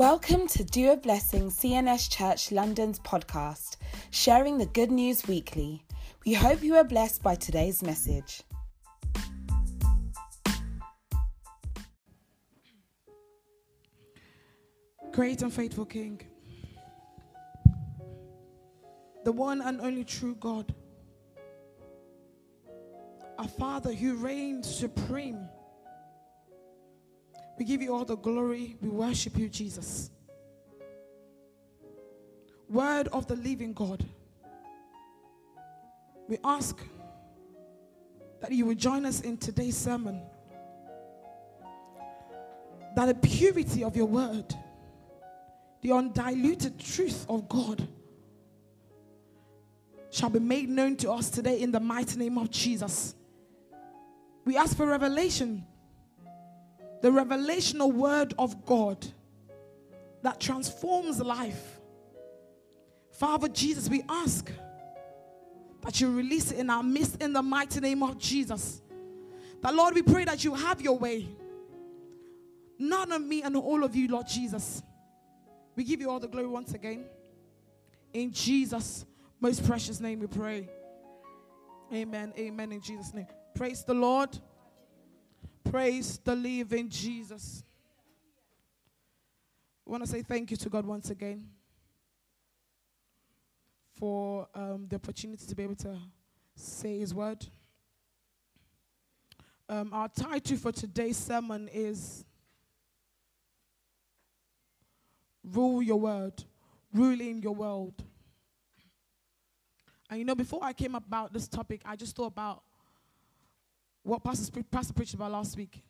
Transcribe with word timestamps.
Welcome 0.00 0.46
to 0.46 0.64
Do 0.64 0.92
a 0.92 0.96
Blessing 0.96 1.50
CNS 1.50 2.08
Church 2.08 2.50
London's 2.50 2.98
podcast, 3.00 3.76
sharing 4.10 4.56
the 4.56 4.64
good 4.64 4.90
news 4.90 5.28
weekly. 5.28 5.84
We 6.24 6.32
hope 6.32 6.62
you 6.62 6.76
are 6.76 6.84
blessed 6.84 7.22
by 7.22 7.34
today's 7.34 7.82
message. 7.82 8.40
Great 15.12 15.42
and 15.42 15.52
faithful 15.52 15.84
King, 15.84 16.22
the 19.26 19.32
one 19.32 19.60
and 19.60 19.82
only 19.82 20.04
true 20.04 20.34
God, 20.36 20.74
our 23.38 23.48
Father 23.48 23.92
who 23.92 24.14
reigns 24.14 24.74
supreme. 24.74 25.46
We 27.60 27.66
give 27.66 27.82
you 27.82 27.94
all 27.94 28.06
the 28.06 28.16
glory. 28.16 28.78
We 28.80 28.88
worship 28.88 29.36
you, 29.36 29.50
Jesus. 29.50 30.10
Word 32.70 33.08
of 33.08 33.26
the 33.26 33.36
living 33.36 33.74
God. 33.74 34.02
We 36.26 36.38
ask 36.42 36.80
that 38.40 38.50
you 38.50 38.64
would 38.64 38.78
join 38.78 39.04
us 39.04 39.20
in 39.20 39.36
today's 39.36 39.76
sermon. 39.76 40.22
That 42.96 43.04
the 43.04 43.28
purity 43.28 43.84
of 43.84 43.94
your 43.94 44.06
word, 44.06 44.54
the 45.82 45.92
undiluted 45.92 46.78
truth 46.78 47.26
of 47.28 47.46
God, 47.46 47.86
shall 50.08 50.30
be 50.30 50.38
made 50.40 50.70
known 50.70 50.96
to 50.96 51.12
us 51.12 51.28
today 51.28 51.60
in 51.60 51.72
the 51.72 51.80
mighty 51.80 52.18
name 52.18 52.38
of 52.38 52.50
Jesus. 52.50 53.14
We 54.46 54.56
ask 54.56 54.74
for 54.74 54.86
revelation, 54.86 55.66
the 57.00 57.08
revelational 57.08 57.92
word 57.92 58.34
of 58.38 58.64
God 58.64 59.06
that 60.22 60.40
transforms 60.40 61.20
life. 61.20 61.80
Father 63.12 63.48
Jesus, 63.48 63.88
we 63.88 64.02
ask 64.08 64.50
that 65.82 66.00
you 66.00 66.14
release 66.14 66.52
it 66.52 66.58
in 66.58 66.70
our 66.70 66.82
midst 66.82 67.22
in 67.22 67.32
the 67.32 67.42
mighty 67.42 67.80
name 67.80 68.02
of 68.02 68.18
Jesus. 68.18 68.82
That 69.62 69.74
Lord, 69.74 69.94
we 69.94 70.02
pray 70.02 70.24
that 70.24 70.44
you 70.44 70.54
have 70.54 70.80
your 70.80 70.98
way. 70.98 71.28
None 72.78 73.12
of 73.12 73.22
me 73.22 73.42
and 73.42 73.56
all 73.56 73.84
of 73.84 73.94
you, 73.94 74.08
Lord 74.08 74.26
Jesus. 74.26 74.82
We 75.76 75.84
give 75.84 76.00
you 76.00 76.10
all 76.10 76.20
the 76.20 76.28
glory 76.28 76.46
once 76.46 76.74
again. 76.74 77.04
In 78.12 78.32
Jesus' 78.32 79.04
most 79.38 79.66
precious 79.66 80.00
name 80.00 80.20
we 80.20 80.26
pray. 80.26 80.68
Amen. 81.92 82.32
Amen. 82.38 82.72
In 82.72 82.80
Jesus' 82.80 83.12
name. 83.12 83.26
Praise 83.54 83.84
the 83.84 83.94
Lord. 83.94 84.38
Praise 85.68 86.18
the 86.18 86.34
living 86.34 86.88
Jesus. 86.88 87.62
I 89.86 89.90
want 89.90 90.04
to 90.04 90.08
say 90.08 90.22
thank 90.22 90.50
you 90.50 90.56
to 90.56 90.68
God 90.68 90.86
once 90.86 91.10
again 91.10 91.46
for 93.98 94.48
um, 94.54 94.86
the 94.88 94.96
opportunity 94.96 95.44
to 95.46 95.54
be 95.54 95.62
able 95.62 95.74
to 95.76 95.96
say 96.54 96.98
His 96.98 97.12
word. 97.12 97.44
Um, 99.68 99.90
our 99.92 100.08
title 100.08 100.56
for 100.56 100.72
today's 100.72 101.16
sermon 101.16 101.68
is 101.72 102.24
Rule 105.44 105.82
Your 105.82 106.00
Word, 106.00 106.42
Ruling 106.92 107.42
Your 107.42 107.54
World. 107.54 108.02
And 110.08 110.18
you 110.18 110.24
know, 110.24 110.34
before 110.34 110.60
I 110.62 110.72
came 110.72 110.94
about 110.94 111.32
this 111.32 111.46
topic, 111.46 111.82
I 111.84 111.94
just 111.94 112.16
thought 112.16 112.26
about 112.26 112.62
what 114.02 114.24
Pastor, 114.24 114.62
Pastor 114.70 114.92
preached 114.92 115.14
about 115.14 115.32
last 115.32 115.56
week. 115.56 115.82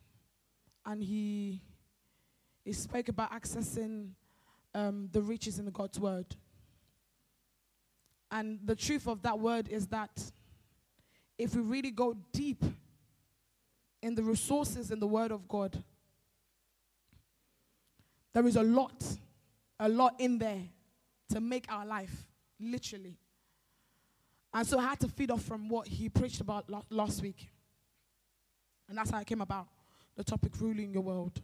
And 0.85 1.03
he, 1.03 1.61
he 2.65 2.73
spoke 2.73 3.09
about 3.09 3.31
accessing 3.31 4.09
um, 4.73 5.09
the 5.11 5.21
riches 5.21 5.59
in 5.59 5.69
God's 5.69 5.99
word. 5.99 6.25
And 8.31 8.59
the 8.63 8.75
truth 8.75 9.07
of 9.07 9.21
that 9.23 9.37
word 9.37 9.67
is 9.67 9.87
that 9.87 10.31
if 11.37 11.55
we 11.55 11.61
really 11.61 11.91
go 11.91 12.15
deep 12.31 12.63
in 14.01 14.15
the 14.15 14.23
resources 14.23 14.91
in 14.91 14.99
the 14.99 15.07
word 15.07 15.31
of 15.31 15.47
God, 15.47 15.83
there 18.33 18.45
is 18.47 18.55
a 18.55 18.63
lot, 18.63 19.03
a 19.79 19.89
lot 19.89 20.15
in 20.19 20.37
there 20.37 20.61
to 21.29 21.41
make 21.41 21.65
our 21.69 21.85
life, 21.85 22.25
literally. 22.59 23.17
And 24.53 24.65
so 24.65 24.79
I 24.79 24.83
had 24.83 24.99
to 25.01 25.07
feed 25.07 25.31
off 25.31 25.43
from 25.43 25.67
what 25.69 25.87
he 25.87 26.09
preached 26.09 26.41
about 26.41 26.65
last 26.89 27.21
week. 27.21 27.49
And 28.91 28.97
that's 28.97 29.09
how 29.09 29.19
I 29.19 29.23
came 29.23 29.39
about 29.39 29.67
the 30.17 30.23
topic 30.25 30.51
ruling 30.59 30.91
your 30.91 31.01
world. 31.01 31.39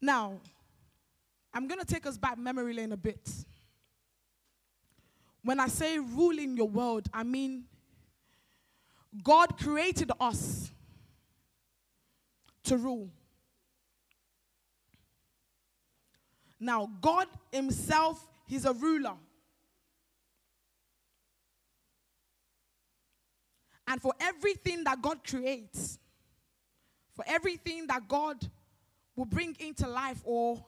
Now, 0.00 0.38
I'm 1.52 1.66
going 1.66 1.80
to 1.80 1.84
take 1.84 2.06
us 2.06 2.16
back 2.16 2.38
memory 2.38 2.72
lane 2.72 2.92
a 2.92 2.96
bit. 2.96 3.28
When 5.42 5.58
I 5.58 5.66
say 5.66 5.98
ruling 5.98 6.56
your 6.56 6.68
world, 6.68 7.08
I 7.12 7.24
mean 7.24 7.64
God 9.24 9.58
created 9.58 10.12
us 10.20 10.70
to 12.62 12.76
rule. 12.76 13.10
Now, 16.60 16.88
God 17.00 17.26
Himself, 17.50 18.24
He's 18.46 18.64
a 18.64 18.72
ruler. 18.72 19.14
And 23.86 24.00
for 24.00 24.12
everything 24.20 24.84
that 24.84 25.00
God 25.00 25.24
creates, 25.24 25.98
for 27.14 27.24
everything 27.26 27.86
that 27.86 28.08
God 28.08 28.36
will 29.14 29.24
bring 29.24 29.56
into 29.60 29.88
life 29.88 30.20
or 30.24 30.64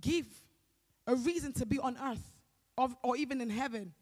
give 0.00 0.26
a 1.06 1.14
reason 1.14 1.52
to 1.54 1.66
be 1.66 1.78
on 1.78 1.96
earth 2.02 2.32
or, 2.76 2.88
or 3.02 3.16
even 3.16 3.40
in 3.40 3.50
heaven, 3.50 3.92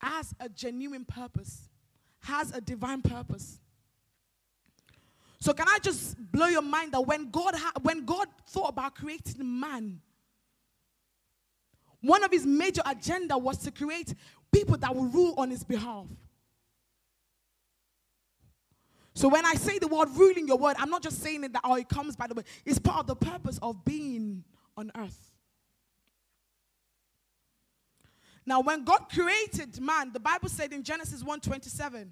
has 0.00 0.34
a 0.40 0.48
genuine 0.48 1.04
purpose, 1.04 1.68
has 2.20 2.52
a 2.52 2.60
divine 2.60 3.02
purpose. 3.02 3.60
So 5.40 5.52
can 5.52 5.66
I 5.68 5.78
just 5.82 6.16
blow 6.32 6.46
your 6.46 6.62
mind 6.62 6.92
that 6.92 7.00
when 7.00 7.30
God 7.30 7.54
ha- 7.54 7.72
when 7.82 8.04
God 8.04 8.28
thought 8.48 8.70
about 8.70 8.94
creating 8.94 9.60
man, 9.60 10.00
one 12.00 12.22
of 12.24 12.30
his 12.30 12.46
major 12.46 12.82
agenda 12.86 13.36
was 13.36 13.58
to 13.58 13.70
create 13.70 14.14
people 14.52 14.76
that 14.78 14.94
will 14.94 15.06
rule 15.06 15.34
on 15.36 15.50
his 15.50 15.64
behalf. 15.64 16.06
So 19.14 19.28
when 19.28 19.44
I 19.44 19.54
say 19.54 19.78
the 19.78 19.88
word 19.88 20.08
ruling 20.14 20.46
your 20.46 20.58
word, 20.58 20.76
I'm 20.78 20.90
not 20.90 21.02
just 21.02 21.20
saying 21.22 21.44
it 21.44 21.52
that 21.52 21.62
oh 21.64 21.74
it 21.74 21.88
comes 21.88 22.16
by 22.16 22.26
the 22.26 22.34
way. 22.34 22.44
It's 22.64 22.78
part 22.78 23.00
of 23.00 23.06
the 23.06 23.16
purpose 23.16 23.58
of 23.60 23.84
being 23.84 24.44
on 24.76 24.90
earth. 24.96 25.30
Now 28.46 28.60
when 28.60 28.84
God 28.84 29.06
created 29.12 29.80
man, 29.80 30.12
the 30.12 30.20
Bible 30.20 30.48
said 30.48 30.72
in 30.72 30.82
Genesis 30.82 31.22
1:27, 31.22 32.10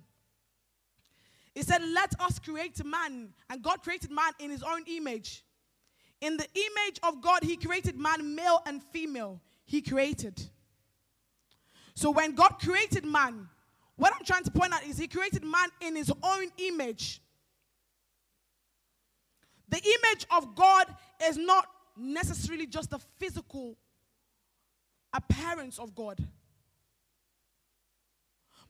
it 1.58 1.66
said, 1.66 1.82
Let 1.82 2.14
us 2.20 2.38
create 2.38 2.84
man. 2.84 3.30
And 3.50 3.62
God 3.62 3.82
created 3.82 4.12
man 4.12 4.30
in 4.38 4.48
his 4.48 4.62
own 4.62 4.84
image. 4.86 5.44
In 6.20 6.36
the 6.36 6.46
image 6.54 7.00
of 7.02 7.20
God, 7.20 7.42
he 7.42 7.56
created 7.56 7.98
man, 7.98 8.36
male 8.36 8.62
and 8.64 8.80
female. 8.92 9.40
He 9.64 9.82
created. 9.82 10.40
So 11.94 12.12
when 12.12 12.36
God 12.36 12.60
created 12.60 13.04
man, 13.04 13.48
what 13.98 14.14
I'm 14.14 14.24
trying 14.24 14.44
to 14.44 14.50
point 14.50 14.72
out 14.72 14.84
is 14.84 14.96
he 14.96 15.08
created 15.08 15.44
man 15.44 15.68
in 15.80 15.96
his 15.96 16.10
own 16.22 16.46
image. 16.56 17.20
The 19.68 19.76
image 19.76 20.24
of 20.34 20.54
God 20.54 20.86
is 21.26 21.36
not 21.36 21.66
necessarily 21.96 22.66
just 22.66 22.90
the 22.90 23.00
physical 23.18 23.76
appearance 25.12 25.80
of 25.80 25.94
God. 25.96 26.24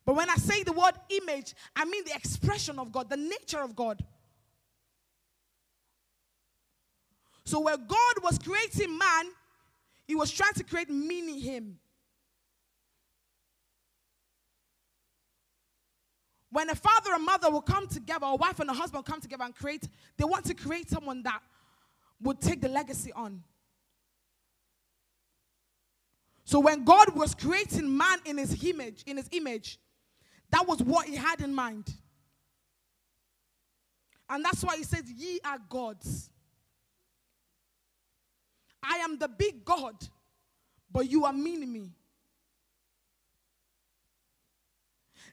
But 0.06 0.16
when 0.16 0.30
I 0.30 0.36
say 0.36 0.62
the 0.62 0.72
word 0.72 0.94
image, 1.10 1.54
I 1.76 1.84
mean 1.84 2.04
the 2.04 2.14
expression 2.14 2.78
of 2.78 2.90
God, 2.90 3.10
the 3.10 3.18
nature 3.18 3.60
of 3.60 3.76
God. 3.76 4.02
So, 7.44 7.60
where 7.60 7.76
God 7.76 8.14
was 8.22 8.38
creating 8.38 8.96
man, 8.96 9.26
he 10.06 10.14
was 10.14 10.30
trying 10.30 10.54
to 10.54 10.64
create 10.64 10.88
meaning 10.88 11.38
him. 11.38 11.78
When 16.50 16.70
a 16.70 16.74
father 16.74 17.12
and 17.12 17.24
mother 17.24 17.50
will 17.50 17.60
come 17.60 17.86
together, 17.86 18.26
a 18.26 18.36
wife 18.36 18.58
and 18.60 18.70
a 18.70 18.72
husband 18.72 19.04
come 19.04 19.20
together 19.20 19.44
and 19.44 19.54
create, 19.54 19.86
they 20.16 20.24
want 20.24 20.46
to 20.46 20.54
create 20.54 20.88
someone 20.88 21.22
that 21.24 21.40
would 22.20 22.40
take 22.40 22.60
the 22.60 22.68
legacy 22.68 23.12
on. 23.12 23.42
So 26.44 26.60
when 26.60 26.84
God 26.84 27.14
was 27.14 27.34
creating 27.34 27.94
man 27.94 28.18
in 28.24 28.38
his 28.38 28.64
image, 28.64 29.04
in 29.06 29.18
his 29.18 29.28
image, 29.32 29.78
that 30.50 30.66
was 30.66 30.82
what 30.82 31.06
he 31.06 31.14
had 31.14 31.42
in 31.42 31.54
mind. 31.54 31.92
And 34.30 34.44
that's 34.44 34.64
why 34.64 34.76
he 34.76 34.82
says, 34.82 35.02
Ye 35.10 35.40
are 35.44 35.58
gods. 35.68 36.30
I 38.82 38.96
am 38.98 39.18
the 39.18 39.28
big 39.28 39.64
God, 39.64 39.94
but 40.90 41.10
you 41.10 41.24
are 41.26 41.32
meaning 41.32 41.72
me. 41.72 41.90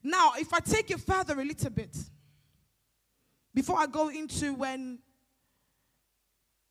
Now, 0.05 0.33
if 0.37 0.53
I 0.53 0.59
take 0.59 0.91
it 0.91 0.99
further 0.99 1.41
a 1.41 1.43
little 1.43 1.71
bit, 1.71 1.97
before 3.55 3.79
I 3.79 3.87
go 3.87 4.09
into 4.09 4.53
when 4.53 4.99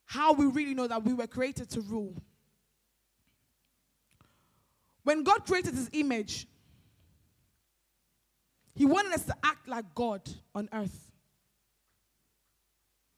how 0.05 0.35
we 0.35 0.47
really 0.47 0.73
know 0.73 0.87
that 0.87 1.03
we 1.03 1.15
were 1.15 1.27
created 1.27 1.69
to 1.71 1.81
rule. 1.81 2.15
When 5.03 5.25
God 5.25 5.45
created 5.47 5.75
his 5.75 5.91
image, 5.93 6.47
he 8.77 8.85
wanted 8.85 9.13
us 9.13 9.25
to 9.25 9.35
act 9.43 9.67
like 9.67 9.93
God 9.97 10.23
on 10.55 10.69
earth. 10.73 11.11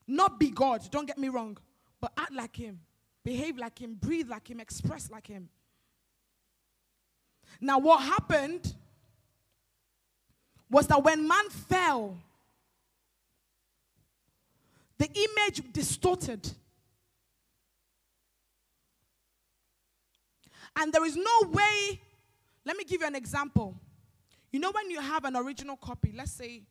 Not 0.07 0.41
be 0.41 0.49
God, 0.49 0.81
don't 0.91 1.07
get 1.07 1.19
me 1.19 1.29
wrong, 1.29 1.59
but 2.01 2.13
act 2.17 2.33
like 2.33 2.57
him, 2.57 2.81
behave 3.23 3.59
like 3.59 3.79
him, 3.79 3.99
breathe 4.01 4.31
like 4.31 4.49
him, 4.49 4.61
express 4.61 5.11
like 5.11 5.27
him. 5.27 5.51
Now, 7.61 7.79
what 7.79 8.03
happened 8.03 8.75
was 10.71 10.87
that 10.89 11.03
when 11.03 11.27
man 11.27 11.49
fell, 11.51 12.17
the 14.99 15.09
image 15.09 15.63
distorted. 15.73 16.51
And 20.75 20.93
there 20.93 21.05
is 21.05 21.17
no 21.17 21.51
way, 21.51 22.01
let 22.65 22.77
me 22.77 22.85
give 22.85 23.01
you 23.01 23.07
an 23.07 23.15
example. 23.15 23.75
You 24.51 24.61
know, 24.61 24.71
when 24.73 24.91
you 24.91 25.01
have 25.01 25.25
an 25.25 25.37
original 25.37 25.77
copy, 25.77 26.13
let's 26.17 26.33
say 26.33 26.63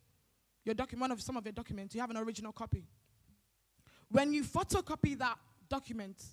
your 0.63 0.75
document 0.75 1.12
of 1.12 1.21
some 1.21 1.38
of 1.38 1.45
your 1.45 1.53
documents, 1.53 1.95
you 1.95 2.01
have 2.01 2.09
an 2.09 2.18
original 2.18 2.51
copy. 2.51 2.86
When 4.09 4.33
you 4.33 4.44
photocopy 4.44 5.18
that 5.19 5.38
document, 5.69 6.24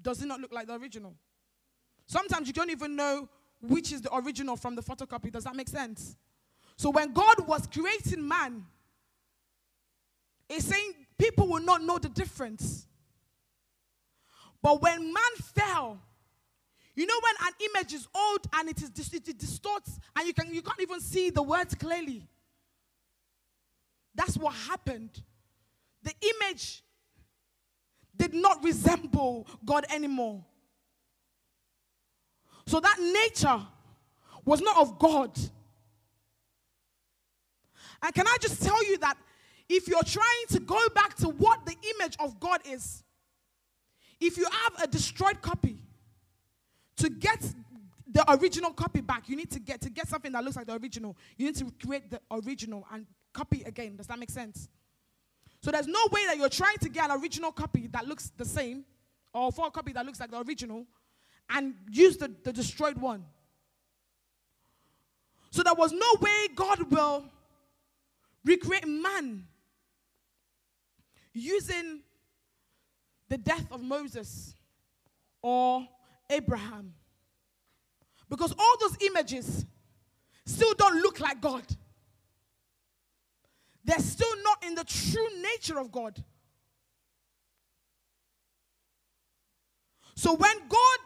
does 0.00 0.22
it 0.22 0.26
not 0.26 0.40
look 0.40 0.52
like 0.52 0.66
the 0.66 0.74
original? 0.74 1.14
Sometimes 2.06 2.46
you 2.46 2.52
don't 2.52 2.70
even 2.70 2.96
know 2.96 3.28
which 3.60 3.92
is 3.92 4.02
the 4.02 4.14
original 4.14 4.56
from 4.56 4.74
the 4.74 4.82
photocopy. 4.82 5.30
Does 5.30 5.44
that 5.44 5.54
make 5.54 5.68
sense? 5.68 6.16
So 6.82 6.90
when 6.90 7.12
God 7.12 7.46
was 7.46 7.68
creating 7.68 8.26
man, 8.26 8.66
He's 10.48 10.64
saying 10.64 10.94
people 11.16 11.46
will 11.46 11.62
not 11.62 11.80
know 11.80 11.96
the 11.96 12.08
difference. 12.08 12.88
But 14.60 14.82
when 14.82 15.12
man 15.12 15.32
fell, 15.54 16.00
you 16.96 17.06
know 17.06 17.20
when 17.22 17.46
an 17.46 17.52
image 17.70 17.94
is 17.94 18.08
old 18.12 18.40
and 18.54 18.68
it 18.68 18.82
is 18.82 18.90
it 19.14 19.38
distorts 19.38 20.00
and 20.16 20.26
you 20.26 20.34
can 20.34 20.52
you 20.52 20.60
can't 20.60 20.80
even 20.80 21.00
see 21.00 21.30
the 21.30 21.40
words 21.40 21.76
clearly. 21.76 22.26
That's 24.16 24.36
what 24.36 24.52
happened. 24.52 25.22
The 26.02 26.12
image 26.34 26.82
did 28.16 28.34
not 28.34 28.64
resemble 28.64 29.46
God 29.64 29.86
anymore. 29.88 30.44
So 32.66 32.80
that 32.80 32.96
nature 32.98 33.62
was 34.44 34.60
not 34.60 34.78
of 34.78 34.98
God. 34.98 35.38
And 38.02 38.14
can 38.14 38.26
I 38.26 38.36
just 38.40 38.62
tell 38.62 38.84
you 38.84 38.98
that 38.98 39.16
if 39.68 39.88
you're 39.88 40.02
trying 40.02 40.46
to 40.50 40.60
go 40.60 40.80
back 40.94 41.14
to 41.16 41.28
what 41.28 41.64
the 41.64 41.76
image 41.94 42.16
of 42.18 42.38
God 42.40 42.60
is, 42.66 43.04
if 44.20 44.36
you 44.36 44.44
have 44.44 44.82
a 44.82 44.86
destroyed 44.86 45.40
copy, 45.40 45.78
to 46.96 47.08
get 47.08 47.42
the 48.06 48.24
original 48.32 48.72
copy 48.72 49.00
back, 49.00 49.28
you 49.28 49.36
need 49.36 49.50
to 49.50 49.58
get 49.58 49.80
to 49.80 49.90
get 49.90 50.08
something 50.08 50.30
that 50.32 50.44
looks 50.44 50.56
like 50.56 50.66
the 50.66 50.76
original. 50.76 51.16
You 51.36 51.46
need 51.46 51.56
to 51.56 51.72
create 51.84 52.10
the 52.10 52.20
original 52.30 52.86
and 52.92 53.06
copy 53.32 53.62
again. 53.62 53.96
Does 53.96 54.06
that 54.08 54.18
make 54.18 54.30
sense? 54.30 54.68
So 55.62 55.70
there's 55.70 55.86
no 55.86 56.00
way 56.10 56.26
that 56.26 56.36
you're 56.36 56.48
trying 56.48 56.76
to 56.78 56.88
get 56.88 57.10
an 57.10 57.20
original 57.20 57.52
copy 57.52 57.86
that 57.88 58.06
looks 58.06 58.30
the 58.36 58.44
same, 58.44 58.84
or 59.32 59.50
for 59.52 59.68
a 59.68 59.70
copy 59.70 59.92
that 59.92 60.04
looks 60.04 60.20
like 60.20 60.30
the 60.30 60.42
original, 60.42 60.86
and 61.48 61.74
use 61.90 62.16
the, 62.16 62.32
the 62.42 62.52
destroyed 62.52 62.98
one. 62.98 63.24
So 65.50 65.62
there 65.62 65.74
was 65.74 65.92
no 65.92 66.06
way 66.20 66.48
God 66.54 66.90
will 66.90 67.24
recreate 68.44 68.86
man 68.86 69.46
using 71.32 72.00
the 73.28 73.38
death 73.38 73.66
of 73.70 73.82
Moses 73.82 74.54
or 75.40 75.86
Abraham. 76.28 76.94
Because 78.28 78.52
all 78.58 78.76
those 78.80 78.96
images 79.02 79.64
still 80.46 80.74
don't 80.74 81.02
look 81.02 81.20
like 81.20 81.40
God. 81.40 81.64
They're 83.84 83.98
still 83.98 84.34
not 84.44 84.64
in 84.64 84.74
the 84.74 84.84
true 84.84 85.28
nature 85.42 85.78
of 85.78 85.90
God. 85.90 86.22
So 90.14 90.34
when 90.34 90.56
God 90.68 90.98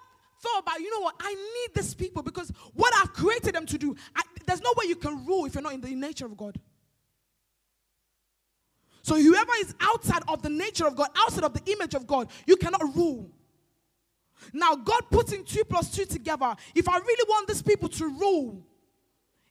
thought 0.43 0.61
about, 0.61 0.81
you 0.81 0.91
know 0.91 1.01
what, 1.01 1.15
I 1.21 1.35
need 1.35 1.75
these 1.75 1.95
people 1.95 2.23
because 2.23 2.53
what 2.75 2.93
I've 2.97 3.13
created 3.13 3.55
them 3.55 3.67
to 3.67 3.79
do, 3.79 3.97
I, 4.15 4.23
there's 4.47 4.61
no 4.61 4.73
way 4.77 4.87
you 4.87 4.97
can 4.97 5.25
rule 5.25 5.47
if 5.47 5.55
you're 5.55 5.63
not 5.63 5.73
in 5.73 5.81
the 5.81 5.95
nature 5.95 6.27
of 6.27 6.37
God. 6.37 6.59
So 9.07 9.15
whoever 9.15 9.53
is 9.61 9.73
outside 9.79 10.25
of 10.27 10.43
the 10.43 10.49
nature 10.49 10.85
of 10.85 10.97
God, 10.97 11.11
outside 11.17 11.45
of 11.45 11.53
the 11.55 11.63
image 11.71 11.95
of 11.95 12.09
God, 12.09 12.29
you 12.45 12.57
cannot 12.57 12.83
rule. 12.97 13.31
Now, 14.53 14.75
God 14.75 15.03
putting 15.13 15.45
two 15.45 15.63
plus 15.63 15.93
two 15.95 16.07
together, 16.07 16.57
if 16.75 16.89
I 16.89 16.99
really 16.99 17.25
want 17.29 17.47
these 17.47 17.63
people 17.63 17.89
to 17.91 18.05
rule 18.05 18.67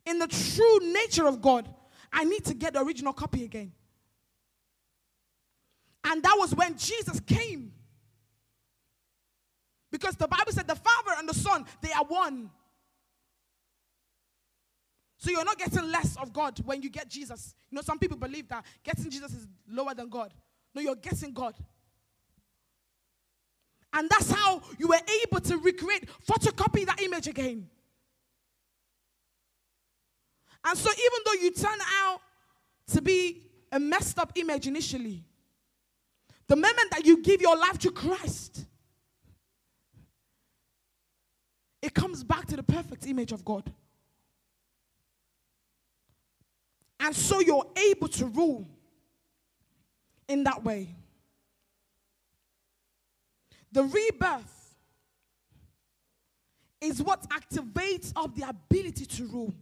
in 0.06 0.20
the 0.20 0.28
true 0.28 0.92
nature 0.92 1.26
of 1.26 1.42
God, 1.42 1.74
I 2.12 2.26
need 2.26 2.44
to 2.44 2.54
get 2.54 2.74
the 2.74 2.82
original 2.82 3.14
copy 3.14 3.46
again. 3.46 3.72
And 6.04 6.22
that 6.22 6.36
was 6.38 6.54
when 6.54 6.78
Jesus 6.78 7.22
came. 7.22 7.72
Because 9.90 10.18
the 10.18 10.28
Bible 10.28 10.52
said 10.52 10.68
the 10.68 10.76
Father 10.76 11.12
and 11.18 11.30
the 11.30 11.34
Son, 11.34 11.66
they 11.80 11.94
are 11.94 12.04
one. 12.04 12.50
So 15.26 15.32
you're 15.32 15.44
not 15.44 15.58
getting 15.58 15.90
less 15.90 16.16
of 16.18 16.32
God 16.32 16.60
when 16.66 16.84
you 16.84 16.90
get 16.92 17.10
Jesus. 17.10 17.56
You 17.72 17.78
know, 17.78 17.82
some 17.82 17.98
people 17.98 18.16
believe 18.16 18.48
that 18.50 18.64
getting 18.84 19.10
Jesus 19.10 19.34
is 19.34 19.48
lower 19.68 19.96
than 19.96 20.08
God. 20.08 20.32
No, 20.76 20.84
you're 20.84 20.94
getting 20.94 21.34
God. 21.34 21.56
And 23.92 24.08
that's 24.08 24.30
how 24.30 24.62
you 24.78 24.88
were 24.88 25.00
able 25.24 25.40
to 25.40 25.58
recreate, 25.58 26.08
photocopy 26.28 26.86
that 26.86 27.02
image 27.02 27.26
again. 27.28 27.68
And 30.64 30.78
so, 30.78 30.92
even 30.92 31.20
though 31.26 31.42
you 31.42 31.52
turn 31.54 31.80
out 32.04 32.22
to 32.94 33.02
be 33.02 33.42
a 33.72 33.80
messed 33.80 34.20
up 34.20 34.32
image 34.36 34.68
initially, 34.68 35.24
the 36.46 36.56
moment 36.56 36.92
that 36.92 37.04
you 37.04 37.24
give 37.24 37.42
your 37.42 37.58
life 37.58 37.80
to 37.80 37.90
Christ, 37.90 38.64
it 41.82 41.96
comes 41.96 42.24
back 42.24 42.46
to 42.46 42.56
the 42.56 42.64
perfect 42.64 43.08
image 43.08 43.32
of 43.32 43.44
God. 43.44 43.74
And 47.00 47.16
so 47.16 47.40
you're 47.40 47.68
able 47.92 48.08
to 48.10 48.26
rule 48.26 48.68
in 50.28 50.44
that 50.44 50.64
way. 50.64 50.96
The 53.72 53.84
rebirth 53.84 54.76
is 56.82 57.02
what 57.02 57.28
activates 57.30 58.14
up 58.16 58.36
the 58.36 58.48
ability 58.48 59.06
to 59.06 59.26
rule. 59.26 59.54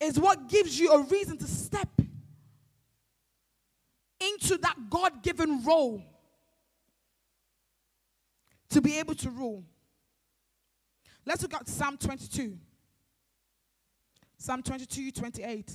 Is 0.00 0.18
what 0.18 0.48
gives 0.48 0.78
you 0.78 0.92
a 0.92 1.02
reason 1.04 1.38
to 1.38 1.46
step 1.46 1.88
into 4.20 4.58
that 4.58 4.76
God 4.90 5.22
given 5.22 5.62
role 5.64 6.02
to 8.70 8.80
be 8.80 8.98
able 8.98 9.14
to 9.14 9.30
rule. 9.30 9.64
Let's 11.24 11.42
look 11.42 11.54
at 11.54 11.68
Psalm 11.68 11.96
22. 11.96 12.58
Psalm 14.38 14.62
22, 14.62 15.12
28. 15.12 15.72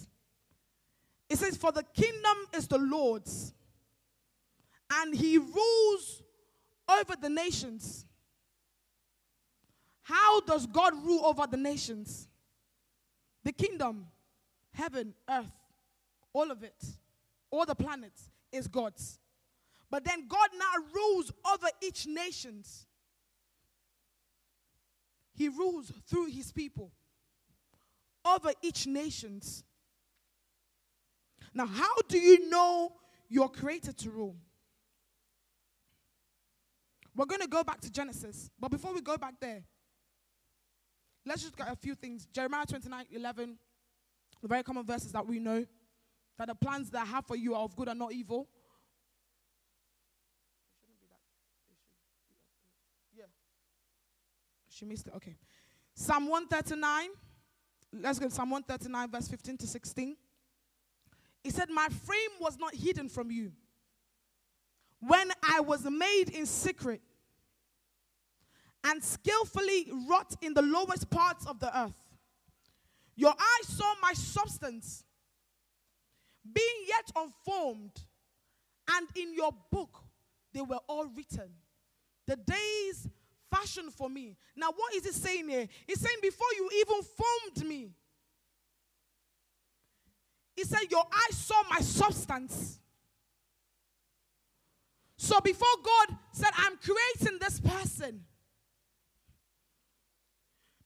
It 1.29 1.37
says, 1.37 1.57
For 1.57 1.71
the 1.71 1.83
kingdom 1.83 2.37
is 2.53 2.67
the 2.67 2.77
Lord's, 2.77 3.53
and 4.91 5.15
he 5.15 5.37
rules 5.37 6.21
over 6.89 7.15
the 7.19 7.29
nations. 7.29 8.05
How 10.03 10.41
does 10.41 10.67
God 10.67 10.93
rule 11.05 11.25
over 11.25 11.47
the 11.47 11.57
nations? 11.57 12.27
The 13.43 13.53
kingdom, 13.53 14.07
heaven, 14.73 15.13
earth, 15.29 15.51
all 16.33 16.51
of 16.51 16.63
it, 16.63 16.83
all 17.49 17.65
the 17.65 17.75
planets 17.75 18.29
is 18.51 18.67
God's. 18.67 19.19
But 19.89 20.05
then 20.05 20.27
God 20.27 20.49
now 20.57 20.85
rules 20.93 21.31
over 21.51 21.67
each 21.81 22.07
nations. 22.07 22.87
He 25.33 25.49
rules 25.49 25.91
through 26.07 26.27
his 26.27 26.51
people 26.51 26.91
over 28.25 28.51
each 28.61 28.87
nations. 28.87 29.63
Now, 31.53 31.65
how 31.65 31.95
do 32.07 32.17
you 32.17 32.49
know 32.49 32.93
you're 33.29 33.49
created 33.49 33.97
to 33.99 34.09
rule? 34.09 34.35
We're 37.15 37.25
going 37.25 37.41
to 37.41 37.47
go 37.47 37.63
back 37.63 37.81
to 37.81 37.91
Genesis. 37.91 38.49
But 38.59 38.71
before 38.71 38.93
we 38.93 39.01
go 39.01 39.17
back 39.17 39.33
there, 39.39 39.63
let's 41.25 41.41
just 41.41 41.57
get 41.57 41.67
a 41.69 41.75
few 41.75 41.95
things. 41.95 42.25
Jeremiah 42.33 42.65
29 42.65 43.05
11, 43.11 43.57
the 44.41 44.47
very 44.47 44.63
common 44.63 44.85
verses 44.85 45.11
that 45.11 45.25
we 45.25 45.39
know 45.39 45.65
that 46.37 46.47
the 46.47 46.55
plans 46.55 46.89
that 46.91 47.01
I 47.01 47.05
have 47.05 47.25
for 47.25 47.35
you 47.35 47.53
are 47.53 47.63
of 47.63 47.75
good 47.75 47.89
and 47.89 47.99
not 47.99 48.13
evil. 48.13 48.47
Yeah. 53.13 53.25
She 54.69 54.85
missed 54.85 55.07
it. 55.07 55.13
Okay. 55.17 55.35
Psalm 55.93 56.29
139. 56.29 57.09
Let's 57.93 58.19
go 58.19 58.27
to 58.27 58.33
Psalm 58.33 58.49
139, 58.49 59.11
verse 59.11 59.27
15 59.27 59.57
to 59.57 59.67
16. 59.67 60.15
He 61.43 61.49
said, 61.49 61.69
My 61.69 61.87
frame 61.89 62.39
was 62.39 62.57
not 62.57 62.73
hidden 62.73 63.09
from 63.09 63.31
you 63.31 63.51
when 64.99 65.31
I 65.43 65.59
was 65.59 65.83
made 65.89 66.29
in 66.29 66.45
secret 66.45 67.01
and 68.83 69.03
skillfully 69.03 69.87
wrought 70.07 70.35
in 70.41 70.53
the 70.53 70.61
lowest 70.61 71.09
parts 71.09 71.45
of 71.45 71.59
the 71.59 71.75
earth. 71.77 71.93
Your 73.15 73.31
eyes 73.31 73.67
saw 73.67 73.93
my 74.01 74.13
substance, 74.13 75.03
being 76.51 76.85
yet 76.87 77.11
unformed, 77.15 77.91
and 78.89 79.07
in 79.15 79.33
your 79.33 79.51
book 79.71 80.03
they 80.53 80.61
were 80.61 80.79
all 80.87 81.05
written. 81.05 81.51
The 82.27 82.37
days 82.37 83.07
fashioned 83.53 83.93
for 83.93 84.09
me. 84.09 84.37
Now, 84.55 84.71
what 84.75 84.95
is 84.95 85.05
he 85.05 85.11
saying 85.11 85.49
here? 85.49 85.67
It's 85.87 86.01
saying, 86.01 86.17
Before 86.21 86.47
you 86.55 86.69
even 86.79 87.03
formed 87.03 87.69
me, 87.69 87.91
he 90.55 90.63
said, 90.63 90.81
Your 90.89 91.05
eyes 91.11 91.37
saw 91.37 91.61
my 91.69 91.79
substance. 91.79 92.79
So 95.17 95.39
before 95.39 95.67
God 95.83 96.17
said, 96.31 96.49
I'm 96.57 96.77
creating 96.77 97.37
this 97.39 97.59
person, 97.59 98.23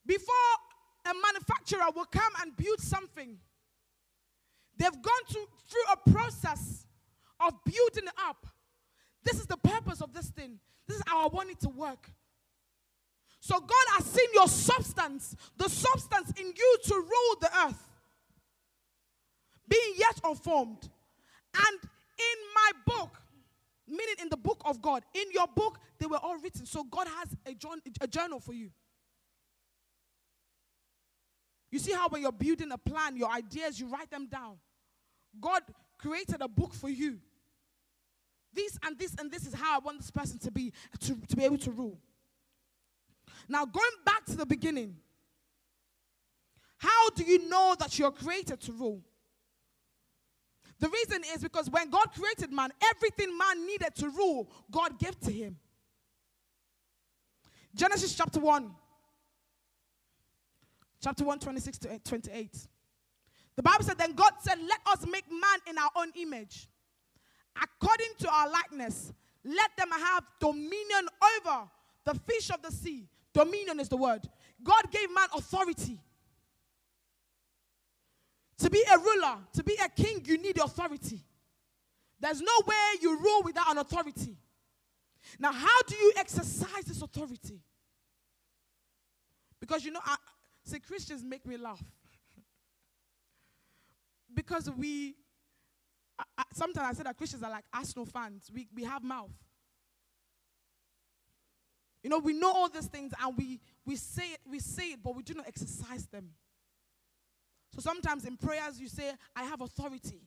before 0.04 0.34
a 1.06 1.12
manufacturer 1.14 1.90
will 1.94 2.04
come 2.04 2.32
and 2.42 2.54
build 2.56 2.80
something, 2.80 3.38
they've 4.76 4.90
gone 4.90 5.24
through, 5.30 5.46
through 5.68 5.92
a 5.92 6.10
process 6.10 6.86
of 7.40 7.54
building 7.64 8.10
up. 8.28 8.46
This 9.24 9.40
is 9.40 9.46
the 9.46 9.56
purpose 9.56 10.00
of 10.00 10.12
this 10.12 10.28
thing. 10.28 10.58
This 10.86 10.98
is 10.98 11.02
how 11.06 11.24
I 11.24 11.28
want 11.28 11.50
it 11.50 11.60
to 11.60 11.68
work. 11.68 12.10
So 13.46 13.60
God 13.60 13.86
has 13.94 14.06
seen 14.06 14.28
your 14.34 14.48
substance, 14.48 15.36
the 15.56 15.68
substance 15.68 16.32
in 16.36 16.46
you 16.46 16.78
to 16.86 16.94
rule 16.94 17.36
the 17.40 17.48
earth, 17.64 17.90
being 19.68 19.94
yet 19.96 20.18
unformed. 20.24 20.88
And 21.54 21.78
in 22.18 22.38
my 22.56 22.70
book, 22.84 23.22
meaning 23.86 24.16
in 24.20 24.30
the 24.30 24.36
book 24.36 24.60
of 24.64 24.82
God, 24.82 25.04
in 25.14 25.30
your 25.32 25.46
book, 25.46 25.78
they 26.00 26.06
were 26.06 26.16
all 26.16 26.36
written. 26.38 26.66
So 26.66 26.82
God 26.82 27.06
has 27.06 27.36
a, 27.46 28.06
journal 28.08 28.40
for 28.40 28.52
you. 28.52 28.72
You 31.70 31.78
see 31.78 31.92
how 31.92 32.08
when 32.08 32.22
you're 32.22 32.32
building 32.32 32.72
a 32.72 32.78
plan, 32.78 33.16
your 33.16 33.30
ideas, 33.30 33.78
you 33.78 33.86
write 33.86 34.10
them 34.10 34.26
down. 34.26 34.56
God 35.40 35.62
created 35.98 36.38
a 36.40 36.48
book 36.48 36.74
for 36.74 36.88
you. 36.88 37.20
This 38.52 38.76
and 38.84 38.98
this 38.98 39.14
and 39.20 39.30
this 39.30 39.46
is 39.46 39.54
how 39.54 39.76
I 39.76 39.78
want 39.78 39.98
this 40.00 40.10
person 40.10 40.40
to 40.40 40.50
be, 40.50 40.72
to, 40.98 41.14
to 41.28 41.36
be 41.36 41.44
able 41.44 41.58
to 41.58 41.70
rule. 41.70 42.00
Now, 43.48 43.64
going 43.64 43.84
back 44.04 44.24
to 44.26 44.36
the 44.36 44.46
beginning, 44.46 44.96
how 46.78 47.10
do 47.10 47.24
you 47.24 47.48
know 47.48 47.74
that 47.78 47.98
you're 47.98 48.10
created 48.10 48.60
to 48.62 48.72
rule? 48.72 49.02
The 50.78 50.88
reason 50.88 51.22
is 51.34 51.42
because 51.42 51.70
when 51.70 51.88
God 51.88 52.08
created 52.12 52.52
man, 52.52 52.70
everything 52.94 53.36
man 53.36 53.66
needed 53.66 53.94
to 53.96 54.10
rule, 54.10 54.50
God 54.70 54.98
gave 54.98 55.18
to 55.20 55.32
him. 55.32 55.56
Genesis 57.74 58.14
chapter 58.14 58.40
1, 58.40 58.70
chapter 61.02 61.24
1, 61.24 61.38
26 61.38 61.78
to 61.78 61.98
28. 61.98 62.68
The 63.56 63.62
Bible 63.62 63.84
said, 63.84 63.98
Then 63.98 64.12
God 64.12 64.32
said, 64.40 64.58
Let 64.60 64.80
us 64.86 65.06
make 65.06 65.30
man 65.30 65.58
in 65.68 65.78
our 65.78 65.90
own 65.96 66.12
image, 66.14 66.68
according 67.62 68.10
to 68.18 68.30
our 68.30 68.50
likeness. 68.50 69.12
Let 69.44 69.70
them 69.78 69.90
have 69.90 70.24
dominion 70.40 71.08
over 71.38 71.68
the 72.04 72.14
fish 72.14 72.50
of 72.50 72.60
the 72.62 72.70
sea. 72.70 73.08
Dominion 73.36 73.80
is 73.80 73.90
the 73.90 73.98
word. 73.98 74.22
God 74.64 74.90
gave 74.90 75.14
man 75.14 75.28
authority. 75.36 76.00
To 78.58 78.70
be 78.70 78.82
a 78.90 78.96
ruler, 78.98 79.36
to 79.52 79.62
be 79.62 79.76
a 79.84 79.90
king, 79.90 80.22
you 80.24 80.38
need 80.38 80.58
authority. 80.58 81.20
There's 82.18 82.40
no 82.40 82.52
way 82.66 82.74
you 83.02 83.20
rule 83.20 83.42
without 83.44 83.70
an 83.70 83.76
authority. 83.76 84.38
Now, 85.38 85.52
how 85.52 85.82
do 85.86 85.94
you 85.96 86.14
exercise 86.16 86.84
this 86.86 87.02
authority? 87.02 87.60
Because 89.60 89.84
you 89.84 89.90
know, 89.90 90.00
I, 90.02 90.16
see, 90.64 90.78
Christians 90.78 91.22
make 91.22 91.44
me 91.44 91.58
laugh. 91.58 91.84
because 94.34 94.70
we, 94.70 95.14
I, 96.18 96.24
I, 96.38 96.44
sometimes 96.54 96.88
I 96.88 96.92
say 96.94 97.02
that 97.02 97.18
Christians 97.18 97.42
are 97.42 97.50
like 97.50 97.64
Arsenal 97.70 98.06
fans. 98.06 98.50
We, 98.54 98.66
we 98.74 98.84
have 98.84 99.04
mouth. 99.04 99.30
You 102.06 102.10
know, 102.10 102.20
we 102.20 102.34
know 102.34 102.52
all 102.52 102.68
these 102.68 102.86
things 102.86 103.12
and 103.20 103.36
we, 103.36 103.58
we, 103.84 103.96
say 103.96 104.22
it, 104.34 104.38
we 104.48 104.60
say 104.60 104.92
it, 104.92 105.00
but 105.02 105.16
we 105.16 105.24
do 105.24 105.34
not 105.34 105.48
exercise 105.48 106.06
them. 106.06 106.28
So 107.74 107.80
sometimes 107.80 108.24
in 108.24 108.36
prayers 108.36 108.78
you 108.78 108.86
say, 108.86 109.10
I 109.34 109.42
have 109.42 109.60
authority. 109.60 110.20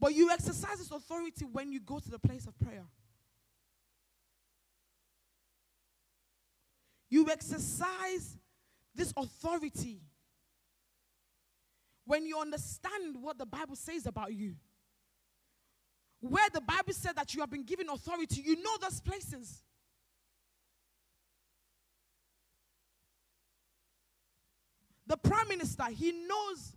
But 0.00 0.14
you 0.14 0.30
exercise 0.30 0.78
this 0.78 0.90
authority 0.90 1.44
when 1.52 1.70
you 1.70 1.80
go 1.80 1.98
to 1.98 2.10
the 2.10 2.18
place 2.18 2.46
of 2.46 2.58
prayer. 2.58 2.86
You 7.10 7.28
exercise 7.28 8.38
this 8.94 9.12
authority 9.18 10.00
when 12.06 12.24
you 12.24 12.40
understand 12.40 13.18
what 13.20 13.36
the 13.36 13.44
Bible 13.44 13.76
says 13.76 14.06
about 14.06 14.32
you. 14.32 14.54
Where 16.20 16.48
the 16.52 16.60
Bible 16.60 16.92
said 16.92 17.16
that 17.16 17.34
you 17.34 17.40
have 17.40 17.50
been 17.50 17.64
given 17.64 17.88
authority, 17.88 18.42
you 18.44 18.56
know 18.62 18.76
those 18.80 19.00
places. 19.00 19.62
The 25.06 25.16
prime 25.16 25.48
minister, 25.48 25.84
he 25.84 26.12
knows 26.26 26.76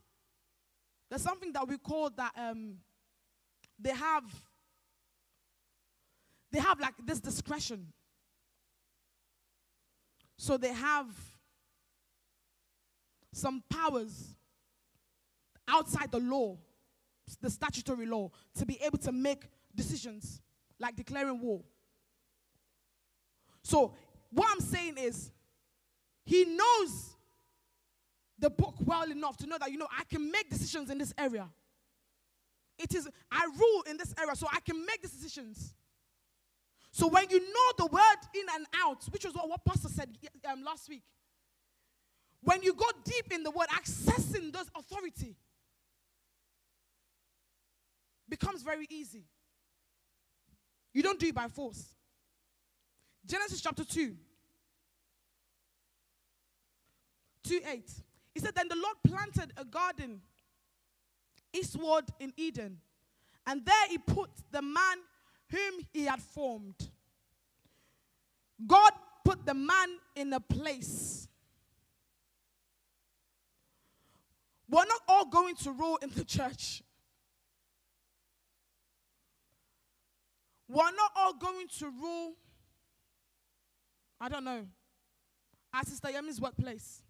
there's 1.10 1.24
something 1.24 1.52
that 1.54 1.68
we 1.68 1.78
call 1.78 2.12
that 2.12 2.32
um, 2.38 2.76
they 3.80 3.92
have 3.92 4.24
they 6.52 6.60
have 6.60 6.80
like 6.80 6.94
this 7.04 7.20
discretion. 7.20 7.88
So 10.38 10.58
they 10.58 10.74
have 10.74 11.08
some 13.34 13.64
powers 13.70 14.36
outside 15.68 16.12
the 16.12 16.20
law, 16.20 16.58
the 17.38 17.50
statutory 17.50 18.06
law, 18.06 18.32
to 18.56 18.66
be 18.66 18.80
able 18.82 18.98
to 19.00 19.12
make 19.12 19.50
decisions 19.76 20.42
like 20.80 20.96
declaring 20.96 21.40
war. 21.42 21.62
So, 23.64 23.94
what 24.32 24.50
I'm 24.52 24.62
saying 24.62 24.98
is, 24.98 25.32
he 26.24 26.46
knows 26.46 27.16
the 28.38 28.50
book 28.50 28.76
well 28.86 29.10
enough 29.12 29.38
to 29.38 29.48
know 29.48 29.58
that, 29.60 29.72
you 29.72 29.78
know, 29.78 29.88
I 29.92 30.04
can 30.06 30.32
make 30.32 30.50
decisions 30.50 30.90
in 30.90 30.98
this 30.98 31.14
area. 31.18 31.48
It 32.78 32.96
is, 32.96 33.10
I 33.30 33.50
rule 33.60 33.84
in 33.90 33.98
this 33.98 34.14
area, 34.18 34.36
so 34.36 34.48
I 34.52 34.62
can 34.62 34.86
make 34.86 35.02
decisions. 35.02 35.74
So 36.92 37.08
when 37.08 37.30
you 37.30 37.40
know 37.40 37.72
the 37.78 37.86
word 37.88 38.20
in 38.34 38.46
and 38.56 38.66
out, 38.82 39.04
which 39.12 39.26
was 39.26 39.34
what, 39.34 39.50
what 39.50 39.66
Pastor 39.66 39.90
said 39.90 40.18
um, 40.50 40.64
last 40.64 40.88
week, 40.90 41.04
when 42.42 42.64
you 42.64 42.74
go 42.74 42.86
deep 43.04 43.32
in 43.32 43.44
the 43.44 43.52
word, 43.52 43.68
accessing 43.70 44.54
those 44.54 44.70
authority 44.76 45.36
becomes 48.30 48.62
very 48.62 48.86
easy. 48.90 49.24
You 50.94 51.04
don't 51.04 51.20
do 51.20 51.28
it 51.28 51.36
by 51.36 51.48
force. 51.48 51.94
Genesis 53.26 53.62
chapter 53.62 53.84
2, 53.84 54.16
2 57.44 57.62
8. 57.66 57.92
He 58.34 58.40
said, 58.40 58.56
Then 58.56 58.68
the 58.68 58.76
Lord 58.76 58.96
planted 59.06 59.54
a 59.58 59.66
garden 59.66 60.22
eastward 61.54 62.06
in 62.20 62.34
Eden, 62.38 62.78
and 63.46 63.66
there 63.66 63.88
he 63.90 63.98
put 63.98 64.30
the 64.52 64.62
man 64.62 64.98
whom 65.52 65.86
he 65.92 66.06
had 66.06 66.22
formed. 66.22 66.90
God 68.66 68.92
put 69.24 69.46
the 69.46 69.54
man 69.54 69.90
in 70.16 70.34
a 70.34 70.40
place. 70.40 71.28
We're 74.70 74.86
not 74.86 75.02
all 75.08 75.26
going 75.26 75.56
to 75.58 75.72
rule 75.72 75.98
in 76.02 76.10
the 76.12 76.24
church. 76.26 76.84
We're 80.70 80.84
not 80.84 81.12
all 81.16 81.34
going 81.34 81.68
to 81.80 81.86
rule, 81.86 82.34
I 84.22 84.30
don't 84.30 84.44
know, 84.44 84.68
at 85.74 85.88
Sister 85.88 86.10
Yemi's 86.10 86.40
workplace. 86.40 87.02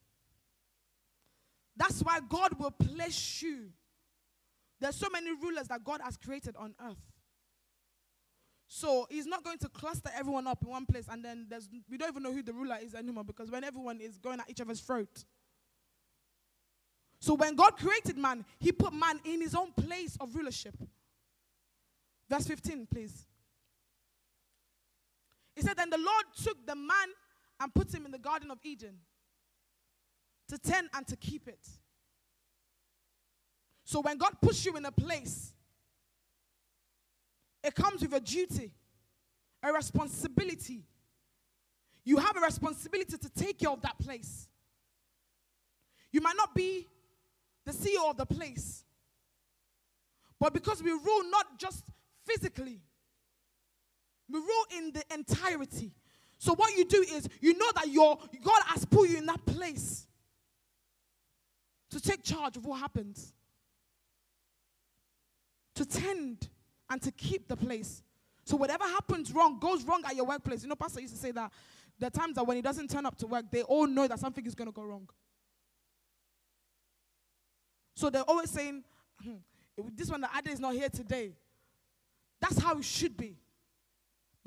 That's 1.76 2.02
why 2.02 2.20
God 2.28 2.58
will 2.58 2.72
place 2.72 3.42
you. 3.42 3.66
There's 4.80 4.96
so 4.96 5.08
many 5.12 5.32
rulers 5.32 5.68
that 5.68 5.84
God 5.84 6.00
has 6.02 6.16
created 6.16 6.56
on 6.58 6.74
earth. 6.82 6.98
So 8.68 9.08
he's 9.10 9.26
not 9.26 9.44
going 9.44 9.58
to 9.60 9.70
cluster 9.70 10.10
everyone 10.16 10.48
up 10.48 10.64
in 10.64 10.70
one 10.70 10.86
place 10.86 11.08
and 11.10 11.26
then 11.26 11.48
there's 11.50 11.68
we 11.90 11.98
don't 11.98 12.10
even 12.10 12.22
know 12.22 12.32
who 12.32 12.44
the 12.44 12.54
ruler 12.54 12.78
is 12.82 12.94
anymore 12.94 13.24
because 13.24 13.50
when 13.50 13.64
everyone 13.64 14.00
is 14.00 14.20
going 14.20 14.40
at 14.40 14.50
each 14.50 14.62
other's 14.62 14.80
throat. 14.80 15.26
So 17.20 17.34
when 17.34 17.56
God 17.56 17.78
created 17.78 18.18
man, 18.18 18.46
he 18.60 18.72
put 18.72 18.94
man 18.94 19.20
in 19.26 19.42
his 19.42 19.56
own 19.56 19.74
place 19.74 20.18
of 20.22 20.36
rulership. 20.36 20.76
Verse 22.30 22.46
15, 22.46 22.88
please. 22.94 23.26
He 25.60 25.66
said, 25.66 25.76
Then 25.76 25.90
the 25.90 25.98
Lord 25.98 26.24
took 26.42 26.66
the 26.66 26.76
man 26.76 27.10
and 27.60 27.74
put 27.74 27.94
him 27.94 28.06
in 28.06 28.12
the 28.12 28.18
Garden 28.18 28.50
of 28.50 28.60
Eden 28.64 28.96
to 30.48 30.58
tend 30.58 30.88
and 30.94 31.06
to 31.08 31.18
keep 31.18 31.50
it. 31.50 31.68
So 33.84 34.00
when 34.00 34.18
God 34.18 34.38
puts 34.42 34.66
you 34.66 34.78
in 34.78 34.86
a 34.86 34.92
place, 34.92 35.52
it 37.62 37.76
comes 37.76 38.02
with 38.02 38.14
a 38.14 38.22
duty, 38.22 38.72
a 39.62 39.74
responsibility. 39.74 40.86
You 42.06 42.16
have 42.16 42.38
a 42.38 42.40
responsibility 42.40 43.18
to 43.18 43.30
take 43.30 43.60
care 43.60 43.72
of 43.72 43.82
that 43.82 44.00
place. 44.00 44.48
You 46.14 46.22
might 46.22 46.38
not 46.38 46.56
be 46.56 46.88
the 47.66 47.74
CEO 47.74 48.10
of 48.10 48.16
the 48.16 48.26
place, 48.26 48.86
but 50.40 50.54
because 50.54 50.82
we 50.82 50.92
rule 50.92 51.30
not 51.30 51.60
just 51.60 51.84
physically, 52.26 52.80
we 54.30 54.40
rule 54.40 54.66
in 54.78 54.92
the 54.92 55.04
entirety. 55.14 55.92
So 56.38 56.56
what 56.56 56.76
you 56.78 56.86
do 56.86 57.02
is 57.02 57.28
you 57.42 57.58
know 57.58 57.72
that 57.76 57.90
your 57.90 58.18
God 58.44 58.62
has 58.68 58.86
put 58.86 59.10
you 59.10 59.18
in 59.18 59.26
that 59.26 59.46
place 59.46 60.08
to 61.92 62.00
take 62.00 62.24
charge 62.24 62.56
of 62.58 62.66
what 62.66 62.80
happens. 62.80 63.34
To 65.76 65.86
tend 65.86 66.50
and 66.90 67.02
to 67.02 67.12
keep 67.12 67.48
the 67.48 67.58
place. 67.58 68.04
So 68.46 68.58
whatever 68.58 68.84
happens 68.84 69.32
wrong, 69.32 69.60
goes 69.60 69.84
wrong 69.84 70.02
at 70.06 70.16
your 70.16 70.26
workplace. 70.26 70.64
You 70.64 70.70
know, 70.70 70.76
Pastor 70.76 71.02
used 71.02 71.14
to 71.14 71.20
say 71.20 71.32
that 71.32 71.52
the 72.00 72.10
times 72.10 72.36
that 72.36 72.46
when 72.46 72.56
he 72.56 72.62
doesn't 72.62 72.90
turn 72.90 73.06
up 73.06 73.18
to 73.18 73.28
work, 73.28 73.46
they 73.52 73.62
all 73.64 73.86
know 73.86 74.08
that 74.08 74.20
something 74.20 74.46
is 74.46 74.56
going 74.56 74.68
to 74.68 74.72
go 74.72 74.84
wrong. 74.84 75.08
So 77.96 78.10
they're 78.10 78.24
always 78.24 78.50
saying, 78.50 78.84
hmm, 79.22 79.36
this 79.94 80.10
one, 80.10 80.22
the 80.22 80.30
other 80.36 80.50
is 80.50 80.60
not 80.60 80.74
here 80.74 80.90
today. 80.90 81.34
That's 82.42 82.60
how 82.60 82.78
it 82.78 82.86
should 82.86 83.18
be. 83.18 83.36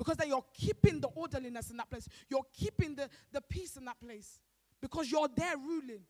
Because 0.03 0.17
then 0.17 0.27
you're 0.27 0.43
keeping 0.53 0.99
the 0.99 1.07
orderliness 1.07 1.71
in 1.71 1.77
that 1.77 1.89
place. 1.89 2.09
You're 2.29 2.43
keeping 2.53 2.93
the, 2.93 3.07
the 3.31 3.39
peace 3.39 3.77
in 3.77 3.85
that 3.85 3.95
place. 4.01 4.37
Because 4.81 5.09
you're 5.09 5.29
there 5.33 5.55
ruling. 5.55 6.01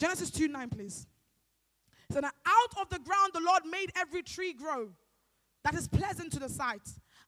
Genesis 0.00 0.32
2 0.32 0.48
9, 0.48 0.68
please. 0.68 1.06
So 2.10 2.18
now 2.18 2.32
out 2.44 2.80
of 2.82 2.88
the 2.88 2.98
ground 2.98 3.30
the 3.34 3.40
Lord 3.40 3.62
made 3.70 3.92
every 3.94 4.24
tree 4.24 4.52
grow 4.52 4.88
that 5.62 5.76
is 5.76 5.86
pleasant 5.86 6.32
to 6.32 6.40
the 6.40 6.48
sight 6.48 6.82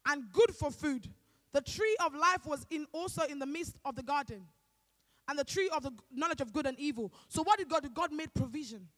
and 0.06 0.24
good 0.32 0.50
for 0.56 0.72
food. 0.72 1.08
The 1.52 1.60
tree 1.60 1.96
of 2.04 2.16
life 2.16 2.46
was 2.46 2.66
in 2.70 2.84
also 2.92 3.22
in 3.26 3.38
the 3.38 3.46
midst 3.46 3.76
of 3.84 3.94
the 3.94 4.02
garden, 4.02 4.42
and 5.28 5.38
the 5.38 5.44
tree 5.44 5.70
of 5.72 5.84
the 5.84 5.92
knowledge 6.12 6.40
of 6.40 6.52
good 6.52 6.66
and 6.66 6.78
evil. 6.80 7.12
So 7.28 7.44
what 7.44 7.58
did 7.58 7.68
God 7.68 7.84
do? 7.84 7.90
God 7.90 8.12
made 8.12 8.34
provision. 8.34 8.88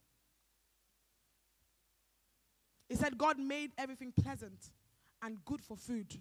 He 2.90 2.96
said 2.96 3.16
God 3.16 3.38
made 3.38 3.70
everything 3.78 4.12
pleasant 4.12 4.70
and 5.22 5.42
good 5.44 5.62
for 5.62 5.76
food. 5.76 6.20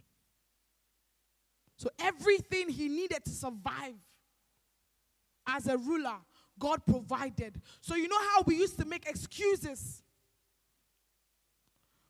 So 1.78 1.90
everything 2.00 2.70
he 2.70 2.88
needed 2.88 3.26
to 3.26 3.32
survive 3.32 3.96
as 5.48 5.68
a 5.68 5.78
ruler, 5.78 6.18
God 6.60 6.86
provided. 6.86 7.60
So 7.82 7.96
you 7.96 8.08
know 8.08 8.20
how 8.20 8.44
we 8.46 8.56
used 8.56 8.78
to 8.78 8.86
make 8.86 9.10
excuses? 9.10 10.04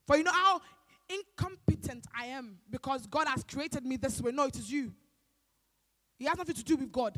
For 0.06 0.18
you 0.18 0.24
know 0.24 0.34
how 0.34 0.60
incompetent 1.08 2.06
I 2.14 2.26
am 2.26 2.58
because 2.70 3.08
God 3.08 3.30
has 3.30 3.44
created 3.44 3.86
me 3.86 3.96
this 3.96 4.20
way. 4.20 4.34
No, 4.34 4.46
it 4.46 4.58
is 4.58 4.70
you. 4.70 4.92
It 6.20 6.28
has 6.28 6.38
nothing 6.38 6.56
to 6.56 6.64
do 6.64 6.76
with 6.76 6.92
God. 6.92 7.18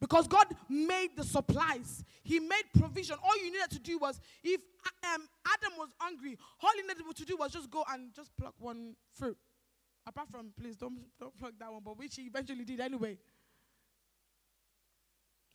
Because 0.00 0.28
God 0.28 0.46
made 0.68 1.10
the 1.16 1.24
supplies, 1.24 2.04
He 2.22 2.38
made 2.38 2.64
provision. 2.78 3.16
All 3.22 3.36
you 3.38 3.50
needed 3.50 3.70
to 3.70 3.78
do 3.78 3.98
was, 3.98 4.20
if 4.42 4.60
um, 5.14 5.28
Adam 5.46 5.78
was 5.78 5.88
hungry, 5.98 6.36
all 6.62 6.70
he 6.76 6.82
needed 6.82 7.04
to 7.16 7.24
do 7.24 7.36
was 7.36 7.52
just 7.52 7.70
go 7.70 7.84
and 7.90 8.12
just 8.14 8.36
pluck 8.36 8.54
one 8.58 8.94
fruit. 9.14 9.38
Apart 10.06 10.28
from, 10.30 10.52
please 10.60 10.76
don't, 10.76 10.98
don't 11.18 11.36
pluck 11.38 11.52
that 11.58 11.72
one, 11.72 11.82
but 11.84 11.98
which 11.98 12.16
he 12.16 12.22
eventually 12.22 12.64
did 12.64 12.80
anyway. 12.80 13.18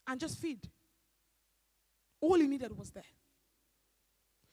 And 0.07 0.19
just 0.19 0.39
feed. 0.39 0.60
All 2.19 2.36
he 2.36 2.47
needed 2.47 2.77
was 2.77 2.89
there. 2.89 3.04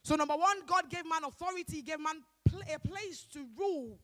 So, 0.04 0.14
number 0.14 0.36
one, 0.36 0.58
God 0.66 0.88
gave 0.88 1.04
man 1.04 1.24
authority, 1.24 1.76
He 1.76 1.82
gave 1.82 2.00
man 2.00 2.22
pl- 2.48 2.62
a 2.74 2.78
place 2.78 3.26
to 3.32 3.44
rule. 3.58 3.98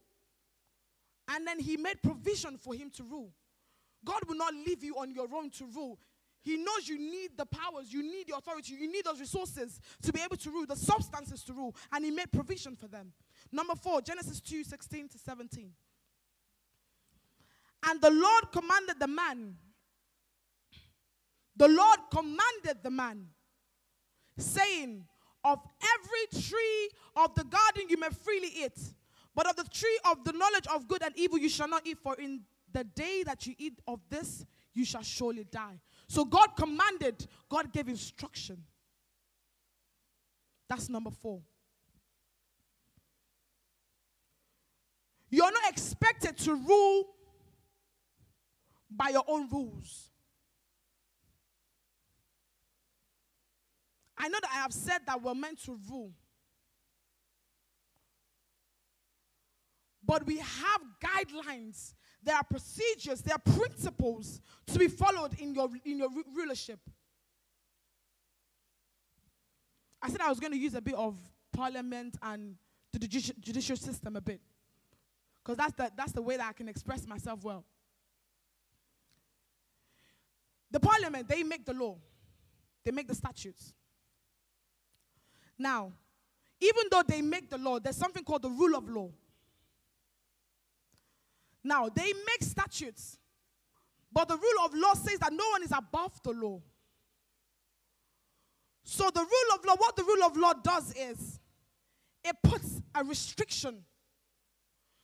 And 1.29 1.47
then 1.47 1.61
He 1.61 1.77
made 1.77 2.03
provision 2.03 2.59
for 2.59 2.75
him 2.75 2.91
to 2.97 3.05
rule. 3.05 3.33
God 4.05 4.21
will 4.27 4.37
not 4.37 4.55
leave 4.55 4.83
you 4.83 4.97
on 4.97 5.11
your 5.11 5.29
own 5.35 5.51
to 5.51 5.67
rule. 5.67 5.99
He 6.45 6.59
knows 6.59 6.87
you 6.87 6.99
need 6.99 7.31
the 7.39 7.47
powers, 7.47 7.91
you 7.91 8.03
need 8.03 8.29
the 8.29 8.37
authority, 8.37 8.75
you 8.79 8.93
need 8.93 9.07
those 9.07 9.19
resources 9.19 9.81
to 10.03 10.13
be 10.13 10.21
able 10.21 10.37
to 10.37 10.51
rule, 10.51 10.67
the 10.67 10.77
substances 10.77 11.43
to 11.45 11.55
rule, 11.55 11.75
and 11.91 12.05
He 12.05 12.11
made 12.11 12.31
provision 12.31 12.77
for 12.77 12.87
them. 12.87 13.13
Number 13.51 13.75
four, 13.75 14.03
Genesis 14.03 14.41
2 14.41 14.63
16 14.63 15.09
to 15.09 15.19
17. 15.19 15.71
And 17.87 18.01
the 18.01 18.11
Lord 18.11 18.45
commanded 18.53 19.01
the 19.01 19.07
man, 19.07 19.57
the 21.57 21.69
Lord 21.69 21.99
commanded 22.11 22.83
the 22.83 22.91
man, 22.91 23.27
saying, 24.37 25.07
Of 25.45 25.61
every 25.83 26.43
tree 26.43 26.91
of 27.17 27.35
the 27.35 27.45
garden 27.45 27.89
you 27.89 27.99
may 27.99 28.09
freely 28.09 28.49
eat, 28.55 28.79
but 29.35 29.49
of 29.49 29.57
the 29.57 29.65
tree 29.65 29.99
of 30.11 30.25
the 30.25 30.33
knowledge 30.33 30.67
of 30.75 30.89
good 30.89 31.03
and 31.03 31.17
evil 31.17 31.39
you 31.39 31.49
shall 31.49 31.69
not 31.69 31.87
eat, 31.87 31.99
for 31.99 32.15
in 32.17 32.43
the 32.75 32.85
day 32.85 33.23
that 33.25 33.47
you 33.47 33.55
eat 33.57 33.79
of 33.87 34.01
this, 34.11 34.45
you 34.75 34.85
shall 34.85 35.03
surely 35.03 35.45
die. 35.45 35.81
So 36.09 36.25
God 36.25 36.49
commanded, 36.57 37.27
God 37.49 37.73
gave 37.73 37.89
instruction. 37.89 38.63
That's 40.69 40.91
number 40.91 41.11
four. 41.11 41.41
You're 45.31 45.53
not 45.53 45.71
expected 45.71 46.37
to 46.39 46.55
rule 46.55 47.07
by 48.91 49.09
your 49.11 49.25
own 49.27 49.49
rules. 49.51 50.11
I 54.19 54.29
know 54.29 54.39
that 54.41 54.51
I 54.53 54.57
have 54.59 54.73
said 54.73 55.01
that 55.07 55.23
we're 55.23 55.35
meant 55.35 55.63
to 55.65 55.79
rule. 55.91 56.13
But 60.07 60.27
we 60.27 60.39
have 60.39 60.81
guidelines 61.03 61.95
there 62.25 62.37
are 62.37 62.45
procedures, 62.45 63.21
there 63.21 63.35
are 63.35 63.53
principles 63.55 64.41
to 64.67 64.79
be 64.79 64.89
followed 64.89 65.39
in 65.39 65.55
your, 65.55 65.69
in 65.85 65.99
your 65.99 66.09
rulership. 66.35 66.81
I 70.01 70.09
said 70.11 70.21
I 70.21 70.29
was 70.29 70.41
going 70.41 70.53
to 70.53 70.59
use 70.59 70.75
a 70.75 70.81
bit 70.81 70.95
of 70.95 71.17
parliament 71.53 72.17
and 72.23 72.57
the 72.93 73.07
judicial, 73.09 73.77
system 73.77 74.17
a 74.17 74.21
bit. 74.21 74.41
Because 75.43 75.57
that's 75.57 75.73
the, 75.73 75.91
that's 75.97 76.13
the 76.13 76.23
way 76.23 76.37
that 76.37 76.49
I 76.49 76.53
can 76.53 76.69
express 76.69 77.07
myself 77.07 77.43
well. 77.43 77.65
The 80.71 80.81
parliament, 80.81 81.29
they 81.29 81.43
make 81.43 81.65
the 81.65 81.75
law, 81.75 81.97
they 82.85 82.91
make 82.91 83.09
the 83.09 83.15
statutes. 83.15 83.73
Now, 85.59 85.93
even 86.61 86.85
though 86.91 87.03
they 87.07 87.23
make 87.23 87.51
the 87.51 87.59
law, 87.59 87.79
there's 87.79 87.97
something 87.97 88.25
called 88.25 88.43
the 88.43 88.51
rule 88.51 88.77
of 88.77 88.89
law. 88.89 89.11
Now, 91.65 91.89
they 91.89 92.13
make 92.13 92.43
statutes, 92.43 93.19
but 94.13 94.29
the 94.29 94.37
rule 94.37 94.65
of 94.67 94.75
law 94.75 94.93
says 94.93 95.19
that 95.21 95.33
no 95.33 95.49
one 95.51 95.63
is 95.63 95.73
above 95.73 96.23
the 96.23 96.33
law. 96.33 96.61
So, 98.85 99.11
the 99.11 99.21
rule 99.21 99.55
of 99.59 99.65
law, 99.65 99.77
what 99.77 99.97
the 99.97 100.05
rule 100.05 100.25
of 100.25 100.37
law 100.37 100.53
does 100.53 100.95
is 100.95 101.41
it 102.23 102.37
puts 102.43 102.83
a 102.95 103.03
restriction 103.03 103.83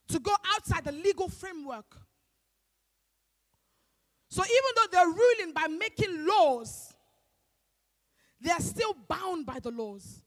to 0.09 0.19
go 0.19 0.35
outside 0.55 0.85
the 0.85 0.93
legal 0.93 1.29
framework. 1.29 1.97
So, 4.29 4.43
even 4.43 4.71
though 4.77 4.87
they're 4.93 5.07
ruling 5.07 5.55
by 5.55 5.67
making 5.67 6.27
laws, 6.27 6.93
they 8.39 8.51
are 8.51 8.61
still 8.61 8.95
bound 9.09 9.47
by 9.47 9.61
the 9.61 9.71
laws. 9.71 10.23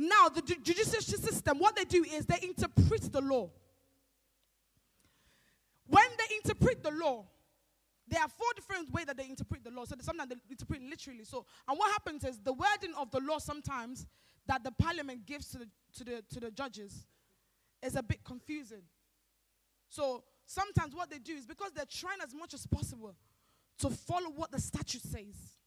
Now, 0.00 0.30
the 0.30 0.40
judicial 0.40 1.02
system, 1.02 1.58
what 1.58 1.76
they 1.76 1.84
do 1.84 2.02
is 2.02 2.24
they 2.24 2.38
interpret 2.42 3.12
the 3.12 3.20
law. 3.20 3.50
When 5.86 6.06
they 6.16 6.36
interpret 6.36 6.82
the 6.82 6.90
law, 6.90 7.26
there 8.08 8.22
are 8.22 8.28
four 8.28 8.48
different 8.56 8.90
ways 8.94 9.04
that 9.04 9.18
they 9.18 9.26
interpret 9.26 9.62
the 9.62 9.70
law. 9.70 9.84
So 9.84 9.96
sometimes 10.00 10.30
they 10.30 10.36
interpret 10.48 10.80
literally. 10.80 11.24
So, 11.24 11.44
and 11.68 11.78
what 11.78 11.92
happens 11.92 12.24
is 12.24 12.38
the 12.38 12.54
wording 12.54 12.94
of 12.98 13.10
the 13.10 13.20
law 13.20 13.36
sometimes 13.36 14.06
that 14.46 14.64
the 14.64 14.70
parliament 14.70 15.26
gives 15.26 15.50
to 15.50 15.58
the, 15.58 15.68
to 15.98 16.04
the, 16.04 16.24
to 16.32 16.40
the 16.40 16.50
judges 16.50 17.04
is 17.82 17.94
a 17.94 18.02
bit 18.02 18.24
confusing. 18.24 18.82
So 19.90 20.24
sometimes 20.46 20.94
what 20.94 21.10
they 21.10 21.18
do 21.18 21.34
is 21.34 21.44
because 21.44 21.72
they're 21.72 21.84
trying 21.84 22.22
as 22.24 22.34
much 22.34 22.54
as 22.54 22.66
possible 22.66 23.14
to 23.80 23.90
follow 23.90 24.30
what 24.30 24.50
the 24.50 24.60
statute 24.60 25.02
says. 25.02 25.59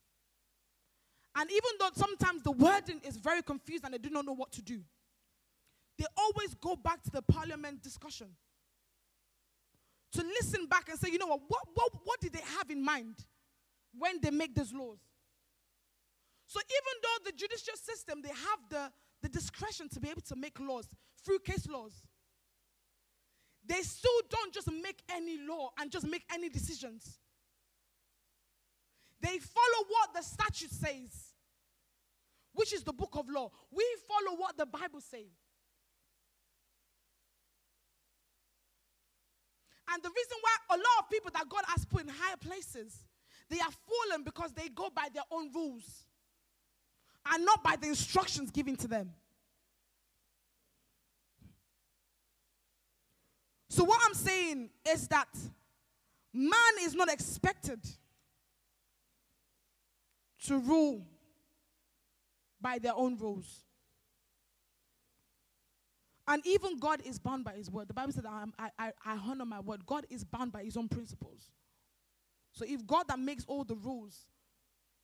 And 1.35 1.49
even 1.49 1.71
though 1.79 1.89
sometimes 1.95 2.43
the 2.43 2.51
wording 2.51 3.01
is 3.03 3.17
very 3.17 3.41
confused 3.41 3.83
and 3.85 3.93
they 3.93 3.97
do 3.97 4.09
not 4.09 4.25
know 4.25 4.35
what 4.35 4.51
to 4.53 4.61
do, 4.61 4.81
they 5.97 6.05
always 6.17 6.53
go 6.55 6.75
back 6.75 7.01
to 7.03 7.11
the 7.11 7.21
parliament 7.21 7.81
discussion 7.81 8.27
to 10.13 10.21
listen 10.21 10.67
back 10.67 10.89
and 10.89 10.99
say, 10.99 11.09
you 11.11 11.17
know 11.17 11.27
what, 11.27 11.41
what, 11.47 11.63
what, 11.73 11.91
what 12.03 12.21
did 12.21 12.33
they 12.33 12.41
have 12.57 12.69
in 12.69 12.83
mind 12.83 13.15
when 13.97 14.19
they 14.21 14.29
make 14.29 14.55
these 14.55 14.71
laws? 14.73 14.99
So 16.45 16.59
even 16.59 17.01
though 17.01 17.31
the 17.31 17.37
judicial 17.37 17.75
system, 17.75 18.21
they 18.21 18.29
have 18.29 18.59
the, 18.69 18.91
the 19.23 19.29
discretion 19.29 19.89
to 19.89 19.99
be 19.99 20.09
able 20.09 20.21
to 20.21 20.35
make 20.35 20.59
laws 20.59 20.87
through 21.25 21.39
case 21.39 21.67
laws, 21.67 21.93
they 23.65 23.81
still 23.81 24.21
don't 24.29 24.53
just 24.53 24.71
make 24.71 25.01
any 25.09 25.39
law 25.47 25.71
and 25.79 25.89
just 25.89 26.05
make 26.05 26.23
any 26.31 26.49
decisions. 26.49 27.19
They 29.23 29.39
follow 29.39 29.85
what 29.87 30.13
the 30.13 30.21
statute 30.21 30.71
says. 30.71 31.29
which 32.55 32.71
is 32.71 32.83
the 32.83 32.93
book 32.93 33.15
of 33.17 33.27
law. 33.29 33.49
We 33.71 33.83
follow 34.07 34.37
what 34.37 34.55
the 34.55 34.67
Bible 34.67 35.01
says. 35.01 35.33
And 39.91 40.03
the 40.03 40.09
reason 40.09 40.37
why 40.39 40.75
a 40.75 40.77
lot 40.77 40.99
of 40.99 41.09
people 41.09 41.31
that 41.33 41.49
God 41.49 41.63
has 41.65 41.83
put 41.85 42.03
in 42.03 42.09
higher 42.09 42.37
places, 42.37 43.05
they 43.49 43.59
are 43.59 43.71
fallen 43.87 44.23
because 44.23 44.53
they 44.53 44.69
go 44.69 44.91
by 44.93 45.07
their 45.11 45.23
own 45.31 45.51
rules 45.51 46.05
and 47.31 47.43
not 47.43 47.63
by 47.63 47.75
the 47.75 47.87
instructions 47.87 48.51
given 48.51 48.75
to 48.75 48.87
them. 48.87 49.11
So, 53.69 53.83
what 53.83 53.99
I'm 54.05 54.13
saying 54.13 54.69
is 54.87 55.07
that 55.07 55.29
man 56.31 56.73
is 56.81 56.93
not 56.93 57.11
expected 57.11 57.79
to 60.47 60.57
rule 60.57 61.05
by 62.61 62.79
their 62.79 62.95
own 62.95 63.17
rules. 63.17 63.63
And 66.27 66.45
even 66.45 66.79
God 66.79 67.01
is 67.05 67.19
bound 67.19 67.43
by 67.43 67.53
his 67.53 67.69
word. 67.69 67.89
The 67.89 67.93
Bible 67.93 68.13
said, 68.13 68.25
I, 68.25 68.69
I, 68.79 68.91
I 69.05 69.17
honor 69.17 69.45
my 69.45 69.59
word. 69.59 69.85
God 69.85 70.05
is 70.09 70.23
bound 70.23 70.53
by 70.53 70.63
his 70.63 70.77
own 70.77 70.87
principles. 70.87 71.51
So 72.53 72.65
if 72.67 72.85
God 72.87 73.07
that 73.09 73.19
makes 73.19 73.43
all 73.45 73.63
the 73.63 73.75
rules 73.75 74.27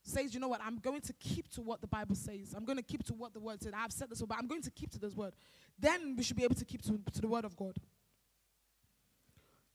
says, 0.04 0.34
you 0.34 0.40
know 0.40 0.48
what, 0.48 0.62
I'm 0.64 0.78
going 0.78 1.02
to 1.02 1.14
keep 1.14 1.50
to 1.52 1.62
what 1.62 1.82
the 1.82 1.88
Bible 1.88 2.16
says, 2.16 2.54
I'm 2.56 2.64
going 2.64 2.78
to 2.78 2.84
keep 2.84 3.04
to 3.06 3.14
what 3.14 3.34
the 3.34 3.40
word 3.40 3.62
said, 3.62 3.74
I've 3.76 3.92
said 3.92 4.10
this, 4.10 4.22
but 4.22 4.38
I'm 4.38 4.48
going 4.48 4.62
to 4.62 4.72
keep 4.72 4.92
to 4.92 5.00
this 5.00 5.14
word, 5.14 5.34
then 5.78 6.16
we 6.16 6.24
should 6.24 6.38
be 6.38 6.44
able 6.44 6.56
to 6.56 6.66
keep 6.66 6.82
to, 6.84 7.00
to 7.14 7.22
the 7.22 7.28
word 7.28 7.44
of 7.44 7.56
God. 7.56 7.76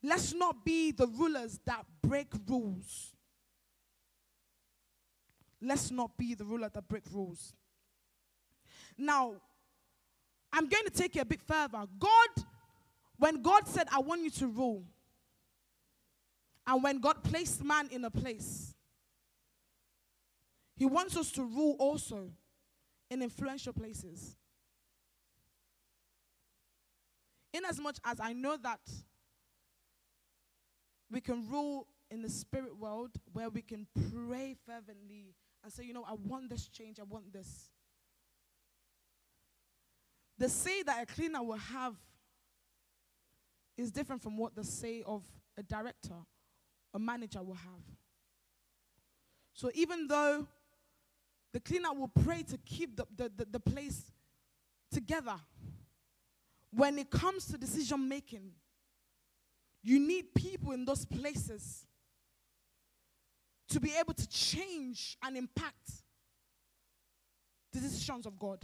Let's 0.03 0.35
not 0.35 0.65
be 0.65 0.93
the 0.93 1.07
rulers 1.07 1.61
that 1.67 1.85
break 2.03 2.29
rules. 2.49 3.14
Let's 5.65 5.91
not 5.91 6.17
be 6.17 6.35
the 6.35 6.45
ruler 6.45 6.69
that 6.69 6.89
break 6.89 7.05
rules. 7.13 7.55
Now, 8.97 9.35
I'm 10.53 10.69
going 10.69 10.85
to 10.85 10.91
take 10.91 11.17
it 11.17 11.21
a 11.21 11.25
bit 11.25 11.41
further. 11.41 11.85
God, 11.99 12.29
when 13.19 13.43
God 13.43 13.67
said, 13.67 13.89
I 13.91 13.99
want 14.01 14.23
you 14.23 14.31
to 14.31 14.47
rule, 14.47 14.85
and 16.67 16.83
when 16.83 17.01
God 17.01 17.23
placed 17.25 17.63
man 17.65 17.89
in 17.91 18.05
a 18.05 18.11
place, 18.11 18.75
He 20.77 20.87
wants 20.87 21.17
us 21.17 21.31
to 21.33 21.43
rule 21.43 21.77
also 21.79 22.31
in 23.11 23.23
influential 23.23 23.73
places. 23.73 24.37
In 27.53 27.65
as 27.65 27.79
much 27.81 27.99
as 28.05 28.19
I 28.21 28.33
know 28.33 28.57
that 28.63 28.81
we 31.11 31.21
can 31.21 31.49
rule 31.49 31.87
in 32.11 32.23
the 32.23 32.31
spirit 32.31 32.77
world 32.77 33.11
where 33.33 33.49
we 33.49 33.63
can 33.63 33.87
pray 34.13 34.57
fervently 34.67 35.35
and 35.65 35.73
say, 35.73 35.85
you 35.85 35.95
know, 35.95 36.05
I 36.07 36.13
want 36.13 36.51
this 36.51 36.69
change, 36.69 37.01
I 37.01 37.05
want 37.05 37.33
this. 37.33 37.71
The 40.39 40.49
say 40.49 40.83
that 40.83 41.03
a 41.03 41.07
cleaner 41.07 41.43
will 41.43 41.57
have 41.57 41.95
is 43.77 43.91
different 43.91 44.23
from 44.23 44.37
what 44.37 44.55
the 44.55 44.63
say 44.63 45.03
of 45.07 45.23
a 45.57 45.63
director, 45.63 46.15
a 46.93 46.99
manager 46.99 47.43
will 47.43 47.55
have. 47.55 47.83
So 49.55 49.71
even 49.75 50.07
though 50.07 50.47
the 51.53 51.61
cleaner 51.61 51.93
will 51.93 52.09
pray 52.09 52.43
to 52.43 52.59
keep 52.59 52.97
the, 52.97 53.07
the, 53.17 53.31
the, 53.35 53.45
the 53.53 53.61
place 53.61 54.03
together, 54.93 55.37
when 56.73 56.99
it 56.99 57.11
comes 57.11 57.47
to 57.47 57.57
decision 57.57 58.09
making, 58.09 58.51
you 59.83 59.99
need 59.99 60.35
people 60.35 60.73
in 60.73 60.85
those 60.85 61.05
places 61.05 61.87
to 63.69 63.81
be 63.81 63.93
able 63.99 64.15
to 64.15 64.29
change 64.29 65.17
and 65.23 65.37
impact 65.37 66.03
the 67.73 67.81
decisions 67.81 68.27
of 68.27 68.39
God. 68.39 68.61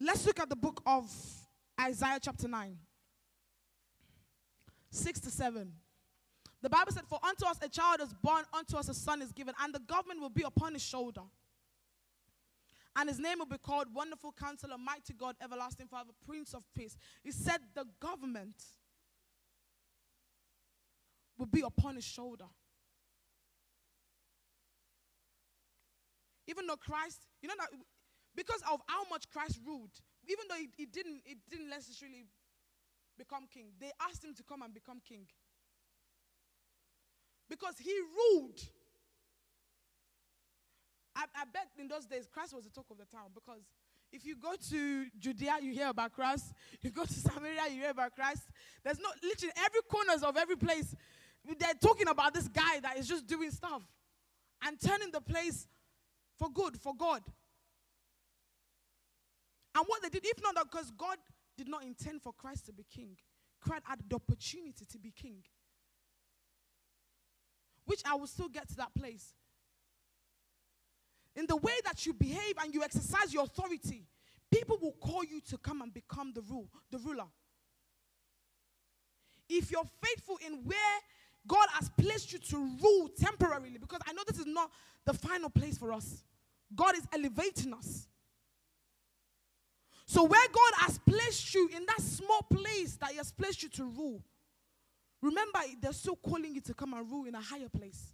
Let's 0.00 0.24
look 0.26 0.38
at 0.38 0.48
the 0.48 0.56
book 0.56 0.80
of 0.86 1.10
Isaiah, 1.80 2.18
chapter 2.22 2.46
9, 2.46 2.76
6 4.90 5.20
to 5.20 5.30
7. 5.30 5.72
The 6.60 6.70
Bible 6.70 6.92
said, 6.92 7.04
For 7.08 7.18
unto 7.22 7.46
us 7.46 7.58
a 7.62 7.68
child 7.68 8.00
is 8.00 8.12
born, 8.22 8.44
unto 8.52 8.76
us 8.76 8.88
a 8.88 8.94
son 8.94 9.22
is 9.22 9.32
given, 9.32 9.54
and 9.60 9.74
the 9.74 9.80
government 9.80 10.20
will 10.20 10.30
be 10.30 10.42
upon 10.42 10.74
his 10.74 10.82
shoulder. 10.82 11.22
And 12.96 13.08
his 13.08 13.20
name 13.20 13.38
will 13.38 13.46
be 13.46 13.58
called 13.58 13.86
Wonderful 13.94 14.34
Counselor, 14.38 14.76
Mighty 14.76 15.14
God, 15.14 15.36
Everlasting 15.40 15.86
Father, 15.86 16.10
Prince 16.26 16.52
of 16.52 16.64
Peace. 16.76 16.96
He 17.22 17.30
said 17.30 17.58
the 17.74 17.84
government 18.00 18.56
will 21.38 21.46
be 21.46 21.62
upon 21.64 21.94
his 21.94 22.04
shoulder. 22.04 22.46
Even 26.46 26.66
though 26.66 26.76
Christ, 26.76 27.26
you 27.42 27.48
know 27.48 27.54
that 27.58 27.68
because 28.34 28.62
of 28.72 28.80
how 28.86 29.08
much 29.10 29.30
Christ 29.30 29.60
ruled, 29.66 29.90
even 30.26 30.44
though 30.48 30.56
he, 30.56 30.68
he 30.76 30.86
didn't, 30.86 31.22
he 31.24 31.36
didn't 31.50 31.68
necessarily 31.68 32.26
become 33.16 33.46
king, 33.52 33.68
they 33.80 33.90
asked 34.08 34.24
him 34.24 34.34
to 34.34 34.42
come 34.42 34.62
and 34.62 34.72
become 34.72 35.00
king. 35.06 35.26
Because 37.48 37.78
he 37.78 37.94
ruled 38.16 38.60
I, 41.18 41.24
I 41.42 41.44
bet 41.52 41.66
in 41.80 41.88
those 41.88 42.06
days, 42.06 42.28
Christ 42.32 42.54
was 42.54 42.64
the 42.64 42.70
talk 42.70 42.86
of 42.92 42.96
the 42.98 43.04
town 43.04 43.30
because 43.34 43.62
if 44.12 44.24
you 44.24 44.36
go 44.36 44.54
to 44.70 45.06
Judea, 45.18 45.58
you 45.60 45.72
hear 45.72 45.88
about 45.88 46.12
Christ. 46.12 46.52
You 46.80 46.90
go 46.90 47.04
to 47.04 47.12
Samaria, 47.12 47.62
you 47.70 47.80
hear 47.82 47.90
about 47.90 48.14
Christ. 48.14 48.44
There's 48.84 49.00
no, 49.00 49.08
literally, 49.22 49.52
every 49.58 49.80
corners 49.90 50.22
of 50.22 50.36
every 50.36 50.56
place, 50.56 50.94
they're 51.58 51.74
talking 51.80 52.08
about 52.08 52.34
this 52.34 52.48
guy 52.48 52.80
that 52.82 52.98
is 52.98 53.08
just 53.08 53.26
doing 53.26 53.50
stuff 53.50 53.82
and 54.66 54.80
turning 54.80 55.10
the 55.12 55.20
place 55.20 55.66
for 56.38 56.50
good, 56.50 56.76
for 56.76 56.94
God. 56.94 57.22
And 59.74 59.84
what 59.86 60.02
they 60.02 60.08
did, 60.08 60.26
if 60.26 60.42
not 60.42 60.54
because 60.70 60.90
God 60.90 61.16
did 61.56 61.68
not 61.68 61.84
intend 61.84 62.22
for 62.22 62.32
Christ 62.32 62.66
to 62.66 62.72
be 62.72 62.84
king, 62.84 63.16
Christ 63.60 63.84
had 63.86 64.00
the 64.08 64.16
opportunity 64.16 64.84
to 64.84 64.98
be 64.98 65.10
king. 65.10 65.42
Which 67.86 68.02
I 68.04 68.14
will 68.14 68.26
still 68.26 68.48
get 68.48 68.68
to 68.68 68.76
that 68.76 68.94
place 68.94 69.34
in 71.38 71.46
the 71.46 71.56
way 71.56 71.72
that 71.84 72.04
you 72.04 72.12
behave 72.12 72.54
and 72.60 72.74
you 72.74 72.82
exercise 72.82 73.32
your 73.32 73.44
authority, 73.44 74.08
people 74.50 74.76
will 74.82 74.96
call 75.00 75.22
you 75.22 75.40
to 75.48 75.58
come 75.58 75.82
and 75.82 75.94
become 75.94 76.32
the 76.34 76.42
rule, 76.42 76.68
the 76.90 76.98
ruler. 76.98 77.26
If 79.48 79.70
you're 79.70 79.88
faithful 80.02 80.38
in 80.44 80.64
where 80.64 80.98
God 81.48 81.66
has 81.72 81.90
placed 81.96 82.32
you 82.32 82.38
to 82.38 82.56
rule 82.82 83.08
temporarily, 83.18 83.78
because 83.80 84.00
I 84.06 84.12
know 84.12 84.22
this 84.26 84.38
is 84.38 84.46
not 84.46 84.70
the 85.04 85.14
final 85.14 85.48
place 85.48 85.78
for 85.78 85.92
us. 85.92 86.22
God 86.76 86.96
is 86.96 87.08
elevating 87.12 87.72
us. 87.72 88.06
So, 90.06 90.24
where 90.24 90.46
God 90.48 90.72
has 90.86 90.98
placed 90.98 91.54
you 91.54 91.68
in 91.74 91.84
that 91.86 92.00
small 92.00 92.42
place 92.42 92.96
that 92.96 93.10
He 93.10 93.16
has 93.16 93.32
placed 93.32 93.62
you 93.62 93.68
to 93.70 93.84
rule, 93.84 94.22
remember, 95.22 95.58
they're 95.80 95.92
still 95.92 96.16
calling 96.16 96.54
you 96.54 96.60
to 96.62 96.74
come 96.74 96.94
and 96.94 97.10
rule 97.10 97.24
in 97.24 97.34
a 97.34 97.40
higher 97.40 97.68
place. 97.68 98.12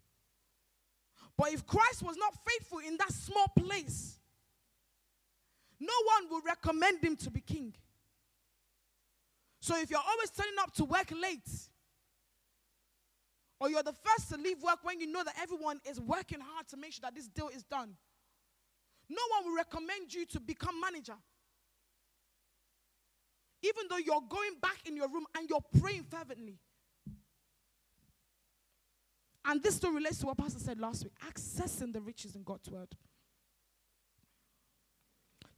But 1.37 1.53
if 1.53 1.67
Christ 1.67 2.03
was 2.03 2.17
not 2.17 2.35
faithful 2.49 2.79
in 2.79 2.97
that 2.99 3.13
small 3.13 3.47
place, 3.57 4.19
no 5.81 5.93
one 6.05 6.31
will 6.31 6.41
recommend 6.43 7.03
him 7.03 7.17
to 7.17 7.31
be 7.31 7.41
king. 7.41 7.75
So 9.61 9.77
if 9.81 9.91
you're 9.91 9.99
always 9.99 10.31
turning 10.31 10.55
up 10.61 10.73
to 10.75 10.85
work 10.85 11.11
late, 11.11 11.49
or 13.61 13.71
you're 13.71 13.83
the 13.83 13.93
first 13.93 14.31
to 14.31 14.37
leave 14.37 14.63
work 14.63 14.79
when 14.83 15.01
you 15.01 15.07
know 15.07 15.23
that 15.25 15.35
everyone 15.41 15.81
is 15.89 16.01
working 16.01 16.41
hard 16.41 16.67
to 16.69 16.77
make 16.77 16.93
sure 16.93 17.03
that 17.03 17.15
this 17.15 17.29
deal 17.29 17.49
is 17.49 17.63
done, 17.65 17.95
no 19.09 19.23
one 19.37 19.45
will 19.51 19.57
recommend 19.57 20.13
you 20.13 20.27
to 20.27 20.41
become 20.41 20.81
manager. 20.81 21.17
Even 23.63 23.85
though 23.89 23.97
you're 23.97 24.23
going 24.29 24.57
back 24.61 24.79
in 24.87 24.97
your 24.97 25.09
room 25.09 25.25
and 25.37 25.49
you're 25.49 25.65
praying 25.81 26.05
fervently. 26.05 26.59
And 29.47 29.63
this 29.63 29.77
still 29.77 29.93
relates 29.93 30.19
to 30.19 30.27
what 30.27 30.39
Pastor 30.39 30.59
said 30.59 30.79
last 30.79 31.05
week 31.05 31.13
accessing 31.27 31.93
the 31.93 32.01
riches 32.01 32.35
in 32.35 32.43
God's 32.43 32.69
word. 32.69 32.89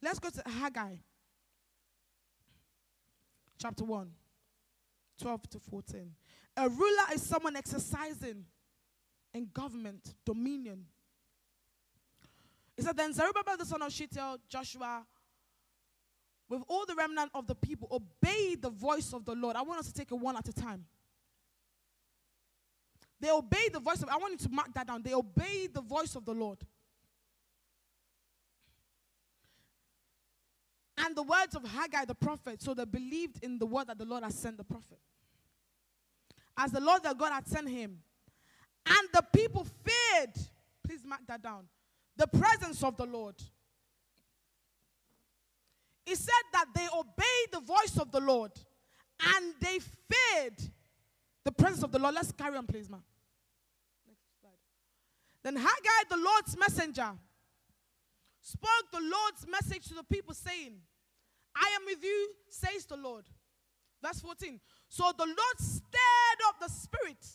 Let's 0.03 0.19
go 0.19 0.29
to 0.29 0.43
Haggai, 0.49 0.97
chapter 3.59 3.85
1, 3.85 4.11
12 5.21 5.51
to 5.51 5.59
14. 5.59 6.11
A 6.57 6.69
ruler 6.69 7.05
is 7.13 7.23
someone 7.23 7.57
exercising 7.57 8.45
in 9.35 9.49
government, 9.53 10.15
dominion. 10.25 10.87
It 12.77 12.85
said, 12.85 12.97
Then 12.97 13.13
Zerubbabel 13.13 13.57
the 13.59 13.67
son 13.67 13.83
of 13.83 13.93
Shealtiel, 13.93 14.39
Joshua, 14.49 15.05
with 16.49 16.63
all 16.69 16.87
the 16.87 16.95
remnant 16.95 17.31
of 17.35 17.47
the 17.47 17.55
people, 17.55 17.89
obeyed 17.91 18.63
the 18.63 18.71
voice 18.71 19.13
of 19.13 19.25
the 19.25 19.35
Lord. 19.35 19.57
I 19.57 19.63
want 19.63 19.81
us 19.81 19.87
to 19.87 19.95
take 19.95 20.13
it 20.13 20.15
one 20.15 20.37
at 20.37 20.49
a 20.49 20.53
time. 20.53 20.85
They 23.21 23.31
obeyed 23.31 23.73
the 23.73 23.81
voice 23.81 24.03
of, 24.03 24.09
I 24.09 24.17
want 24.17 24.33
you 24.33 24.47
to 24.47 24.53
mark 24.53 24.73
that 24.75 24.87
down. 24.87 25.03
They 25.03 25.15
obeyed 25.15 25.75
the 25.75 25.81
voice 25.81 26.15
of 26.15 26.25
the 26.25 26.35
Lord. 26.35 26.59
And 30.99 31.15
the 31.17 31.23
words 31.23 31.55
of 31.55 31.65
Haggai 31.65 32.05
the 32.05 32.15
prophet, 32.15 32.63
so 32.63 32.75
they 32.75 32.85
believed 32.85 33.43
in 33.43 33.59
the 33.59 33.67
word 33.67 33.89
that 33.89 33.99
the 33.99 34.05
Lord 34.05 34.23
has 34.23 34.35
sent 34.35 34.57
the 34.57 34.65
prophet. 34.65 34.99
As 36.57 36.73
the 36.73 36.81
Lord 36.81 37.03
their 37.03 37.15
God 37.15 37.33
had 37.33 37.47
sent 37.47 37.69
him. 37.69 37.99
And 38.87 39.09
the 39.13 39.23
people 39.35 39.67
feared, 39.85 40.35
please 40.83 41.05
mark 41.05 41.21
that 41.27 41.43
down. 41.43 41.67
the 42.17 42.27
presence 42.27 42.83
of 42.83 42.97
the 42.97 43.05
Lord. 43.05 43.35
He 46.05 46.15
said 46.15 46.33
that 46.53 46.67
they 46.75 46.87
obeyed 46.97 47.53
the 47.53 47.61
voice 47.61 47.99
of 48.01 48.11
the 48.13 48.21
Lord 48.21 48.53
and 49.21 49.55
they 49.61 49.79
feared 49.79 50.57
the 51.45 51.53
presence 51.53 51.83
of 51.83 51.93
the 51.93 51.99
Lord. 51.99 52.15
Let's 52.15 52.33
carry 52.33 52.57
on, 52.57 52.67
please, 52.67 52.87
slide. 52.87 53.03
Then 55.43 55.57
Haggai, 55.57 56.09
the 56.09 56.17
Lord's 56.17 56.57
messenger, 56.57 57.11
spoke 58.41 58.87
the 58.93 59.01
Lord's 59.01 59.47
message 59.49 59.89
to 59.89 59.95
the 59.95 60.05
people, 60.05 60.35
saying, 60.35 60.75
I 61.55 61.77
am 61.77 61.83
with 61.87 62.03
you, 62.03 62.31
says 62.49 62.87
the 62.87 62.97
Lord. 62.97 63.25
Verse 64.03 64.21
14. 64.21 64.61
So 64.89 65.13
the 65.17 65.27
Lord 65.27 65.59
stirred 65.59 66.41
up 66.49 66.61
the 66.61 66.69
spirit 66.69 67.27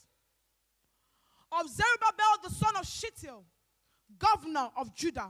of 1.51 1.69
Zerubbabel, 1.69 2.37
the 2.43 2.49
son 2.49 2.75
of 2.77 2.85
Shealtiel, 2.85 3.43
governor 4.17 4.69
of 4.77 4.95
Judah, 4.95 5.29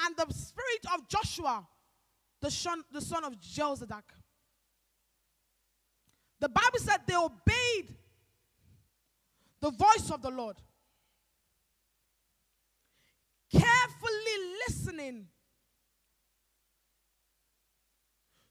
and 0.00 0.16
the 0.16 0.32
spirit 0.32 0.86
of 0.94 1.08
Joshua, 1.08 1.66
the 2.40 2.50
son, 2.50 2.82
the 2.92 3.00
son 3.00 3.24
of 3.24 3.40
Jehozadak. 3.40 4.02
The 6.40 6.48
Bible 6.48 6.78
said 6.78 6.98
they 7.06 7.16
obeyed 7.16 7.94
the 9.60 9.70
voice 9.70 10.10
of 10.12 10.20
the 10.20 10.30
Lord, 10.30 10.56
carefully 13.50 14.36
listening 14.68 15.26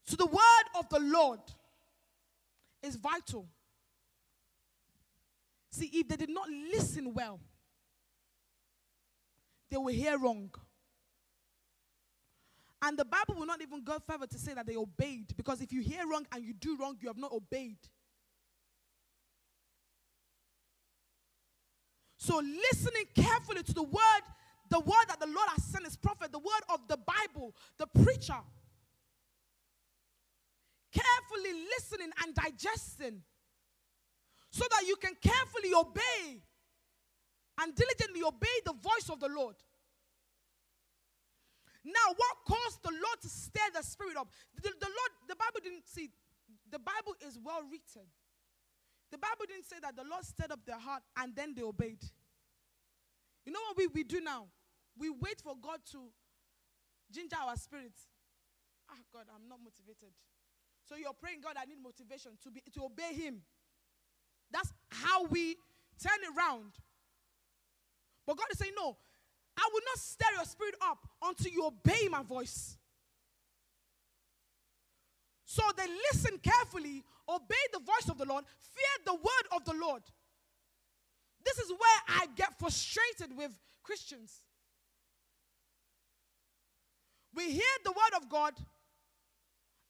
to 0.06 0.16
the 0.16 0.26
word 0.26 0.64
of 0.78 0.88
the 0.88 0.98
Lord 0.98 1.40
is 2.84 2.96
vital. 2.96 3.48
See, 5.70 5.90
if 5.92 6.08
they 6.08 6.16
did 6.16 6.30
not 6.30 6.48
listen 6.48 7.12
well, 7.14 7.40
they 9.70 9.76
will 9.76 9.92
hear 9.92 10.18
wrong. 10.18 10.50
And 12.80 12.98
the 12.98 13.04
Bible 13.04 13.36
will 13.36 13.46
not 13.46 13.62
even 13.62 13.82
go 13.82 13.98
further 14.06 14.26
to 14.26 14.38
say 14.38 14.54
that 14.54 14.66
they 14.66 14.76
obeyed, 14.76 15.34
because 15.36 15.60
if 15.62 15.72
you 15.72 15.80
hear 15.80 16.06
wrong 16.06 16.26
and 16.32 16.44
you 16.44 16.52
do 16.52 16.76
wrong, 16.76 16.96
you 17.00 17.08
have 17.08 17.16
not 17.16 17.32
obeyed. 17.32 17.78
So, 22.18 22.36
listening 22.36 23.04
carefully 23.14 23.62
to 23.62 23.72
the 23.74 23.82
word, 23.82 24.22
the 24.70 24.80
word 24.80 25.04
that 25.08 25.20
the 25.20 25.26
Lord 25.26 25.48
has 25.56 25.64
sent 25.64 25.84
his 25.84 25.96
prophet, 25.96 26.30
the 26.32 26.38
word 26.38 26.62
of 26.72 26.80
the 26.88 26.96
Bible, 26.98 27.54
the 27.78 27.86
preacher, 27.86 28.38
carefully 30.94 31.52
listening 31.76 32.10
and 32.22 32.34
digesting 32.34 33.22
so 34.50 34.64
that 34.70 34.86
you 34.86 34.96
can 34.96 35.12
carefully 35.20 35.74
obey 35.74 36.40
and 37.60 37.74
diligently 37.74 38.22
obey 38.22 38.56
the 38.64 38.72
voice 38.72 39.10
of 39.10 39.18
the 39.18 39.28
Lord. 39.28 39.56
Now, 41.84 42.14
what 42.16 42.34
caused 42.46 42.82
the 42.82 42.92
Lord 42.92 43.20
to 43.22 43.28
stir 43.28 43.68
the 43.74 43.82
spirit 43.82 44.16
up? 44.16 44.28
The, 44.56 44.70
the 44.80 44.86
Lord, 44.86 45.10
the 45.28 45.36
Bible 45.36 45.60
didn't 45.62 45.86
see, 45.86 46.08
the 46.70 46.78
Bible 46.78 47.14
is 47.26 47.38
well 47.42 47.60
written. 47.62 48.08
The 49.10 49.18
Bible 49.18 49.44
didn't 49.46 49.66
say 49.66 49.76
that 49.82 49.94
the 49.94 50.02
Lord 50.08 50.24
stirred 50.24 50.50
up 50.50 50.64
their 50.64 50.78
heart 50.78 51.02
and 51.16 51.36
then 51.36 51.54
they 51.54 51.62
obeyed. 51.62 52.02
You 53.44 53.52
know 53.52 53.60
what 53.68 53.76
we, 53.76 53.86
we 53.88 54.02
do 54.02 54.20
now? 54.20 54.46
We 54.96 55.10
wait 55.10 55.42
for 55.42 55.54
God 55.60 55.80
to 55.92 55.98
ginger 57.12 57.36
our 57.36 57.56
spirits. 57.56 58.08
Ah, 58.90 58.98
God, 59.12 59.26
I'm 59.34 59.48
not 59.48 59.58
motivated. 59.62 60.14
So 60.88 60.96
you're 60.96 61.14
praying, 61.14 61.40
God, 61.42 61.56
I 61.60 61.64
need 61.64 61.82
motivation 61.82 62.32
to, 62.42 62.50
be, 62.50 62.62
to 62.74 62.84
obey 62.84 63.14
Him. 63.14 63.42
That's 64.50 64.72
how 64.90 65.24
we 65.24 65.56
turn 66.02 66.20
around. 66.36 66.72
But 68.26 68.36
God 68.36 68.46
is 68.52 68.58
saying, 68.58 68.72
No, 68.76 68.96
I 69.56 69.68
will 69.72 69.80
not 69.86 69.98
stir 69.98 70.26
your 70.36 70.44
spirit 70.44 70.74
up 70.82 70.98
until 71.22 71.52
you 71.52 71.66
obey 71.66 72.08
my 72.10 72.22
voice. 72.22 72.76
So 75.44 75.62
they 75.76 75.86
listen 76.12 76.38
carefully, 76.42 77.04
obey 77.28 77.54
the 77.72 77.78
voice 77.78 78.08
of 78.10 78.18
the 78.18 78.24
Lord, 78.24 78.44
fear 78.58 79.04
the 79.06 79.14
word 79.14 79.46
of 79.52 79.64
the 79.64 79.74
Lord. 79.74 80.02
This 81.44 81.58
is 81.58 81.70
where 81.70 82.00
I 82.08 82.26
get 82.34 82.58
frustrated 82.58 83.36
with 83.36 83.52
Christians. 83.82 84.42
We 87.34 87.50
hear 87.50 87.62
the 87.84 87.92
word 87.92 88.16
of 88.16 88.28
God 88.28 88.54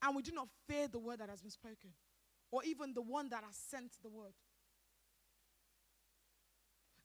and 0.05 0.15
we 0.15 0.23
do 0.23 0.33
not 0.33 0.49
fear 0.69 0.87
the 0.87 0.99
word 0.99 1.21
that 1.21 1.31
has 1.31 1.41
been 1.41 1.51
spoken 1.51 1.91
or 2.51 2.63
even 2.65 2.93
the 2.95 3.03
one 3.03 3.29
that 3.31 3.43
has 3.45 3.57
sent 3.57 3.93
the 4.03 4.09
word. 4.09 4.33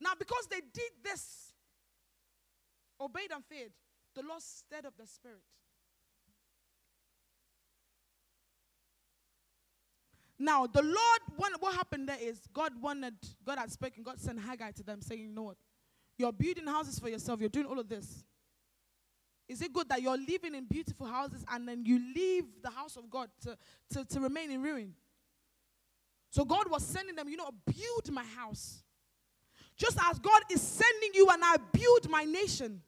Now, 0.02 0.12
because 0.18 0.48
they 0.50 0.60
did 0.60 0.92
this, 1.04 1.54
obeyed 3.02 3.32
and 3.34 3.44
feared, 3.46 3.72
the 4.16 4.22
Lord 4.22 4.42
stirred 4.42 4.86
up 4.86 4.94
the 4.98 5.08
spirit. 5.08 5.42
Now, 10.38 10.68
the 10.68 10.82
Lord, 10.82 11.56
what 11.60 11.76
happened 11.76 12.08
there 12.08 12.18
is 12.22 12.40
God 12.54 12.72
wanted, 12.82 13.16
God 13.46 13.60
had 13.60 13.72
spoken, 13.72 14.04
God 14.04 14.20
sent 14.20 14.40
Haggai 14.40 14.72
to 14.72 14.84
them 14.84 15.02
saying, 15.02 15.22
You 15.22 15.28
know 15.28 15.44
what? 15.44 15.58
You're 16.18 16.32
building 16.32 16.66
houses 16.66 16.98
for 16.98 17.10
yourself, 17.10 17.42
you're 17.42 17.50
doing 17.50 17.66
all 17.66 17.80
of 17.80 17.90
this. 17.90 18.24
Is 19.50 19.64
it 19.64 19.74
good 19.74 19.90
that 19.90 20.04
you're 20.04 20.16
living 20.16 20.54
in 20.54 20.66
beautiful 20.66 21.08
houses 21.08 21.44
and 21.52 21.68
then 21.68 21.84
you 21.84 22.00
leave 22.16 22.46
the 22.62 22.70
house 22.70 22.96
of 22.96 23.10
God 23.10 23.30
to, 23.42 23.58
to, 23.90 24.06
to 24.06 24.20
remain 24.20 24.52
in 24.52 24.62
ruin? 24.62 24.94
So 26.30 26.46
God 26.46 26.70
was 26.70 26.86
sending 26.86 27.16
them, 27.16 27.28
you 27.28 27.36
know, 27.36 27.50
build 27.66 28.12
my 28.12 28.24
house. 28.24 28.84
Just 29.76 29.98
as 30.08 30.20
God 30.20 30.44
is 30.52 30.62
sending 30.62 31.12
you 31.16 31.28
and 31.32 31.42
I 31.44 31.56
build 31.72 32.08
my 32.10 32.26
nation. 32.26 32.82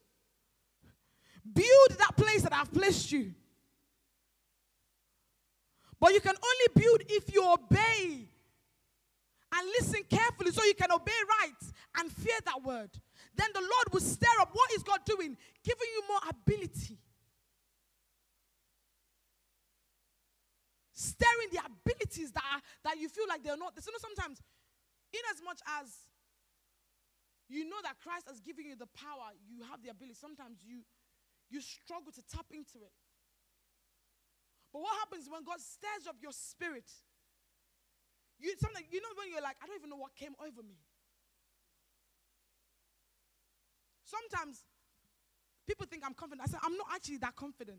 Build 1.52 1.98
that 1.98 2.16
place 2.16 2.42
that 2.42 2.52
I've 2.52 2.72
placed 2.72 3.10
you. 3.10 3.34
But 5.98 6.12
you 6.12 6.20
can 6.20 6.36
only 6.36 6.86
build 6.86 7.02
if 7.08 7.34
you 7.34 7.52
obey 7.52 8.28
and 9.52 9.68
listen 9.80 10.02
carefully 10.08 10.52
so 10.52 10.62
you 10.62 10.74
can 10.74 10.92
obey 10.92 11.12
right 11.40 11.72
and 11.98 12.12
fear 12.12 12.38
that 12.44 12.62
word. 12.62 12.90
Then 13.34 13.48
the 13.54 13.60
Lord 13.60 13.86
will 13.92 14.00
stir 14.00 14.36
up. 14.40 14.50
What 14.52 14.70
is 14.72 14.82
God 14.82 15.00
doing? 15.04 15.36
Giving 15.64 15.90
you 15.94 16.02
more 16.08 16.20
ability. 16.28 16.98
Stirring 20.92 21.50
the 21.50 21.60
abilities 21.64 22.30
that, 22.32 22.44
are, 22.44 22.62
that 22.84 23.00
you 23.00 23.08
feel 23.08 23.24
like 23.28 23.42
they're 23.42 23.56
not. 23.56 23.72
You 23.74 23.92
know, 23.92 23.98
sometimes, 23.98 24.40
in 25.12 25.20
as 25.32 25.40
much 25.42 25.60
as 25.80 25.88
you 27.48 27.68
know 27.68 27.80
that 27.82 28.00
Christ 28.00 28.28
has 28.28 28.40
given 28.40 28.66
you 28.66 28.76
the 28.76 28.88
power, 28.96 29.32
you 29.48 29.64
have 29.68 29.82
the 29.82 29.88
ability, 29.88 30.16
sometimes 30.16 30.60
you, 30.64 30.84
you 31.50 31.60
struggle 31.60 32.12
to 32.12 32.22
tap 32.28 32.46
into 32.52 32.80
it. 32.80 32.96
But 34.72 34.80
what 34.80 34.96
happens 35.04 35.28
when 35.28 35.44
God 35.44 35.60
stirs 35.60 36.08
up 36.08 36.16
your 36.20 36.32
spirit? 36.32 36.88
You 38.40 38.56
something 38.58 38.84
you 38.90 39.00
know 39.00 39.12
when 39.14 39.28
you're 39.30 39.44
like, 39.44 39.56
I 39.62 39.68
don't 39.68 39.76
even 39.76 39.90
know 39.90 40.00
what 40.00 40.16
came 40.16 40.32
over 40.40 40.64
me. 40.64 40.80
Sometimes 44.12 44.64
people 45.66 45.86
think 45.86 46.02
I'm 46.04 46.14
confident. 46.14 46.46
I 46.46 46.50
say 46.50 46.58
I'm 46.62 46.76
not 46.76 46.86
actually 46.94 47.18
that 47.18 47.34
confident. 47.34 47.78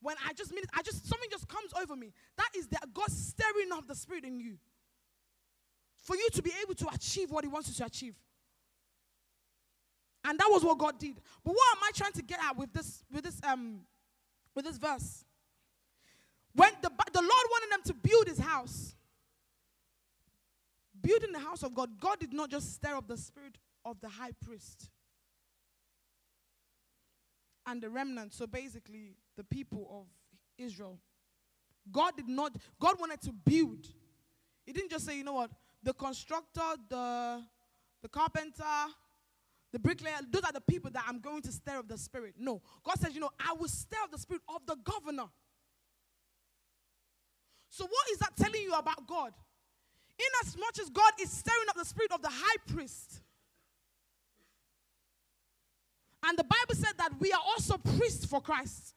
When 0.00 0.16
I 0.26 0.32
just 0.32 0.50
mean 0.52 0.64
it, 0.64 0.70
I 0.74 0.82
just 0.82 1.06
something 1.06 1.28
just 1.30 1.48
comes 1.48 1.72
over 1.80 1.94
me. 1.94 2.12
That 2.36 2.48
is 2.56 2.66
that 2.68 2.92
God 2.92 3.10
stirring 3.10 3.72
up 3.72 3.86
the 3.86 3.94
spirit 3.94 4.24
in 4.24 4.40
you. 4.40 4.56
For 5.98 6.16
you 6.16 6.28
to 6.32 6.42
be 6.42 6.52
able 6.62 6.74
to 6.74 6.88
achieve 6.92 7.30
what 7.30 7.44
He 7.44 7.48
wants 7.48 7.68
you 7.68 7.74
to 7.74 7.84
achieve. 7.84 8.14
And 10.24 10.38
that 10.38 10.48
was 10.50 10.64
what 10.64 10.78
God 10.78 10.98
did. 10.98 11.16
But 11.44 11.52
what 11.52 11.76
am 11.76 11.82
I 11.82 11.90
trying 11.94 12.12
to 12.12 12.22
get 12.22 12.40
at 12.42 12.56
with 12.56 12.72
this 12.72 13.04
with 13.12 13.24
this 13.24 13.40
um 13.44 13.80
with 14.54 14.64
this 14.64 14.78
verse? 14.78 15.24
When 16.54 16.70
the, 16.82 16.90
the 17.12 17.20
Lord 17.20 17.46
wanted 17.50 17.72
them 17.72 17.82
to 17.86 17.94
build 17.94 18.28
his 18.28 18.38
house, 18.38 18.94
building 21.00 21.32
the 21.32 21.38
house 21.38 21.62
of 21.62 21.74
God, 21.74 21.98
God 21.98 22.18
did 22.20 22.34
not 22.34 22.50
just 22.50 22.74
stir 22.74 22.94
up 22.94 23.08
the 23.08 23.16
spirit 23.16 23.56
of 23.86 23.98
the 24.02 24.08
high 24.08 24.32
priest 24.44 24.90
and 27.66 27.82
the 27.82 27.90
remnant. 27.90 28.32
So 28.32 28.46
basically, 28.46 29.16
the 29.36 29.44
people 29.44 29.88
of 29.90 30.06
Israel. 30.64 30.98
God 31.90 32.16
did 32.16 32.28
not, 32.28 32.56
God 32.80 32.98
wanted 33.00 33.20
to 33.22 33.32
build. 33.32 33.86
He 34.64 34.72
didn't 34.72 34.90
just 34.90 35.04
say, 35.04 35.16
you 35.16 35.24
know 35.24 35.32
what, 35.32 35.50
the 35.82 35.92
constructor, 35.92 36.60
the, 36.88 37.42
the 38.02 38.08
carpenter, 38.08 38.62
the 39.72 39.78
bricklayer, 39.78 40.18
those 40.30 40.44
are 40.44 40.52
the 40.52 40.60
people 40.60 40.90
that 40.92 41.04
I'm 41.08 41.18
going 41.18 41.42
to 41.42 41.52
stir 41.52 41.78
up 41.78 41.88
the 41.88 41.98
spirit. 41.98 42.34
No. 42.38 42.60
God 42.84 43.00
says, 43.00 43.14
you 43.14 43.20
know, 43.20 43.30
I 43.40 43.54
will 43.58 43.68
stir 43.68 43.96
up 44.04 44.12
the 44.12 44.18
spirit 44.18 44.42
of 44.54 44.64
the 44.66 44.76
governor. 44.84 45.28
So, 47.70 47.84
what 47.84 48.10
is 48.12 48.18
that 48.18 48.36
telling 48.36 48.60
you 48.60 48.74
about 48.74 49.06
God? 49.06 49.32
In 50.18 50.26
as 50.46 50.56
much 50.58 50.78
as 50.78 50.90
God 50.90 51.12
is 51.20 51.30
stirring 51.30 51.68
up 51.70 51.76
the 51.76 51.86
spirit 51.86 52.12
of 52.12 52.20
the 52.20 52.28
high 52.30 52.56
priest, 52.66 53.22
and 56.24 56.38
the 56.38 56.44
Bible 56.44 56.74
said 56.74 56.92
that 56.98 57.12
we 57.18 57.32
are 57.32 57.40
also 57.44 57.76
priests 57.78 58.24
for 58.24 58.40
Christ. 58.40 58.94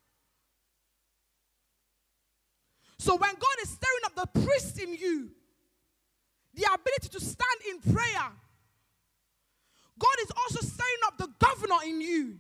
So, 2.98 3.16
when 3.16 3.34
God 3.34 3.58
is 3.64 3.70
stirring 3.70 4.06
up 4.06 4.16
the 4.16 4.42
priest 4.42 4.80
in 4.80 4.94
you, 4.94 5.32
the 6.54 6.64
ability 6.64 7.10
to 7.10 7.20
stand 7.20 7.60
in 7.70 7.94
prayer, 7.94 8.32
God 10.00 10.16
is 10.22 10.32
also 10.38 10.66
stirring 10.66 11.02
up 11.06 11.18
the 11.18 11.30
governor 11.40 11.84
in 11.86 12.02
you 12.02 12.38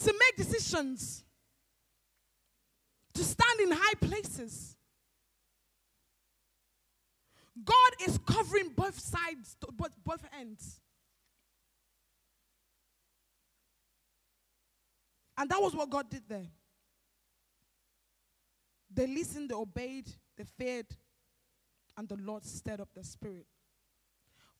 to 0.00 0.12
make 0.12 0.36
decisions, 0.36 1.24
to 3.14 3.24
stand 3.24 3.60
in 3.60 3.70
high 3.70 3.94
places. 4.00 4.76
God 7.64 7.92
is 8.06 8.18
covering 8.26 8.70
both 8.70 8.98
sides, 8.98 9.56
both, 9.76 9.94
both 10.04 10.24
ends. 10.38 10.80
And 15.36 15.50
that 15.50 15.60
was 15.60 15.74
what 15.74 15.90
God 15.90 16.08
did 16.10 16.22
there. 16.28 16.46
They 18.92 19.06
listened, 19.06 19.50
they 19.50 19.54
obeyed, 19.54 20.08
they 20.36 20.44
feared, 20.44 20.86
and 21.96 22.08
the 22.08 22.16
Lord 22.16 22.44
stirred 22.44 22.80
up 22.80 22.88
their 22.94 23.04
spirit. 23.04 23.46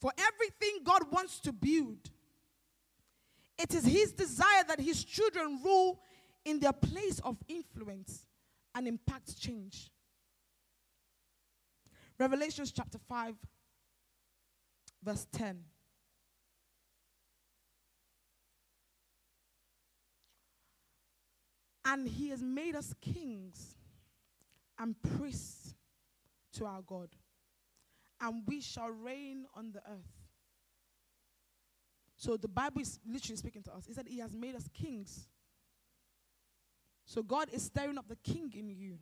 For 0.01 0.11
everything 0.19 0.83
God 0.83 1.03
wants 1.11 1.41
to 1.41 1.53
build, 1.53 2.11
it 3.59 3.73
is 3.73 3.85
His 3.85 4.13
desire 4.13 4.65
that 4.69 4.81
His 4.81 5.05
children 5.05 5.61
rule 5.65 6.01
in 6.45 6.59
their 6.59 6.73
place 6.73 7.21
of 7.21 7.37
influence 7.49 8.27
and 8.75 8.89
impact 8.89 9.41
change. 9.41 9.91
Revelations 12.19 12.73
chapter 12.73 12.99
5, 12.99 13.35
verse 15.03 15.27
10. 15.33 15.63
And 21.85 22.09
he 22.09 22.31
has 22.31 22.43
made 22.43 22.75
us 22.75 22.95
kings 23.01 23.77
and 24.79 24.95
priests 25.17 25.75
to 26.55 26.67
our 26.67 26.83
God, 26.83 27.09
and 28.21 28.43
we 28.47 28.61
shall 28.61 28.91
reign 28.91 29.45
on 29.55 29.73
the 29.73 29.81
earth. 29.81 30.25
So 32.17 32.37
the 32.37 32.49
Bible 32.49 32.81
is 32.81 32.99
literally 33.07 33.37
speaking 33.37 33.63
to 33.65 33.75
us. 33.75 33.85
He 33.87 33.93
said 33.93 34.07
he 34.09 34.21
has 34.21 34.35
made 34.35 34.55
us 34.55 34.69
kings. 34.73 35.29
So 37.05 37.23
God 37.23 37.49
is 37.53 37.65
stirring 37.65 37.99
up 37.99 38.09
the 38.09 38.17
king 38.17 38.53
in 38.57 38.71
you. 38.71 38.99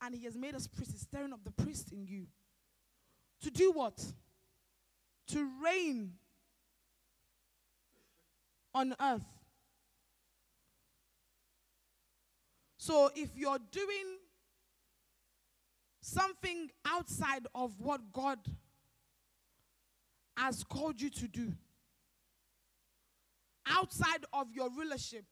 And 0.00 0.14
he 0.14 0.24
has 0.24 0.36
made 0.36 0.54
us 0.54 0.66
priests, 0.66 1.02
stirring 1.02 1.32
up 1.32 1.40
the 1.44 1.50
priest 1.50 1.92
in 1.92 2.06
you. 2.06 2.26
To 3.42 3.50
do 3.50 3.72
what? 3.72 4.02
To 5.28 5.50
reign 5.62 6.12
on 8.74 8.94
earth. 8.98 9.39
So 12.80 13.10
if 13.14 13.36
you're 13.36 13.58
doing 13.70 14.16
something 16.00 16.70
outside 16.86 17.46
of 17.54 17.78
what 17.78 18.00
God 18.10 18.38
has 20.34 20.64
called 20.64 20.98
you 20.98 21.10
to 21.10 21.28
do, 21.28 21.52
outside 23.66 24.24
of 24.32 24.46
your 24.54 24.70
rulership, 24.70 25.26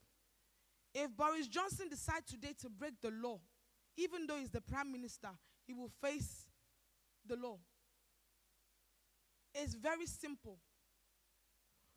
if 0.92 1.16
Boris 1.16 1.48
Johnson 1.48 1.88
decides 1.88 2.30
today 2.30 2.52
to 2.60 2.68
break 2.68 3.00
the 3.00 3.10
law, 3.10 3.38
even 3.96 4.26
though 4.26 4.36
he's 4.36 4.50
the 4.50 4.60
prime 4.60 4.92
minister, 4.92 5.30
he 5.66 5.72
will 5.72 5.90
face 6.02 6.48
the 7.26 7.36
law. 7.36 7.56
It's 9.54 9.72
very 9.72 10.04
simple. 10.04 10.58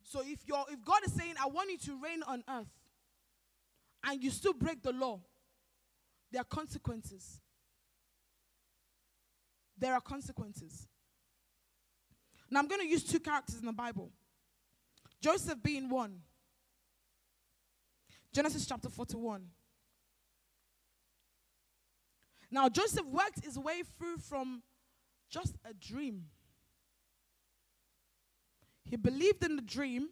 So 0.01 0.21
if 0.21 0.39
you're 0.47 0.63
if 0.69 0.81
God 0.85 0.99
is 1.05 1.13
saying, 1.13 1.33
I 1.43 1.47
want 1.47 1.69
you 1.71 1.77
to 1.77 2.01
reign 2.01 2.23
on 2.25 2.41
earth, 2.49 2.71
and 4.05 4.23
you 4.23 4.31
still 4.31 4.53
break 4.53 4.81
the 4.81 4.93
law, 4.93 5.19
there 6.31 6.41
are 6.41 6.45
consequences. 6.45 7.39
There 9.77 9.93
are 9.93 10.01
consequences. 10.01 10.87
Now, 12.49 12.59
I'm 12.59 12.67
going 12.67 12.81
to 12.81 12.87
use 12.87 13.03
two 13.03 13.19
characters 13.19 13.59
in 13.59 13.65
the 13.65 13.73
Bible 13.73 14.11
Joseph 15.21 15.61
being 15.61 15.89
one. 15.89 16.19
Genesis 18.33 18.65
chapter 18.65 18.89
41. 18.89 19.45
Now, 22.49 22.69
Joseph 22.69 23.05
worked 23.05 23.43
his 23.43 23.57
way 23.57 23.83
through 23.97 24.17
from 24.17 24.63
just 25.29 25.55
a 25.65 25.73
dream. 25.73 26.25
He 28.85 28.95
believed 28.95 29.43
in 29.43 29.55
the 29.55 29.61
dream. 29.61 30.09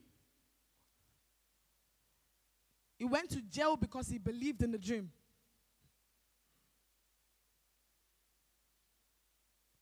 He 2.97 3.05
went 3.05 3.29
to 3.31 3.41
jail 3.41 3.77
because 3.77 4.09
he 4.09 4.17
believed 4.17 4.61
in 4.63 4.71
the 4.71 4.77
dream. 4.77 5.11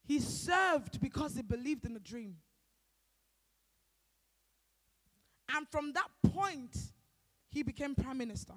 He 0.08 0.20
served 0.20 1.02
because 1.02 1.36
he 1.36 1.42
believed 1.42 1.86
in 1.86 1.94
the 1.94 2.00
dream. 2.00 2.38
And 5.54 5.68
from 5.70 5.92
that 5.94 6.08
point, 6.34 6.78
he 7.50 7.62
became 7.62 7.94
prime 7.94 8.18
minister. 8.18 8.54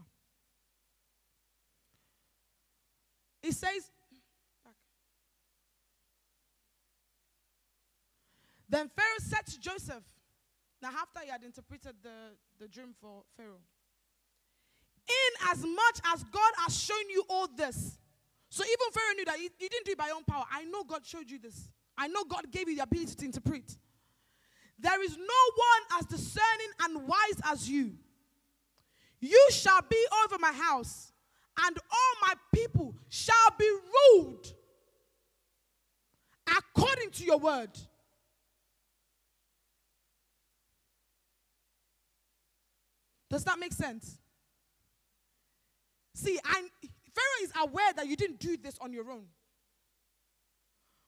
He 3.43 3.51
says, 3.51 3.91
Then 8.69 8.89
Pharaoh 8.89 9.09
said 9.19 9.45
to 9.47 9.59
Joseph, 9.59 10.05
now 10.81 10.91
after 11.01 11.21
he 11.25 11.31
had 11.31 11.43
interpreted 11.43 11.97
the, 12.05 12.37
the 12.61 12.69
dream 12.69 12.95
for 13.01 13.25
Pharaoh, 13.37 13.59
in 15.09 15.51
as 15.51 15.65
much 15.65 16.01
as 16.15 16.23
God 16.23 16.53
has 16.59 16.81
shown 16.81 17.11
you 17.11 17.25
all 17.29 17.49
this, 17.49 17.99
so 18.51 18.65
even 18.65 18.93
Pharaoh 18.93 19.15
knew 19.17 19.25
that 19.27 19.39
he, 19.39 19.49
didn't 19.69 19.87
do 19.87 19.93
it 19.93 19.99
by 19.99 20.11
own 20.15 20.25
power. 20.25 20.45
I 20.51 20.65
know 20.65 20.83
God 20.83 21.07
showed 21.07 21.31
you 21.31 21.39
this. 21.39 21.69
I 21.97 22.09
know 22.09 22.25
God 22.25 22.51
gave 22.51 22.69
you 22.69 22.77
the 22.77 22.83
ability 22.83 23.15
to 23.15 23.25
interpret. 23.25 23.77
There 24.79 25.03
is 25.05 25.17
no 25.17 25.25
one 25.25 26.01
as 26.01 26.07
discerning 26.07 26.71
and 26.81 27.07
wise 27.07 27.41
as 27.45 27.71
you. 27.71 27.93
You 29.21 29.49
shall 29.51 29.83
be 29.89 30.03
over 30.25 30.37
my 30.39 30.53
house, 30.53 31.13
and 31.65 31.77
all 31.79 32.27
my 32.27 32.35
people 32.53 32.95
shall 33.09 33.55
be 33.59 33.71
ruled 34.17 34.53
according 36.49 37.11
to 37.11 37.25
your 37.25 37.39
word. 37.39 37.71
Does 43.29 43.45
that 43.45 43.61
make 43.61 43.73
sense? 43.73 44.19
See, 46.15 46.39
I, 46.45 46.69
Pharaoh 47.15 47.45
is 47.45 47.53
aware 47.61 47.93
that 47.95 48.07
you 48.07 48.17
didn't 48.17 48.39
do 48.39 48.57
this 48.57 48.77
on 48.81 48.93
your 48.93 49.11
own. 49.11 49.25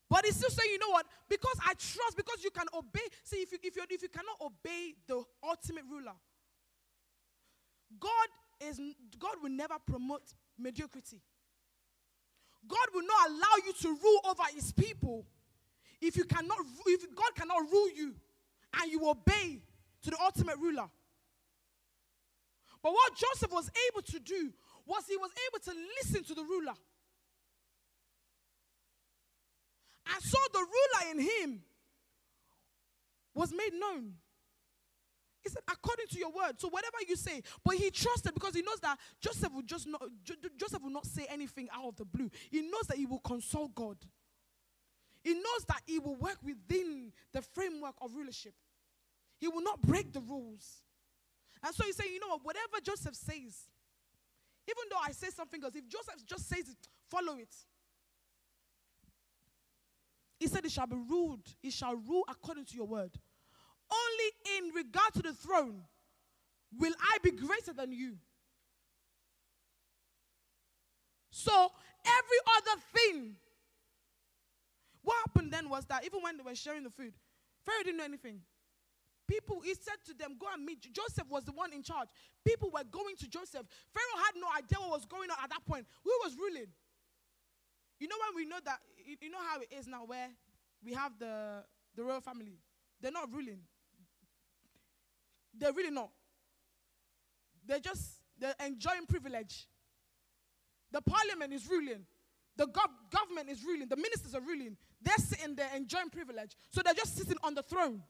But 0.08 0.26
he's 0.26 0.36
still 0.36 0.50
saying, 0.50 0.70
you 0.70 0.78
know 0.78 0.90
what? 0.90 1.06
Because 1.28 1.56
I 1.60 1.72
trust, 1.72 2.16
because 2.16 2.44
you 2.44 2.50
can 2.50 2.66
obey. 2.74 3.00
See, 3.24 3.36
if 3.36 3.52
you, 3.52 3.58
if 3.62 3.76
you, 3.76 3.82
if 3.88 4.02
you 4.02 4.08
cannot 4.08 4.36
obey 4.40 4.94
the 5.06 5.22
ultimate 5.42 5.84
ruler, 5.90 6.12
God, 7.98 8.28
is, 8.60 8.78
God 9.18 9.36
will 9.42 9.50
never 9.50 9.76
promote 9.86 10.22
mediocrity. 10.58 11.20
God 12.68 12.86
will 12.94 13.06
not 13.06 13.28
allow 13.30 13.66
you 13.66 13.72
to 13.80 13.88
rule 13.88 14.20
over 14.24 14.42
his 14.54 14.72
people 14.72 15.24
if 16.00 16.16
you 16.16 16.24
cannot 16.24 16.58
if 16.86 17.14
God 17.14 17.34
cannot 17.34 17.70
rule 17.70 17.88
you 17.90 18.14
and 18.80 18.90
you 18.90 19.08
obey 19.08 19.60
to 20.02 20.10
the 20.10 20.16
ultimate 20.20 20.58
ruler. 20.58 20.88
But 22.82 22.92
what 22.92 23.12
Joseph 23.14 23.52
was 23.52 23.70
able 23.88 24.02
to 24.02 24.18
do 24.18 24.52
was 24.86 25.04
he 25.08 25.16
was 25.16 25.30
able 25.48 25.60
to 25.64 25.72
listen 26.00 26.24
to 26.24 26.34
the 26.34 26.42
ruler. 26.42 26.74
And 30.14 30.22
so 30.22 30.38
the 30.52 30.58
ruler 30.58 31.10
in 31.12 31.20
him 31.20 31.62
was 33.34 33.52
made 33.52 33.72
known. 33.78 34.14
He 35.42 35.50
said, 35.50 35.62
according 35.68 36.06
to 36.08 36.18
your 36.18 36.30
word. 36.30 36.60
So 36.60 36.68
whatever 36.68 36.98
you 37.08 37.16
say, 37.16 37.42
but 37.64 37.74
he 37.74 37.90
trusted 37.90 38.32
because 38.34 38.54
he 38.54 38.62
knows 38.62 38.78
that 38.80 38.98
Joseph 39.20 39.52
will 39.52 39.62
just 39.62 39.88
not 39.88 40.02
Joseph 40.56 40.82
will 40.82 40.90
not 40.90 41.06
say 41.06 41.26
anything 41.28 41.68
out 41.74 41.86
of 41.86 41.96
the 41.96 42.04
blue. 42.04 42.30
He 42.50 42.62
knows 42.62 42.86
that 42.88 42.96
he 42.96 43.06
will 43.06 43.18
consult 43.18 43.74
God. 43.74 43.96
He 45.22 45.34
knows 45.34 45.64
that 45.68 45.82
he 45.86 45.98
will 45.98 46.16
work 46.16 46.38
within 46.44 47.12
the 47.32 47.42
framework 47.42 47.94
of 48.00 48.14
rulership. 48.14 48.54
He 49.38 49.48
will 49.48 49.62
not 49.62 49.80
break 49.82 50.12
the 50.12 50.20
rules. 50.20 50.82
And 51.64 51.74
so 51.74 51.84
he's 51.84 51.96
saying, 51.96 52.12
you 52.12 52.20
know 52.20 52.28
what, 52.28 52.44
whatever 52.44 52.80
Joseph 52.82 53.14
says, 53.14 53.68
even 54.68 54.84
though 54.90 54.98
I 55.02 55.12
say 55.12 55.28
something 55.30 55.62
else, 55.62 55.74
if 55.74 55.88
Joseph 55.88 56.24
just 56.26 56.48
says 56.48 56.68
it, 56.68 56.88
follow 57.10 57.36
it. 57.36 57.54
He 60.38 60.48
said, 60.48 60.64
It 60.64 60.72
shall 60.72 60.86
be 60.86 60.96
ruled, 60.96 61.46
it 61.62 61.72
shall 61.72 61.94
rule 61.94 62.24
according 62.28 62.64
to 62.66 62.76
your 62.76 62.86
word. 62.86 63.12
Only 63.90 64.58
in 64.58 64.74
regard 64.74 65.12
to 65.14 65.22
the 65.22 65.32
throne 65.32 65.82
will 66.78 66.94
I 67.00 67.18
be 67.22 67.32
greater 67.32 67.72
than 67.72 67.92
you. 67.92 68.16
So, 71.30 71.52
every 72.04 72.38
other 72.56 72.80
thing. 72.94 73.36
What 75.02 75.16
happened 75.26 75.52
then 75.52 75.68
was 75.68 75.84
that 75.86 76.04
even 76.04 76.22
when 76.22 76.36
they 76.36 76.44
were 76.44 76.54
sharing 76.54 76.84
the 76.84 76.90
food, 76.90 77.12
Pharaoh 77.64 77.82
didn't 77.84 77.98
know 77.98 78.04
anything. 78.04 78.40
People, 79.28 79.60
he 79.60 79.74
said 79.74 79.96
to 80.06 80.14
them, 80.14 80.36
Go 80.38 80.46
and 80.52 80.64
meet. 80.64 80.86
Joseph 80.92 81.28
was 81.30 81.44
the 81.44 81.52
one 81.52 81.72
in 81.72 81.82
charge. 81.82 82.08
People 82.44 82.70
were 82.70 82.84
going 82.84 83.16
to 83.16 83.28
Joseph. 83.28 83.66
Pharaoh 83.94 84.24
had 84.24 84.34
no 84.36 84.46
idea 84.56 84.78
what 84.80 84.90
was 84.90 85.04
going 85.04 85.30
on 85.30 85.36
at 85.42 85.50
that 85.50 85.64
point. 85.64 85.86
Who 86.04 86.10
was 86.24 86.36
ruling? 86.36 86.68
You 87.98 88.08
know 88.08 88.16
when 88.26 88.44
we 88.44 88.48
know 88.48 88.58
that, 88.64 88.80
you 89.20 89.30
know 89.30 89.38
how 89.38 89.60
it 89.60 89.68
is 89.78 89.86
now 89.86 90.04
where 90.04 90.28
we 90.84 90.92
have 90.92 91.12
the, 91.18 91.64
the 91.94 92.02
royal 92.02 92.20
family. 92.20 92.58
They're 93.00 93.12
not 93.12 93.32
ruling. 93.32 93.60
They're 95.56 95.72
really 95.72 95.90
not. 95.90 96.10
They're 97.66 97.80
just 97.80 98.22
they're 98.38 98.54
enjoying 98.64 99.06
privilege. 99.08 99.68
The 100.90 101.00
parliament 101.00 101.52
is 101.52 101.68
ruling. 101.68 102.04
The 102.56 102.66
gov- 102.66 103.10
government 103.10 103.48
is 103.48 103.64
ruling. 103.64 103.88
The 103.88 103.96
ministers 103.96 104.34
are 104.34 104.40
ruling. 104.40 104.76
They're 105.00 105.16
sitting 105.16 105.54
there 105.54 105.68
enjoying 105.74 106.10
privilege. 106.10 106.54
So 106.70 106.82
they're 106.84 106.94
just 106.94 107.16
sitting 107.16 107.36
on 107.42 107.54
the 107.54 107.62
throne. 107.62 108.02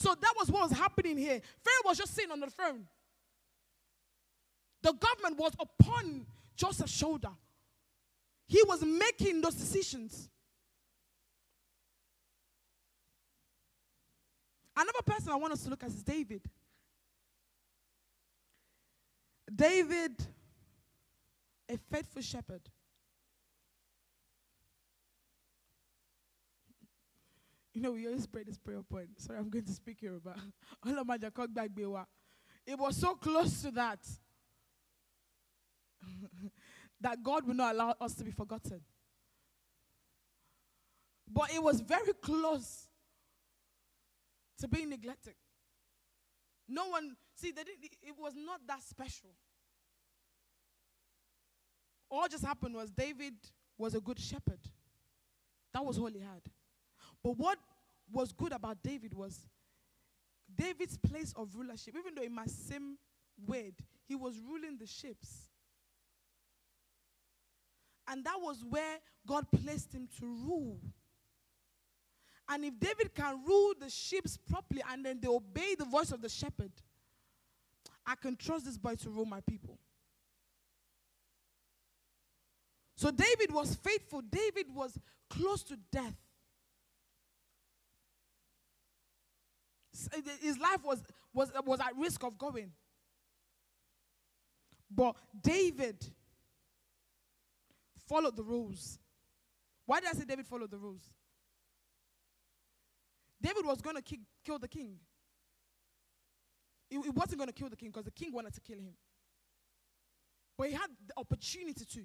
So 0.00 0.14
that 0.18 0.32
was 0.34 0.50
what 0.50 0.70
was 0.70 0.78
happening 0.78 1.18
here. 1.18 1.42
Pharaoh 1.62 1.84
was 1.84 1.98
just 1.98 2.14
sitting 2.14 2.30
on 2.30 2.40
the 2.40 2.46
throne. 2.46 2.86
The 4.82 4.94
government 4.94 5.38
was 5.38 5.52
upon 5.60 6.24
Joseph's 6.56 6.90
shoulder. 6.90 7.28
He 8.46 8.62
was 8.66 8.82
making 8.82 9.42
those 9.42 9.56
decisions. 9.56 10.30
Another 14.74 15.02
person 15.04 15.32
I 15.32 15.36
want 15.36 15.52
us 15.52 15.64
to 15.64 15.68
look 15.68 15.82
at 15.82 15.90
is 15.90 16.02
David. 16.02 16.40
David, 19.54 20.12
a 21.68 21.76
faithful 21.92 22.22
shepherd. 22.22 22.62
You 27.80 27.86
know, 27.86 27.92
we 27.92 28.06
always 28.06 28.26
pray 28.26 28.42
this 28.42 28.58
prayer 28.58 28.82
point. 28.82 29.08
Sorry, 29.16 29.38
I'm 29.38 29.48
going 29.48 29.64
to 29.64 29.72
speak 29.72 30.00
here 30.02 30.10
Yoruba. 30.10 30.34
It 32.66 32.78
was 32.78 32.94
so 32.94 33.14
close 33.14 33.62
to 33.62 33.70
that 33.70 34.00
that 37.00 37.22
God 37.22 37.46
will 37.46 37.54
not 37.54 37.74
allow 37.74 37.94
us 37.98 38.14
to 38.16 38.24
be 38.24 38.32
forgotten. 38.32 38.82
But 41.32 41.54
it 41.54 41.62
was 41.62 41.80
very 41.80 42.12
close 42.20 42.86
to 44.58 44.68
being 44.68 44.90
neglected. 44.90 45.36
No 46.68 46.88
one, 46.88 47.16
see, 47.34 47.50
they 47.50 47.64
didn't, 47.64 47.82
it 48.02 48.14
was 48.18 48.34
not 48.36 48.60
that 48.68 48.82
special. 48.82 49.30
All 52.10 52.28
just 52.28 52.44
happened 52.44 52.74
was 52.74 52.90
David 52.90 53.36
was 53.78 53.94
a 53.94 54.02
good 54.02 54.20
shepherd. 54.20 54.60
That 55.72 55.82
was 55.82 55.98
all 55.98 56.08
he 56.10 56.20
had. 56.20 56.42
But 57.22 57.36
what 57.38 57.58
was 58.12 58.32
good 58.32 58.52
about 58.52 58.82
David 58.82 59.14
was 59.14 59.38
David's 60.54 60.98
place 60.98 61.32
of 61.36 61.54
rulership, 61.54 61.94
even 61.98 62.14
though 62.14 62.22
it 62.22 62.32
might 62.32 62.50
seem 62.50 62.98
weird, 63.46 63.74
he 64.06 64.14
was 64.14 64.34
ruling 64.38 64.76
the 64.78 64.86
ships. 64.86 65.48
And 68.08 68.24
that 68.24 68.36
was 68.40 68.64
where 68.68 68.98
God 69.26 69.46
placed 69.52 69.94
him 69.94 70.08
to 70.18 70.26
rule. 70.26 70.80
And 72.48 72.64
if 72.64 72.78
David 72.80 73.14
can 73.14 73.44
rule 73.46 73.74
the 73.78 73.88
ships 73.88 74.36
properly 74.36 74.82
and 74.90 75.04
then 75.06 75.20
they 75.20 75.28
obey 75.28 75.76
the 75.78 75.84
voice 75.84 76.10
of 76.10 76.20
the 76.20 76.28
shepherd, 76.28 76.72
I 78.04 78.16
can 78.16 78.34
trust 78.34 78.64
this 78.64 78.76
boy 78.76 78.96
to 78.96 79.10
rule 79.10 79.26
my 79.26 79.40
people. 79.40 79.78
So 82.96 83.12
David 83.12 83.52
was 83.52 83.76
faithful. 83.76 84.20
David 84.20 84.66
was 84.74 84.98
close 85.28 85.62
to 85.64 85.78
death. 85.92 86.16
Uh, 90.12 90.18
his 90.40 90.58
life 90.58 90.84
was, 90.84 91.02
was, 91.32 91.50
uh, 91.56 91.62
was 91.64 91.80
at 91.80 91.96
risk 91.96 92.22
of 92.24 92.38
going. 92.38 92.70
But 94.90 95.16
David 95.40 96.04
followed 98.08 98.36
the 98.36 98.42
rules. 98.42 98.98
Why 99.86 100.00
did 100.00 100.10
I 100.10 100.12
say 100.12 100.24
David 100.24 100.46
followed 100.46 100.70
the 100.70 100.78
rules? 100.78 101.02
David 103.40 103.64
was 103.64 103.80
going 103.80 103.96
to 103.96 104.02
ki- 104.02 104.20
kill 104.44 104.58
the 104.58 104.68
king. 104.68 104.96
He, 106.88 107.00
he 107.00 107.10
wasn't 107.10 107.38
going 107.38 107.48
to 107.48 107.54
kill 107.54 107.68
the 107.68 107.76
king 107.76 107.88
because 107.88 108.04
the 108.04 108.10
king 108.10 108.32
wanted 108.32 108.52
to 108.54 108.60
kill 108.60 108.78
him. 108.78 108.94
But 110.58 110.68
he 110.68 110.74
had 110.74 110.90
the 111.06 111.14
opportunity 111.16 111.84
to. 111.84 112.00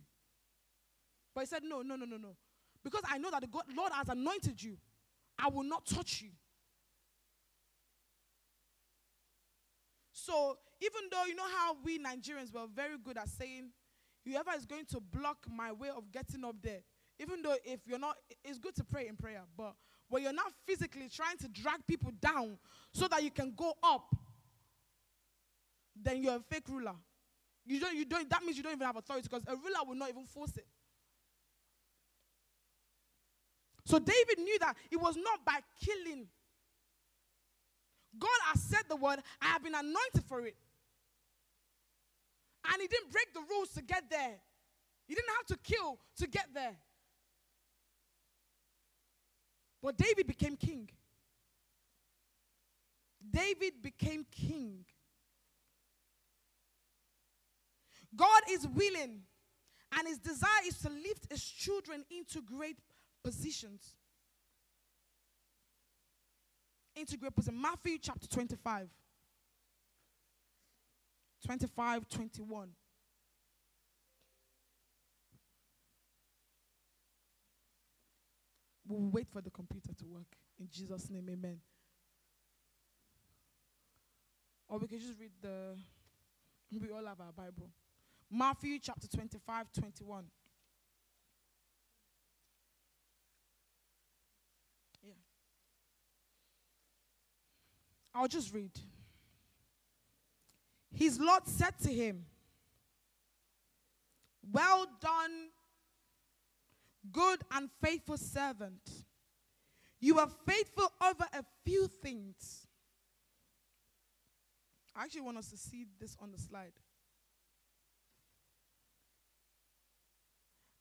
But 1.34 1.42
he 1.42 1.48
said, 1.48 1.64
No, 1.64 1.82
no, 1.82 1.96
no, 1.96 2.06
no, 2.06 2.18
no. 2.18 2.36
Because 2.84 3.02
I 3.10 3.18
know 3.18 3.32
that 3.32 3.42
the 3.42 3.48
God, 3.48 3.64
Lord 3.76 3.92
has 3.94 4.10
anointed 4.10 4.62
you, 4.62 4.78
I 5.38 5.50
will 5.50 5.64
not 5.64 5.86
touch 5.86 6.22
you. 6.22 6.30
So, 10.26 10.58
even 10.82 11.02
though 11.12 11.26
you 11.26 11.36
know 11.36 11.48
how 11.56 11.78
we 11.84 12.00
Nigerians 12.00 12.52
were 12.52 12.66
very 12.74 12.98
good 13.04 13.18
at 13.18 13.30
saying, 13.30 13.70
whoever 14.26 14.52
is 14.58 14.66
going 14.66 14.86
to 14.86 15.00
block 15.00 15.46
my 15.48 15.72
way 15.72 15.90
of 15.96 16.12
getting 16.12 16.44
up 16.44 16.56
there, 16.64 16.80
even 17.20 17.44
though 17.44 17.56
if 17.64 17.82
you're 17.86 18.00
not, 18.00 18.16
it's 18.44 18.58
good 18.58 18.76
to 18.76 18.84
pray 18.84 19.08
in 19.08 19.16
prayer, 19.16 19.42
but 19.56 19.76
when 20.10 20.24
you're 20.24 20.34
not 20.34 20.52
physically 20.66 21.10
trying 21.10 21.38
to 21.38 21.48
drag 21.50 21.86
people 21.88 22.12
down 22.20 22.58
so 22.92 23.08
that 23.08 23.24
you 23.24 23.30
can 23.30 23.54
go 23.56 23.74
up, 23.84 24.16
then 25.96 26.24
you're 26.24 26.36
a 26.36 26.40
fake 26.40 26.68
ruler. 26.70 26.96
You 27.66 27.80
don't, 27.80 27.96
you 27.96 28.06
don't, 28.06 28.28
that 28.30 28.44
means 28.44 28.58
you 28.58 28.64
don't 28.64 28.74
even 28.74 28.86
have 28.86 28.98
authority 28.98 29.28
because 29.30 29.44
a 29.48 29.56
ruler 29.56 29.88
will 29.88 29.96
not 29.96 30.10
even 30.10 30.26
force 30.26 30.58
it. 30.58 30.66
So 33.86 34.00
David 34.00 34.40
knew 34.40 34.58
that 34.60 34.76
it 34.92 35.00
was 35.00 35.16
not 35.16 35.46
by 35.46 35.60
killing. 35.80 36.28
God 38.18 38.40
has 38.46 38.62
said 38.62 38.84
the 38.90 38.96
word, 38.96 39.20
I 39.42 39.48
have 39.48 39.64
been 39.64 39.76
anointed 39.76 40.24
for 40.28 40.46
it. 40.46 40.56
And 42.72 42.82
he 42.82 42.88
didn't 42.88 43.12
break 43.12 43.34
the 43.34 43.42
rules 43.50 43.70
to 43.72 43.84
get 43.84 44.10
there. 44.10 44.40
He 45.08 45.14
didn't 45.14 45.30
have 45.38 45.46
to 45.48 45.58
kill 45.58 46.00
to 46.18 46.28
get 46.28 46.48
there. 46.54 46.76
But 49.82 49.98
David 49.98 50.26
became 50.26 50.56
king. 50.58 50.90
David 53.32 53.82
became 53.82 54.26
king. 54.32 54.86
God 58.16 58.42
is 58.50 58.66
willing, 58.68 59.22
and 59.98 60.08
his 60.08 60.18
desire 60.18 60.50
is 60.66 60.80
to 60.80 60.90
lift 60.90 61.30
his 61.30 61.44
children 61.44 62.06
into 62.10 62.42
great 62.42 62.78
positions. 63.24 63.96
Into 66.96 67.18
great. 67.18 67.34
Matthew 67.52 67.98
chapter 68.02 68.28
25. 68.28 68.88
25, 71.46 72.10
21. 72.10 72.70
We'll 78.88 79.10
wait 79.10 79.28
for 79.32 79.42
the 79.42 79.50
computer 79.50 79.94
to 79.94 80.06
work. 80.06 80.36
In 80.60 80.68
Jesus' 80.72 81.10
name, 81.10 81.28
amen. 81.30 81.60
Or 84.68 84.80
we 84.80 84.88
can 84.88 85.00
just 85.00 85.14
read 85.20 85.32
the, 85.42 85.76
we 86.72 86.92
all 86.92 87.06
have 87.06 87.20
our 87.20 87.32
Bible. 87.32 87.70
Matthew 88.32 88.80
chapter 88.80 89.08
25, 89.08 89.68
21. 89.72 90.26
Yeah. 95.04 95.14
I'll 98.16 98.30
just 98.30 98.54
read. 98.54 98.72
His 100.94 101.20
Lord 101.20 101.46
said 101.46 101.78
to 101.84 101.92
him, 101.92 102.26
Well 104.50 104.88
done, 105.02 105.50
good 107.12 107.42
and 107.52 107.70
faithful 107.84 108.18
servant. 108.18 108.90
You 110.00 110.20
are 110.20 110.30
faithful 110.48 110.90
over 111.06 111.26
a 111.34 111.44
few 111.66 111.88
things. 111.88 112.68
I 114.96 115.04
actually 115.04 115.22
want 115.22 115.38
us 115.38 115.50
to 115.50 115.58
see 115.58 115.86
this 116.00 116.16
on 116.22 116.32
the 116.32 116.38
slide. 116.38 116.72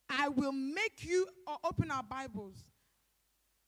I 0.09 0.29
will 0.29 0.53
make 0.53 1.05
you, 1.05 1.27
or 1.49 1.57
open 1.65 1.91
our 1.91 2.05
Bibles, 2.05 2.55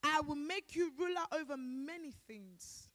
I 0.05 0.21
will 0.21 0.37
make 0.37 0.77
you 0.77 0.93
ruler 0.97 1.25
over 1.33 1.57
many 1.57 2.13
things. 2.29 2.86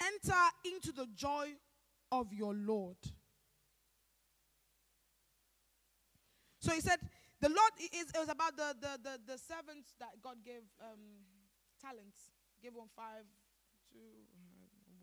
Enter 0.00 0.42
into 0.64 0.92
the 0.92 1.06
joy 1.14 1.48
of 2.12 2.32
your 2.32 2.54
Lord. 2.54 2.96
So 6.60 6.72
he 6.72 6.80
said, 6.80 6.98
the 7.40 7.48
Lord 7.48 7.72
is 7.78 8.10
it 8.10 8.18
was 8.18 8.28
about 8.28 8.56
the, 8.56 8.74
the, 8.80 8.98
the, 9.02 9.32
the 9.34 9.38
servants 9.38 9.94
that 10.00 10.10
God 10.22 10.36
gave 10.44 10.62
um, 10.80 11.24
talents. 11.80 12.32
Gave 12.60 12.74
one 12.74 12.88
five, 12.96 13.22
two, 13.92 13.98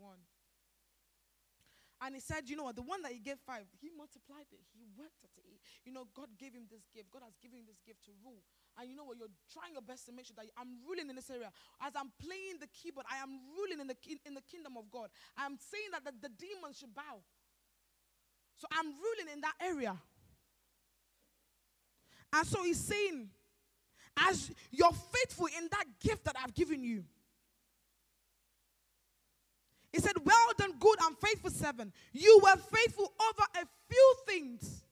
uh. 0.04 0.20
And 2.02 2.14
he 2.14 2.20
said, 2.20 2.50
you 2.52 2.56
know 2.56 2.68
what, 2.68 2.76
the 2.76 2.84
one 2.84 3.02
that 3.02 3.14
he 3.14 3.20
gave 3.20 3.40
five, 3.40 3.64
he 3.80 3.90
multiplied 3.96 4.52
it. 4.52 4.60
He 4.76 4.84
worked 5.00 5.24
at 5.24 5.32
it. 5.38 5.58
You 5.86 5.94
know, 5.94 6.06
God 6.14 6.28
gave 6.38 6.54
him 6.54 6.68
this 6.70 6.84
gift. 6.94 7.10
God 7.10 7.24
has 7.24 7.34
given 7.42 7.60
him 7.60 7.66
this 7.66 7.80
gift 7.80 8.04
to 8.06 8.12
rule. 8.22 8.44
And 8.78 8.90
you 8.90 8.96
know 8.96 9.06
what, 9.06 9.18
you're 9.18 9.32
trying 9.52 9.74
your 9.74 9.82
best 9.82 10.06
to 10.08 10.12
make 10.12 10.26
sure 10.26 10.36
that 10.38 10.46
I'm 10.58 10.80
ruling 10.88 11.10
in 11.10 11.16
this 11.16 11.30
area. 11.30 11.52
As 11.82 11.94
I'm 11.96 12.12
playing 12.20 12.60
the 12.60 12.68
keyboard, 12.68 13.06
I 13.10 13.24
am 13.24 13.40
ruling 13.56 13.80
in 13.80 13.88
the, 13.88 13.96
in 14.26 14.34
the 14.34 14.42
kingdom 14.42 14.76
of 14.78 14.92
God. 14.92 15.10
I'm 15.38 15.58
saying 15.58 15.92
that 15.94 16.04
the, 16.04 16.12
the 16.28 16.34
demons 16.36 16.80
should 16.80 16.94
bow. 16.94 17.24
So 18.58 18.68
I'm 18.72 18.88
ruling 18.88 19.34
in 19.34 19.42
that 19.42 19.56
area. 19.62 19.96
And 22.34 22.48
so 22.48 22.64
he's 22.64 22.80
saying, 22.80 23.30
as 24.18 24.52
you're 24.72 24.92
faithful 24.92 25.48
in 25.48 25.68
that 25.72 25.86
gift 26.02 26.26
that 26.26 26.36
I've 26.42 26.54
given 26.54 26.84
you, 26.84 27.04
He 29.96 30.02
said, 30.02 30.12
Well 30.26 30.52
done, 30.58 30.74
good 30.78 30.98
and 31.06 31.16
faithful 31.18 31.50
servant. 31.50 31.94
You 32.12 32.42
were 32.44 32.58
faithful 32.58 33.14
over 33.30 33.48
a 33.56 33.66
few 33.88 34.16
things. 34.28 34.84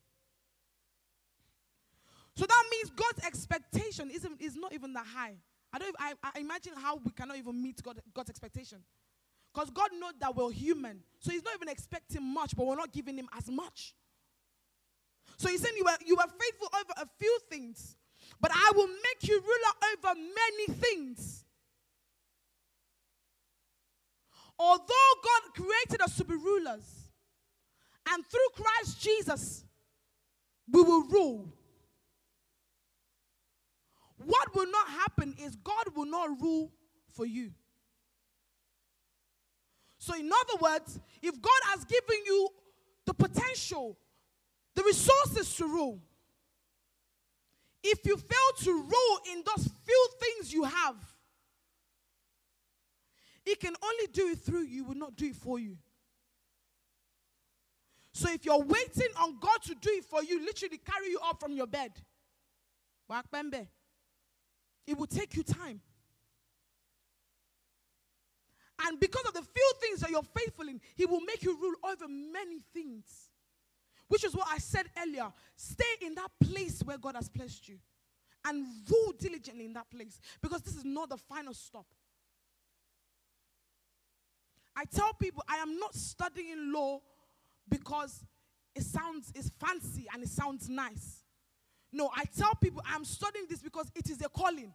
So 2.38 2.46
that 2.46 2.64
means 2.72 2.90
God's 2.90 3.28
expectation 4.04 4.38
isn't, 4.38 4.42
is 4.42 4.56
not 4.56 4.74
even 4.74 4.94
that 4.94 5.06
high. 5.06 5.36
I 5.72 5.80
don't. 5.80 5.96
I, 6.00 6.14
I 6.24 6.40
imagine 6.40 6.74
how 6.76 7.00
we 7.04 7.12
cannot 7.12 7.38
even 7.38 7.62
meet 7.62 7.82
God, 7.82 8.00
God's 8.14 8.30
expectation, 8.30 8.80
because 9.54 9.70
God 9.72 9.90
knows 10.00 10.14
that 10.20 10.36
we're 10.36 10.52
human. 10.52 11.00
So 11.20 11.32
He's 11.32 11.44
not 11.44 11.54
even 11.56 11.70
expecting 11.70 12.24
much, 12.24 12.56
but 12.56 12.66
we're 12.66 12.76
not 12.76 12.92
giving 12.92 13.18
Him 13.18 13.28
as 13.36 13.50
much. 13.50 13.96
So 15.38 15.50
He's 15.50 15.62
saying 15.62 15.76
you 15.78 15.84
were 15.84 15.98
you 16.06 16.16
were 16.16 16.30
faithful 16.40 16.70
over 16.80 16.94
a 16.98 17.08
few 17.20 17.40
things, 17.50 17.96
but 18.40 18.52
I 18.54 18.72
will 18.76 18.88
make 18.88 19.28
you 19.28 19.42
ruler 19.42 19.94
over 19.94 20.20
many 20.20 20.80
things. 20.80 21.46
Although 24.60 24.84
God 24.86 25.56
created 25.56 26.02
us 26.04 26.16
to 26.18 26.24
be 26.24 26.36
rulers, 26.36 27.10
and 28.12 28.24
through 28.28 28.64
Christ 28.64 29.02
Jesus, 29.02 29.64
we 30.72 30.84
will 30.84 31.04
rule. 31.08 31.52
What 34.26 34.56
will 34.56 34.70
not 34.72 34.88
happen 34.88 35.36
is 35.40 35.56
God 35.58 35.96
will 35.96 36.06
not 36.06 36.42
rule 36.42 36.72
for 37.12 37.26
you. 37.26 37.52
So, 39.98 40.16
in 40.16 40.30
other 40.32 40.60
words, 40.60 41.00
if 41.22 41.42
God 41.42 41.62
has 41.72 41.86
given 41.86 42.18
you 42.26 42.50
the 43.06 43.14
potential, 43.14 43.98
the 44.76 44.84
resources 44.84 45.56
to 45.56 45.66
rule, 45.66 46.02
if 47.84 48.06
you 48.06 48.18
fail 48.18 48.64
to 48.64 48.72
rule 48.72 49.20
in 49.32 49.44
those 49.46 49.70
few 49.86 50.08
things 50.20 50.54
you 50.54 50.64
have, 50.64 50.96
He 53.46 53.56
can 53.56 53.74
only 53.82 54.08
do 54.12 54.28
it 54.30 54.40
through 54.40 54.64
you, 54.64 54.84
will 54.84 54.96
not 54.96 55.16
do 55.16 55.28
it 55.28 55.36
for 55.36 55.60
you. 55.60 55.78
So 58.14 58.30
if 58.32 58.46
you're 58.46 58.62
waiting 58.62 59.08
on 59.20 59.38
God 59.40 59.62
to 59.64 59.76
do 59.76 59.90
it 59.92 60.06
for 60.06 60.24
you, 60.24 60.40
literally 60.46 60.78
carry 60.78 61.10
you 61.10 61.20
up 61.28 61.40
from 61.40 61.54
your 61.54 61.68
bed, 61.68 61.92
it 64.88 64.98
will 64.98 65.08
take 65.08 65.36
you 65.36 65.44
time. 65.44 65.82
And 68.86 69.00
because 69.00 69.26
of 69.26 69.34
the 69.34 69.42
few 69.42 69.72
things 69.80 70.02
that 70.02 70.10
you're 70.10 70.24
faithful 70.38 70.68
in, 70.68 70.82
He 70.96 71.06
will 71.06 71.22
make 71.22 71.44
you 71.44 71.58
rule 71.60 71.76
over 71.92 72.06
many 72.08 72.60
things. 72.74 73.30
Which 74.08 74.24
is 74.24 74.36
what 74.36 74.48
I 74.52 74.58
said 74.58 74.88
earlier. 75.02 75.32
Stay 75.56 76.06
in 76.06 76.16
that 76.16 76.30
place 76.44 76.82
where 76.84 76.98
God 76.98 77.16
has 77.16 77.30
placed 77.30 77.70
you 77.70 77.78
and 78.46 78.66
rule 78.90 79.14
diligently 79.18 79.66
in 79.66 79.74
that 79.74 79.90
place 79.90 80.20
because 80.42 80.62
this 80.62 80.76
is 80.76 80.86
not 80.86 81.10
the 81.10 81.18
final 81.18 81.54
stop. 81.54 81.86
I 84.76 84.86
tell 84.86 85.14
people 85.14 85.44
I 85.48 85.58
am 85.58 85.80
not 85.80 85.96
studying 85.96 86.74
law 86.74 87.00
because 87.70 88.26
it 88.76 88.84
sounds 88.84 89.32
it's 89.36 89.52
fancy 89.60 90.08
and 90.14 90.24
it 90.24 90.30
sounds 90.30 90.68
nice. 90.68 91.23
No, 91.94 92.10
I 92.16 92.24
tell 92.36 92.56
people 92.56 92.82
I'm 92.86 93.06
studying 93.06 93.46
this 93.48 93.62
because 93.62 93.92
it 93.96 94.10
is 94.10 94.20
a 94.22 94.30
calling. 94.30 94.74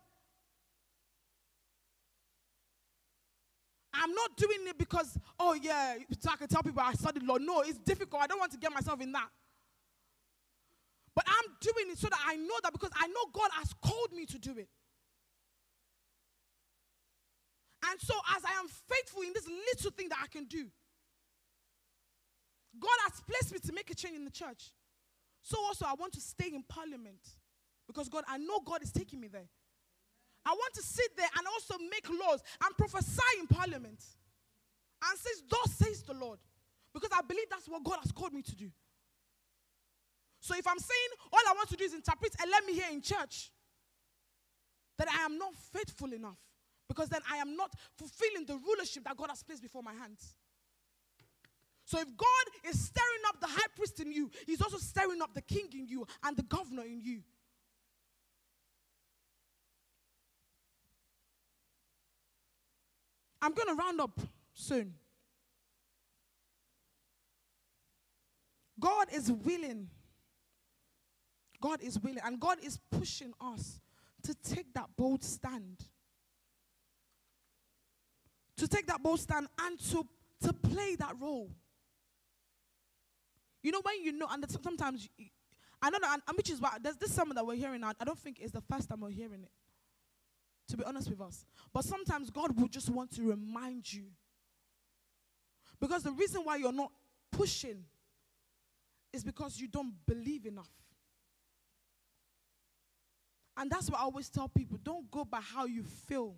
I'm 3.93 4.15
not 4.15 4.37
doing 4.37 4.61
it 4.69 4.79
because, 4.79 5.19
oh 5.41 5.55
yeah, 5.55 5.97
so 6.21 6.31
I 6.31 6.37
can 6.37 6.47
tell 6.47 6.63
people 6.63 6.81
I 6.81 6.93
studied 6.93 7.25
law. 7.25 7.37
No, 7.39 7.63
it's 7.63 7.79
difficult. 7.79 8.23
I 8.23 8.29
don't 8.29 8.39
want 8.39 8.53
to 8.53 8.59
get 8.59 8.73
myself 8.73 9.01
in 9.01 9.11
that. 9.13 9.29
But 11.17 11.25
I'm 11.27 11.57
doing 11.61 11.91
it 11.91 11.99
so 11.99 12.09
that 12.09 12.21
I 12.25 12.37
know 12.37 12.55
that 12.63 12.73
because 12.73 12.91
I 12.97 13.09
know 13.09 13.25
God 13.33 13.51
has 13.55 13.75
called 13.83 14.13
me 14.13 14.25
to 14.27 14.39
do 14.39 14.53
it. 14.53 14.69
And 17.91 18.01
so, 18.01 18.15
as 18.37 18.45
I 18.45 18.61
am 18.61 18.69
faithful 18.69 19.23
in 19.23 19.33
this 19.33 19.49
little 19.49 19.91
thing 19.91 20.09
that 20.11 20.19
I 20.23 20.29
can 20.29 20.45
do, 20.45 20.67
God 22.79 22.99
has 23.05 23.21
placed 23.27 23.53
me 23.53 23.59
to 23.67 23.73
make 23.73 23.91
a 23.91 23.95
change 23.97 24.15
in 24.15 24.25
the 24.25 24.31
church. 24.31 24.71
So, 25.43 25.57
also, 25.65 25.87
I 25.87 25.95
want 25.95 26.13
to 26.15 26.21
stay 26.21 26.51
in 26.55 26.63
parliament 26.69 27.21
because 27.87 28.09
God, 28.09 28.25
I 28.29 28.39
know 28.39 28.61
God 28.61 28.83
is 28.83 28.93
taking 28.93 29.21
me 29.21 29.29
there. 29.29 29.49
I 30.45 30.51
want 30.51 30.75
to 30.75 30.83
sit 30.83 31.17
there 31.17 31.29
and 31.37 31.47
also 31.47 31.75
make 31.91 32.09
laws 32.09 32.43
and 32.65 32.77
prophesy 32.77 33.41
in 33.41 33.47
parliament. 33.47 34.03
And 35.03 35.19
says, 35.19 35.43
Thus 35.49 35.73
says 35.75 36.03
the 36.03 36.15
Lord. 36.15 36.39
Because 36.93 37.11
I 37.13 37.23
believe 37.23 37.49
that's 37.51 37.69
what 37.69 37.85
God 37.85 37.99
has 38.03 38.13
called 38.13 38.33
me 38.33 38.43
to 38.43 38.57
do. 38.57 38.71
So 40.41 40.57
if 40.57 40.67
I'm 40.67 40.79
saying 40.79 41.11
all 41.33 41.41
I 41.47 41.53
want 41.53 41.69
to 41.71 41.77
do 41.77 41.85
is 41.85 41.95
interpret 41.95 42.35
and 42.41 42.51
let 42.51 42.65
me 42.65 42.73
hear 42.75 42.87
in 42.91 43.03
church, 43.03 43.51
that 44.97 45.09
I 45.09 45.25
am 45.25 45.39
not 45.39 45.55
faithful 45.55 46.13
enough. 46.13 46.39
Because 46.89 47.09
then 47.09 47.21
I 47.31 47.37
am 47.37 47.57
not 47.57 47.73
fulfilling 47.97 48.47
the 48.47 48.57
rulership 48.57 49.05
that 49.05 49.17
God 49.17 49.29
has 49.29 49.43
placed 49.43 49.63
before 49.63 49.83
my 49.83 49.93
hands. 49.93 50.35
So 51.89 51.99
if 51.99 52.15
God 52.19 52.69
is 52.69 52.79
stirring 52.79 53.23
up 53.29 53.41
the 53.41 53.47
high 53.47 53.67
priest 53.75 53.99
in 53.99 54.13
you, 54.13 54.31
He's 54.45 54.61
also 54.61 54.77
stirring 54.77 55.23
up 55.23 55.33
the 55.33 55.41
king 55.41 55.71
in 55.73 55.89
you 55.89 56.07
and 56.23 56.37
the 56.37 56.43
governor 56.43 56.83
in 56.83 57.01
you. 57.01 57.23
I'm 63.41 63.55
going 63.55 63.69
to 63.69 63.75
round 63.75 64.03
up 64.03 64.21
soon. 64.53 64.93
God 68.79 69.07
is 69.11 69.33
willing. 69.33 69.89
God 71.59 71.81
is 71.81 71.99
willing. 71.99 72.21
And 72.23 72.39
God 72.39 72.59
is 72.63 72.79
pushing 72.91 73.33
us 73.41 73.81
to 74.25 74.35
take 74.35 74.75
that 74.75 74.91
bold 74.95 75.25
stand 75.25 75.87
to 78.59 78.69
take 78.69 78.87
that 78.89 79.03
bold 79.03 79.21
stand 79.21 79.47
and 79.61 79.79
to, 79.79 80.05
to 80.43 80.53
play 80.53 80.97
that 80.97 81.15
role. 81.19 81.49
You 83.69 83.73
know, 83.73 83.83
when 83.83 84.03
you 84.03 84.13
know, 84.13 84.27
and 84.31 84.51
sometimes, 84.63 85.11
I 85.83 85.91
don't 85.91 86.01
know, 86.01 86.09
and, 86.11 86.23
and 86.27 86.37
which 86.39 86.49
is 86.49 86.59
why 86.59 86.79
there's 86.83 86.97
this 86.97 87.15
sermon 87.15 87.35
that 87.35 87.47
we're 87.47 87.55
hearing 87.55 87.83
now. 87.83 87.93
I 88.01 88.05
don't 88.07 88.19
think 88.19 88.39
it's 88.41 88.51
the 88.51 88.63
first 88.63 88.89
time 88.89 89.03
we're 89.03 89.11
hearing 89.11 89.43
it, 89.43 89.51
to 90.71 90.79
be 90.79 90.85
honest 90.85 91.11
with 91.11 91.21
us. 91.21 91.45
But 91.71 91.85
sometimes 91.85 92.31
God 92.31 92.59
will 92.59 92.69
just 92.69 92.89
want 92.89 93.15
to 93.17 93.23
remind 93.29 93.93
you. 93.93 94.05
Because 95.79 96.03
the 96.03 96.13
reason 96.13 96.41
why 96.45 96.57
you're 96.57 96.73
not 96.73 96.91
pushing 97.31 97.85
is 99.13 99.23
because 99.23 99.61
you 99.61 99.69
don't 99.69 99.93
believe 100.07 100.47
enough. 100.47 100.71
And 103.55 103.71
that's 103.71 103.91
what 103.91 104.01
I 104.01 104.05
always 104.05 104.31
tell 104.31 104.49
people 104.49 104.79
don't 104.83 105.11
go 105.11 105.27
by 105.27 105.41
how 105.43 105.67
you 105.67 105.83
feel. 105.83 106.37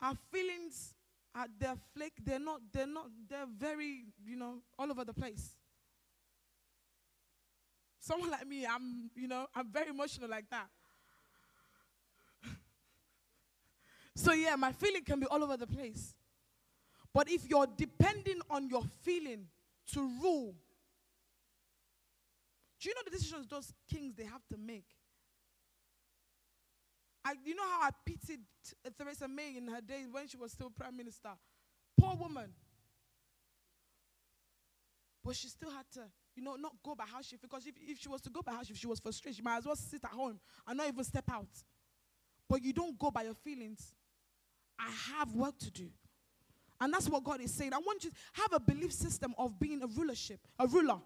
Our 0.00 0.14
feelings 0.32 0.94
are 1.34 1.46
they're 1.58 1.76
flake, 1.94 2.14
they're 2.24 2.38
not, 2.38 2.60
they're 2.72 2.86
not, 2.86 3.06
they're 3.28 3.46
very, 3.58 4.04
you 4.24 4.36
know, 4.36 4.58
all 4.78 4.90
over 4.90 5.04
the 5.04 5.14
place. 5.14 5.56
Someone 8.00 8.30
like 8.30 8.46
me, 8.46 8.66
I'm, 8.66 9.10
you 9.14 9.28
know, 9.28 9.46
I'm 9.54 9.70
very 9.70 9.90
emotional 9.90 10.28
like 10.28 10.48
that. 10.50 10.68
so 14.16 14.32
yeah, 14.32 14.56
my 14.56 14.72
feeling 14.72 15.04
can 15.04 15.20
be 15.20 15.26
all 15.26 15.44
over 15.44 15.56
the 15.56 15.66
place. 15.66 16.14
But 17.12 17.30
if 17.30 17.48
you're 17.48 17.66
depending 17.76 18.40
on 18.48 18.68
your 18.68 18.82
feeling 19.02 19.46
to 19.92 20.00
rule, 20.22 20.54
do 22.80 22.88
you 22.88 22.94
know 22.94 23.02
the 23.04 23.10
decisions 23.10 23.46
those 23.48 23.72
kings 23.92 24.14
they 24.16 24.24
have 24.24 24.46
to 24.50 24.56
make? 24.56 24.86
I, 27.24 27.34
you 27.44 27.54
know 27.54 27.62
how 27.62 27.88
I 27.88 27.90
pitied 28.04 28.40
Theresa 28.96 29.28
May 29.28 29.56
in 29.56 29.68
her 29.68 29.80
days 29.80 30.06
when 30.10 30.26
she 30.26 30.36
was 30.36 30.52
still 30.52 30.70
prime 30.70 30.96
minister? 30.96 31.30
Poor 31.98 32.16
woman. 32.16 32.50
But 35.22 35.36
she 35.36 35.48
still 35.48 35.70
had 35.70 35.84
to, 35.94 36.00
you 36.34 36.42
know, 36.42 36.56
not 36.56 36.72
go 36.82 36.94
by 36.94 37.04
how 37.04 37.20
she 37.20 37.36
because 37.36 37.66
if, 37.66 37.74
if 37.86 37.98
she 37.98 38.08
was 38.08 38.22
to 38.22 38.30
go 38.30 38.40
by 38.40 38.52
how 38.52 38.62
she, 38.62 38.72
if 38.72 38.78
she 38.78 38.86
was 38.86 39.00
frustrated, 39.00 39.36
she 39.36 39.42
might 39.42 39.58
as 39.58 39.66
well 39.66 39.76
sit 39.76 40.02
at 40.02 40.10
home 40.10 40.40
and 40.66 40.78
not 40.78 40.88
even 40.88 41.04
step 41.04 41.24
out. 41.30 41.48
But 42.48 42.62
you 42.62 42.72
don't 42.72 42.98
go 42.98 43.10
by 43.10 43.24
your 43.24 43.34
feelings. 43.34 43.94
I 44.78 44.90
have 45.12 45.34
work 45.34 45.58
to 45.58 45.70
do. 45.70 45.88
And 46.80 46.92
that's 46.94 47.08
what 47.08 47.22
God 47.22 47.42
is 47.42 47.52
saying. 47.52 47.74
I 47.74 47.78
want 47.78 48.02
you 48.02 48.10
to 48.10 48.16
have 48.32 48.52
a 48.54 48.60
belief 48.60 48.92
system 48.92 49.34
of 49.36 49.60
being 49.60 49.82
a 49.82 49.86
rulership, 49.86 50.40
a 50.58 50.66
ruler. 50.66 50.98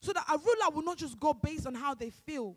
So 0.00 0.12
that 0.12 0.24
a 0.28 0.36
ruler 0.36 0.74
will 0.74 0.82
not 0.82 0.96
just 0.96 1.18
go 1.20 1.32
based 1.32 1.66
on 1.66 1.74
how 1.74 1.94
they 1.94 2.10
feel, 2.10 2.56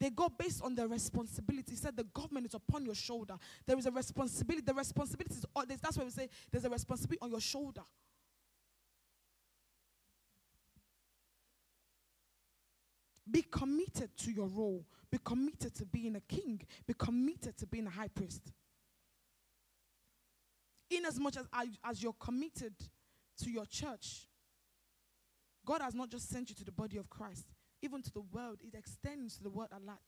they 0.00 0.10
go 0.10 0.28
based 0.28 0.62
on 0.62 0.74
their 0.74 0.86
responsibility. 0.86 1.72
He 1.72 1.76
said 1.76 1.96
the 1.96 2.04
government 2.04 2.46
is 2.46 2.54
upon 2.54 2.84
your 2.84 2.94
shoulder. 2.94 3.34
There 3.66 3.76
is 3.76 3.86
a 3.86 3.90
responsibility. 3.90 4.64
The 4.64 4.74
responsibility 4.74 5.34
is, 5.34 5.44
that's 5.80 5.96
why 5.96 6.04
we 6.04 6.10
say 6.10 6.28
there's 6.50 6.64
a 6.64 6.70
responsibility 6.70 7.18
on 7.20 7.30
your 7.30 7.40
shoulder. 7.40 7.82
Be 13.30 13.42
committed 13.42 14.16
to 14.18 14.30
your 14.30 14.46
role. 14.46 14.86
Be 15.10 15.18
committed 15.24 15.74
to 15.74 15.84
being 15.84 16.16
a 16.16 16.20
king. 16.20 16.60
Be 16.86 16.94
committed 16.94 17.56
to 17.58 17.66
being 17.66 17.86
a 17.86 17.90
high 17.90 18.08
priest. 18.08 18.52
In 20.90 21.04
as 21.04 21.18
much 21.18 21.36
as, 21.36 21.46
as 21.84 22.02
you're 22.02 22.14
committed 22.14 22.72
to 23.42 23.50
your 23.50 23.66
church, 23.66 24.28
God 25.66 25.82
has 25.82 25.94
not 25.94 26.08
just 26.08 26.30
sent 26.30 26.48
you 26.48 26.56
to 26.56 26.64
the 26.64 26.72
body 26.72 26.96
of 26.96 27.10
Christ, 27.10 27.46
even 27.82 28.02
to 28.02 28.12
the 28.12 28.22
world, 28.32 28.58
it 28.62 28.76
extends 28.76 29.36
to 29.36 29.42
the 29.42 29.50
world 29.50 29.70
at 29.74 29.82
large. 29.84 29.98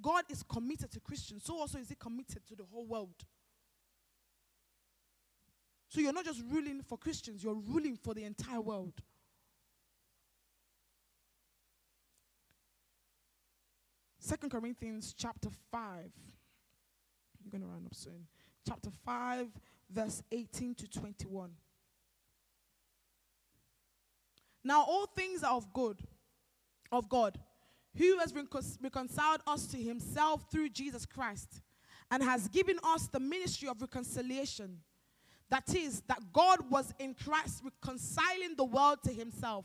God 0.00 0.24
is 0.28 0.42
committed 0.42 0.90
to 0.92 1.00
Christians, 1.00 1.44
so 1.44 1.58
also 1.58 1.78
is 1.78 1.88
He 1.88 1.94
committed 1.94 2.46
to 2.48 2.54
the 2.54 2.64
whole 2.64 2.86
world. 2.86 3.14
So 5.88 6.00
you're 6.00 6.12
not 6.12 6.24
just 6.24 6.42
ruling 6.50 6.82
for 6.82 6.98
Christians, 6.98 7.42
you're 7.42 7.54
ruling 7.54 7.96
for 7.96 8.14
the 8.14 8.24
entire 8.24 8.60
world. 8.60 8.94
Second 14.18 14.50
Corinthians 14.50 15.14
chapter 15.16 15.48
5. 15.70 15.80
I'm 15.80 17.50
going 17.50 17.62
to 17.62 17.68
run 17.68 17.86
up 17.86 17.94
soon. 17.94 18.26
Chapter 18.66 18.90
5, 19.04 19.46
verse 19.88 20.20
18 20.32 20.74
to 20.74 20.88
21. 20.88 21.50
Now 24.64 24.82
all 24.82 25.06
things 25.06 25.44
are 25.44 25.54
of 25.54 25.72
good, 25.72 26.00
of 26.92 27.08
God, 27.08 27.38
who 27.96 28.18
has 28.18 28.34
reconciled 28.34 29.40
us 29.46 29.66
to 29.68 29.76
himself 29.76 30.44
through 30.50 30.70
Jesus 30.70 31.06
Christ 31.06 31.62
and 32.10 32.22
has 32.22 32.48
given 32.48 32.78
us 32.84 33.08
the 33.08 33.20
ministry 33.20 33.68
of 33.68 33.80
reconciliation. 33.80 34.78
That 35.48 35.74
is, 35.74 36.02
that 36.08 36.32
God 36.32 36.70
was 36.70 36.92
in 36.98 37.14
Christ 37.14 37.62
reconciling 37.64 38.56
the 38.56 38.64
world 38.64 38.98
to 39.04 39.12
himself, 39.12 39.64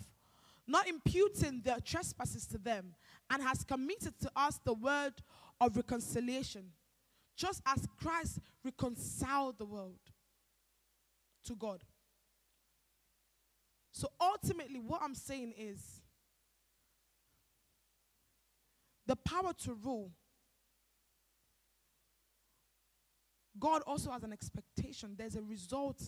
not 0.67 0.88
imputing 0.88 1.61
their 1.63 1.80
trespasses 1.80 2.45
to 2.47 2.57
them, 2.57 2.93
and 3.30 3.41
has 3.41 3.63
committed 3.63 4.13
to 4.22 4.32
us 4.36 4.59
the 4.63 4.74
word 4.74 5.13
of 5.59 5.76
reconciliation, 5.76 6.72
just 7.36 7.61
as 7.65 7.88
Christ 8.01 8.39
reconciled 8.63 9.57
the 9.57 9.65
world 9.65 9.99
to 11.45 11.55
God. 11.55 11.84
So 13.91 14.09
ultimately, 14.19 14.80
what 14.80 15.01
I'm 15.03 15.15
saying 15.15 15.53
is 15.57 16.01
the 19.12 19.16
power 19.18 19.51
to 19.51 19.74
rule. 19.74 20.09
God 23.59 23.82
also 23.86 24.09
has 24.09 24.24
an 24.24 24.32
expectation. 24.32 25.16
There's 25.18 25.36
a 25.36 25.41
result 25.41 26.01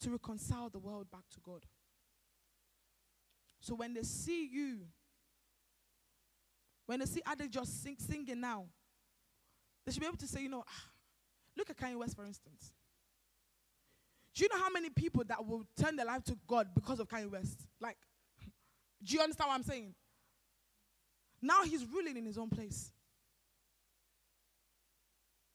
to 0.00 0.10
reconcile 0.10 0.70
the 0.70 0.78
world 0.78 1.10
back 1.10 1.24
to 1.34 1.40
God. 1.40 1.66
So 3.60 3.74
when 3.74 3.92
they 3.92 4.04
see 4.04 4.48
you, 4.50 4.86
when 6.86 7.00
they 7.00 7.04
see 7.06 7.20
Ade 7.30 7.52
just 7.52 7.82
sing, 7.82 7.96
singing 7.98 8.40
now, 8.40 8.64
they 9.84 9.92
should 9.92 10.00
be 10.00 10.06
able 10.06 10.16
to 10.16 10.26
say, 10.26 10.40
you 10.40 10.48
know, 10.48 10.64
ah, 10.66 10.84
look 11.58 11.68
at 11.68 11.76
Kanye 11.76 11.96
West, 11.96 12.16
for 12.16 12.24
instance. 12.24 12.72
Do 14.34 14.44
you 14.44 14.48
know 14.50 14.64
how 14.64 14.70
many 14.70 14.88
people 14.88 15.24
that 15.28 15.46
will 15.46 15.66
turn 15.76 15.96
their 15.96 16.06
life 16.06 16.24
to 16.24 16.38
God 16.46 16.68
because 16.74 17.00
of 17.00 17.06
Kanye 17.06 17.30
West? 17.30 17.66
Like, 17.82 17.98
do 19.04 19.14
you 19.14 19.20
understand 19.20 19.48
what 19.48 19.56
I'm 19.56 19.62
saying? 19.62 19.94
Now 21.42 21.64
he's 21.64 21.84
ruling 21.84 22.16
in 22.16 22.24
his 22.24 22.38
own 22.38 22.48
place. 22.48 22.92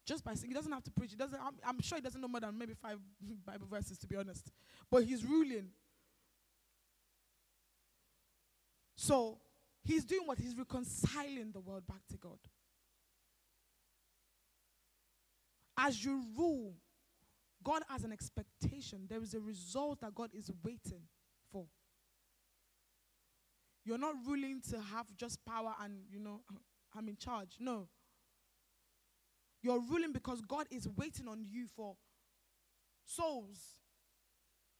Just 0.06 0.24
by 0.24 0.34
saying, 0.36 0.52
he 0.52 0.54
doesn't 0.54 0.72
have 0.72 0.84
to 0.84 0.92
preach. 0.92 1.12
He 1.12 1.18
doesn't. 1.18 1.40
I'm, 1.40 1.54
I'm 1.66 1.82
sure 1.82 1.98
he 1.98 2.02
doesn't 2.02 2.20
know 2.20 2.28
more 2.28 2.42
than 2.42 2.58
maybe 2.58 2.74
five 2.74 3.00
Bible 3.46 3.68
verses, 3.70 3.98
to 4.00 4.08
be 4.08 4.16
honest. 4.16 4.52
But 4.92 5.04
he's 5.04 5.26
ruling. 5.26 5.70
So 8.96 9.40
he's 9.84 10.06
doing 10.06 10.26
what? 10.26 10.38
He's 10.38 10.58
reconciling 10.58 11.52
the 11.54 11.60
world 11.60 11.86
back 11.88 12.06
to 12.12 12.18
God. 12.18 12.40
As 15.78 16.04
you 16.04 16.24
rule, 16.38 16.74
God 17.64 17.84
has 17.90 18.04
an 18.04 18.12
expectation. 18.12 19.08
There 19.10 19.22
is 19.22 19.34
a 19.34 19.40
result 19.40 20.02
that 20.02 20.16
God 20.16 20.32
is 20.34 20.50
waiting 20.64 21.02
for. 21.52 21.66
You're 23.88 23.98
not 23.98 24.16
ruling 24.26 24.62
to 24.70 24.82
have 24.82 25.08
just 25.16 25.44
power 25.46 25.74
and, 25.82 26.02
you 26.12 26.20
know, 26.20 26.42
I'm 26.96 27.08
in 27.08 27.16
charge. 27.18 27.56
No. 27.60 27.88
You're 29.62 29.82
ruling 29.82 30.12
because 30.12 30.42
God 30.42 30.68
is 30.70 30.88
waiting 30.98 31.28
on 31.28 31.46
you 31.50 31.68
for 31.76 31.96
souls, 33.06 33.60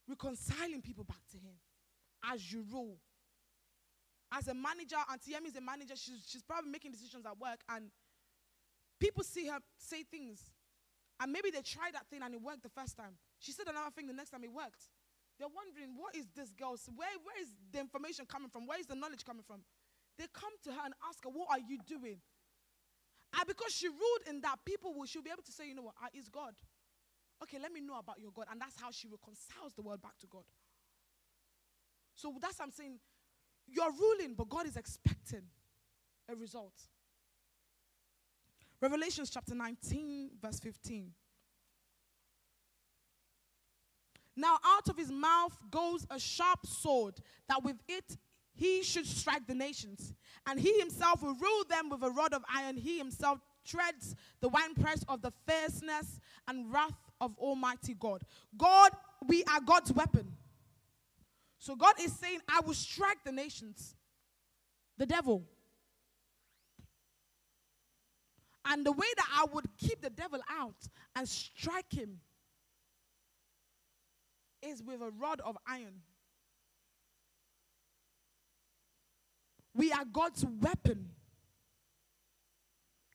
reconciling 0.08 0.82
people 0.82 1.04
back 1.04 1.26
to 1.32 1.38
Him 1.38 1.54
as 2.30 2.52
you 2.52 2.64
rule 2.70 2.98
as 4.32 4.48
a 4.48 4.54
manager, 4.54 4.96
Auntie 5.10 5.32
Yemi 5.32 5.48
is 5.48 5.56
a 5.56 5.60
manager, 5.60 5.94
she's, 5.96 6.24
she's 6.26 6.42
probably 6.42 6.70
making 6.70 6.92
decisions 6.92 7.24
at 7.24 7.38
work, 7.38 7.60
and 7.68 7.90
people 9.00 9.24
see 9.24 9.46
her 9.46 9.58
say 9.78 10.02
things. 10.02 10.42
And 11.20 11.32
maybe 11.32 11.50
they 11.50 11.62
tried 11.62 11.94
that 11.94 12.06
thing 12.08 12.20
and 12.22 12.32
it 12.34 12.40
worked 12.40 12.62
the 12.62 12.68
first 12.68 12.96
time. 12.96 13.18
She 13.40 13.50
said 13.50 13.66
another 13.66 13.90
thing 13.90 14.06
the 14.06 14.12
next 14.12 14.30
time 14.30 14.44
it 14.44 14.52
worked. 14.52 14.84
They're 15.38 15.48
wondering, 15.54 15.94
what 15.94 16.14
is 16.16 16.26
this 16.34 16.52
girl's, 16.52 16.88
where, 16.94 17.14
where 17.22 17.40
is 17.40 17.54
the 17.72 17.78
information 17.78 18.26
coming 18.26 18.50
from? 18.50 18.66
Where 18.66 18.78
is 18.78 18.86
the 18.86 18.96
knowledge 18.96 19.24
coming 19.24 19.44
from? 19.46 19.62
They 20.18 20.26
come 20.34 20.50
to 20.64 20.70
her 20.72 20.82
and 20.84 20.94
ask 21.06 21.22
her, 21.22 21.30
what 21.30 21.46
are 21.50 21.62
you 21.62 21.78
doing? 21.86 22.18
And 23.38 23.46
because 23.46 23.72
she 23.72 23.88
ruled 23.88 24.24
in 24.28 24.40
that, 24.40 24.56
people 24.64 24.94
will, 24.94 25.06
she'll 25.06 25.22
be 25.22 25.30
able 25.30 25.46
to 25.46 25.52
say, 25.52 25.68
you 25.68 25.74
know 25.74 25.82
what, 25.82 25.94
ah, 26.02 26.08
is 26.12 26.28
God. 26.28 26.54
Okay, 27.42 27.58
let 27.62 27.72
me 27.72 27.80
know 27.80 27.98
about 27.98 28.18
your 28.18 28.32
God. 28.34 28.46
And 28.50 28.60
that's 28.60 28.74
how 28.80 28.90
she 28.90 29.06
reconciles 29.06 29.74
the 29.76 29.82
world 29.82 30.02
back 30.02 30.18
to 30.20 30.26
God. 30.26 30.42
So 32.14 32.34
that's 32.40 32.58
what 32.58 32.66
I'm 32.66 32.72
saying. 32.72 32.98
You're 33.68 33.92
ruling, 33.92 34.34
but 34.34 34.48
God 34.48 34.66
is 34.66 34.76
expecting 34.76 35.42
a 36.28 36.34
result. 36.34 36.74
Revelations 38.80 39.30
chapter 39.30 39.54
19, 39.54 40.30
verse 40.40 40.58
15. 40.58 41.12
Now, 44.38 44.58
out 44.64 44.88
of 44.88 44.96
his 44.96 45.10
mouth 45.10 45.58
goes 45.68 46.06
a 46.10 46.18
sharp 46.20 46.64
sword, 46.64 47.14
that 47.48 47.64
with 47.64 47.76
it 47.88 48.16
he 48.54 48.84
should 48.84 49.04
strike 49.04 49.48
the 49.48 49.54
nations. 49.54 50.14
And 50.46 50.60
he 50.60 50.78
himself 50.78 51.22
will 51.22 51.34
rule 51.34 51.64
them 51.68 51.90
with 51.90 52.04
a 52.04 52.10
rod 52.10 52.32
of 52.32 52.44
iron. 52.54 52.76
He 52.76 52.98
himself 52.98 53.40
treads 53.66 54.14
the 54.40 54.48
winepress 54.48 55.04
of 55.08 55.22
the 55.22 55.32
fierceness 55.44 56.20
and 56.46 56.72
wrath 56.72 56.96
of 57.20 57.36
Almighty 57.36 57.94
God. 57.94 58.22
God, 58.56 58.92
we 59.26 59.42
are 59.44 59.60
God's 59.60 59.92
weapon. 59.92 60.32
So 61.58 61.74
God 61.74 61.94
is 62.00 62.12
saying, 62.12 62.38
I 62.48 62.60
will 62.60 62.74
strike 62.74 63.18
the 63.24 63.32
nations, 63.32 63.96
the 64.96 65.06
devil. 65.06 65.42
And 68.64 68.86
the 68.86 68.92
way 68.92 69.06
that 69.16 69.28
I 69.34 69.46
would 69.52 69.66
keep 69.78 70.00
the 70.00 70.10
devil 70.10 70.38
out 70.48 70.76
and 71.16 71.28
strike 71.28 71.92
him 71.92 72.20
is 74.62 74.82
with 74.82 75.00
a 75.00 75.10
rod 75.18 75.40
of 75.44 75.56
iron. 75.66 76.02
We 79.74 79.92
are 79.92 80.04
God's 80.04 80.44
weapon 80.44 81.10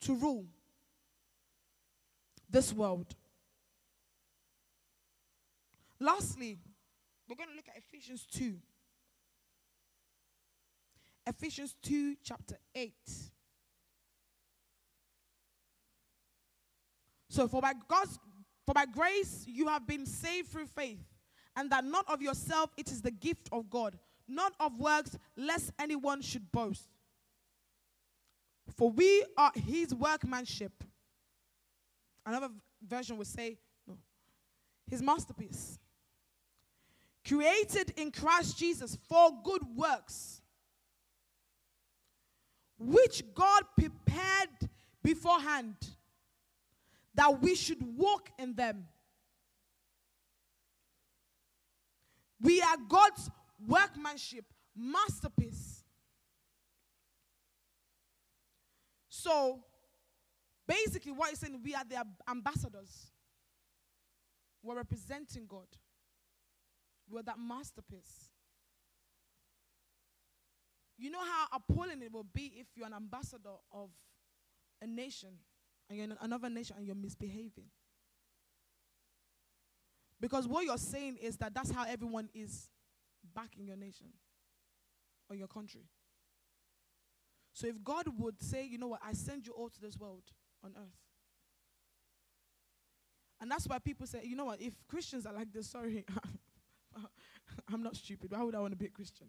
to 0.02 0.16
rule 0.16 0.46
this 2.50 2.72
world. 2.74 3.16
Lastly, 6.00 6.60
we're 7.28 7.36
going 7.36 7.50
to 7.50 7.56
look 7.56 7.68
at 7.68 7.78
Ephesians 7.78 8.26
2. 8.32 8.56
Ephesians 11.26 11.76
2, 11.84 12.16
chapter 12.24 12.58
8. 12.76 12.94
So, 17.30 17.48
for 17.48 17.62
by 17.62 17.74
God's 17.88 18.20
for 18.66 18.74
by 18.74 18.86
grace 18.86 19.44
you 19.48 19.68
have 19.68 19.88
been 19.88 20.06
saved 20.06 20.50
through 20.50 20.68
faith, 20.68 21.04
and 21.56 21.70
that 21.72 21.86
not 21.86 22.06
of 22.08 22.22
yourself, 22.22 22.72
it 22.78 22.92
is 22.92 23.02
the 23.02 23.12
gift 23.12 23.50
of 23.52 23.70
God, 23.70 23.98
not 24.28 24.54
of 24.60 24.80
works, 24.80 25.18
lest 25.36 25.72
anyone 25.80 26.22
should 26.22 26.52
boast. 26.52 26.90
For 28.76 28.90
we 28.90 29.26
are 29.38 29.52
his 29.56 29.94
workmanship. 29.94 30.84
Another 32.26 32.50
version 32.88 33.18
would 33.18 33.28
say, 33.28 33.58
no, 33.88 33.98
his 34.90 35.02
masterpiece 35.02 35.78
created 37.28 37.94
in 37.98 38.12
Christ 38.12 38.58
Jesus 38.58 38.98
for 39.08 39.32
good 39.44 39.64
works, 39.76 40.42
which 42.78 43.24
God 43.34 43.64
prepared 43.78 44.70
beforehand 45.02 45.76
that 47.16 47.42
we 47.42 47.56
should 47.56 47.82
walk 47.98 48.30
in 48.40 48.56
them. 48.56 48.86
We 52.44 52.62
are 52.62 52.76
God's 52.88 53.32
workmanship, 53.66 54.46
masterpiece. 54.76 55.84
So, 59.08 59.64
basically, 60.68 61.14
what 61.14 61.30
he's 61.30 61.40
saying, 61.40 61.60
we 61.64 61.74
are 61.74 61.86
the 61.90 62.04
ambassadors. 62.30 63.12
We're 64.62 64.76
representing 64.76 65.46
God. 65.48 65.68
We're 67.10 67.24
that 67.24 67.40
masterpiece. 67.40 68.30
You 70.98 71.12
know 71.12 71.20
how 71.20 71.48
appalling 71.54 72.02
it 72.02 72.12
will 72.12 72.26
be 72.34 72.54
if 72.58 72.68
you're 72.76 72.88
an 72.88 72.94
ambassador 72.94 73.56
of 73.72 73.90
a 74.82 74.88
nation 74.88 75.30
and 75.90 75.98
you're 75.98 76.06
in 76.06 76.18
another 76.22 76.50
nation 76.50 76.76
and 76.78 76.86
you're 76.86 76.96
misbehaving. 76.96 77.70
Because 80.24 80.48
what 80.48 80.64
you're 80.64 80.78
saying 80.78 81.18
is 81.22 81.36
that 81.40 81.54
that's 81.54 81.70
how 81.70 81.84
everyone 81.84 82.30
is 82.34 82.70
back 83.36 83.58
in 83.60 83.68
your 83.68 83.76
nation 83.76 84.08
or 85.30 85.36
your 85.36 85.50
country. 85.50 85.82
So 87.52 87.68
if 87.68 87.84
God 87.84 88.06
would 88.18 88.42
say, 88.42 88.66
you 88.66 88.78
know 88.78 88.88
what, 88.88 89.02
I 89.06 89.12
send 89.12 89.46
you 89.46 89.52
all 89.52 89.68
to 89.68 89.82
this 89.82 89.98
world 89.98 90.24
on 90.64 90.76
earth. 90.78 90.96
And 93.42 93.52
that's 93.52 93.68
why 93.68 93.80
people 93.80 94.08
say, 94.08 94.22
you 94.24 94.38
know 94.38 94.46
what, 94.46 94.62
if 94.62 94.74
Christians 94.88 95.26
are 95.26 95.34
like 95.34 95.52
this, 95.52 95.70
sorry, 95.70 96.06
I'm 97.74 97.84
not 97.84 97.98
stupid. 97.98 98.32
Why 98.32 98.44
would 98.44 98.56
I 98.56 98.62
want 98.62 98.72
to 98.72 98.78
be 98.78 98.86
a 98.86 98.92
Christian? 98.92 99.28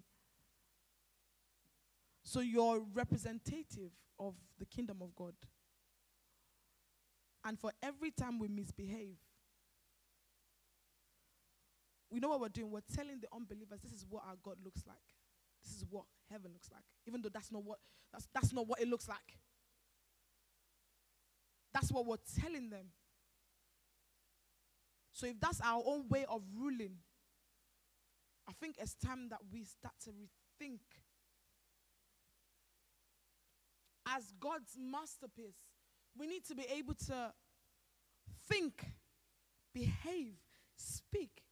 So 2.22 2.38
you're 2.38 2.80
representative 2.94 3.90
of 4.20 4.36
the 4.60 4.66
kingdom 4.66 4.98
of 5.02 5.12
God. 5.16 5.34
And 7.44 7.58
for 7.58 7.72
every 7.82 8.12
time 8.12 8.38
we 8.38 8.46
misbehave, 8.46 9.18
we 12.14 12.20
know 12.20 12.28
what 12.28 12.40
we're 12.40 12.48
doing. 12.48 12.70
We're 12.70 12.80
telling 12.94 13.18
the 13.20 13.26
unbelievers 13.34 13.80
this 13.82 13.92
is 13.92 14.06
what 14.08 14.22
our 14.24 14.36
God 14.40 14.56
looks 14.64 14.82
like. 14.86 14.96
This 15.64 15.74
is 15.74 15.84
what 15.90 16.04
heaven 16.30 16.52
looks 16.52 16.70
like. 16.72 16.84
Even 17.08 17.20
though 17.20 17.28
that's 17.28 17.50
not 17.50 17.64
what 17.64 17.78
that's 18.12 18.28
that's 18.32 18.52
not 18.52 18.68
what 18.68 18.80
it 18.80 18.88
looks 18.88 19.08
like. 19.08 19.38
That's 21.72 21.90
what 21.90 22.06
we're 22.06 22.16
telling 22.40 22.70
them. 22.70 22.86
So 25.12 25.26
if 25.26 25.40
that's 25.40 25.60
our 25.60 25.82
own 25.84 26.08
way 26.08 26.24
of 26.28 26.42
ruling, 26.56 26.98
I 28.48 28.52
think 28.52 28.76
it's 28.78 28.94
time 28.94 29.28
that 29.30 29.40
we 29.52 29.64
start 29.64 29.94
to 30.04 30.10
rethink 30.10 30.78
as 34.06 34.32
God's 34.38 34.76
masterpiece, 34.78 35.56
we 36.16 36.26
need 36.26 36.44
to 36.46 36.54
be 36.54 36.64
able 36.76 36.94
to 37.06 37.32
think, 38.48 38.84
behave, 39.72 40.34
speak. 40.76 41.43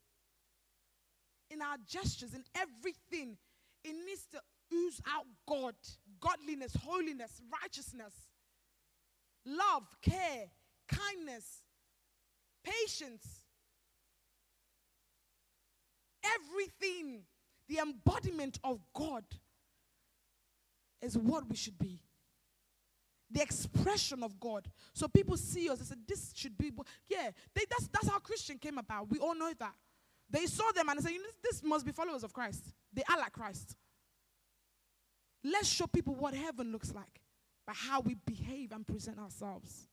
In 1.52 1.60
our 1.60 1.76
gestures, 1.86 2.34
in 2.34 2.44
everything, 2.54 3.36
it 3.84 3.94
needs 4.06 4.26
to 4.32 4.40
ooze 4.74 5.00
out 5.06 5.26
God, 5.46 5.74
godliness, 6.20 6.74
holiness, 6.82 7.40
righteousness, 7.62 8.14
love, 9.44 9.84
care, 10.00 10.46
kindness, 10.88 11.62
patience. 12.64 13.26
Everything, 16.24 17.22
the 17.68 17.78
embodiment 17.78 18.58
of 18.62 18.80
God, 18.94 19.24
is 21.02 21.18
what 21.18 21.48
we 21.48 21.56
should 21.56 21.78
be 21.78 22.00
the 23.32 23.42
expression 23.42 24.22
of 24.22 24.38
God. 24.38 24.68
So 24.92 25.08
people 25.08 25.36
see 25.36 25.68
us 25.70 25.78
and 25.78 25.88
say, 25.88 25.94
This 26.06 26.32
should 26.34 26.56
be. 26.56 26.70
Yeah, 27.08 27.30
they, 27.54 27.62
that's, 27.68 27.88
that's 27.88 28.08
how 28.08 28.18
Christian 28.18 28.58
came 28.58 28.78
about. 28.78 29.10
We 29.10 29.18
all 29.18 29.34
know 29.34 29.52
that. 29.58 29.72
They 30.32 30.46
saw 30.46 30.72
them 30.72 30.88
and 30.88 30.98
they 30.98 31.12
said, 31.12 31.20
This 31.42 31.62
must 31.62 31.84
be 31.84 31.92
followers 31.92 32.24
of 32.24 32.32
Christ. 32.32 32.64
They 32.92 33.02
are 33.08 33.18
like 33.18 33.32
Christ. 33.32 33.76
Let's 35.44 35.68
show 35.68 35.86
people 35.86 36.14
what 36.14 36.34
heaven 36.34 36.72
looks 36.72 36.94
like 36.94 37.20
by 37.66 37.74
how 37.76 38.00
we 38.00 38.14
behave 38.14 38.72
and 38.72 38.86
present 38.86 39.18
ourselves. 39.18 39.88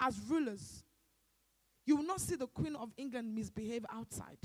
As 0.00 0.18
rulers, 0.28 0.84
you 1.84 1.96
will 1.96 2.04
not 2.04 2.20
see 2.20 2.36
the 2.36 2.46
Queen 2.46 2.76
of 2.76 2.90
England 2.96 3.34
misbehave 3.34 3.84
outside. 3.92 4.38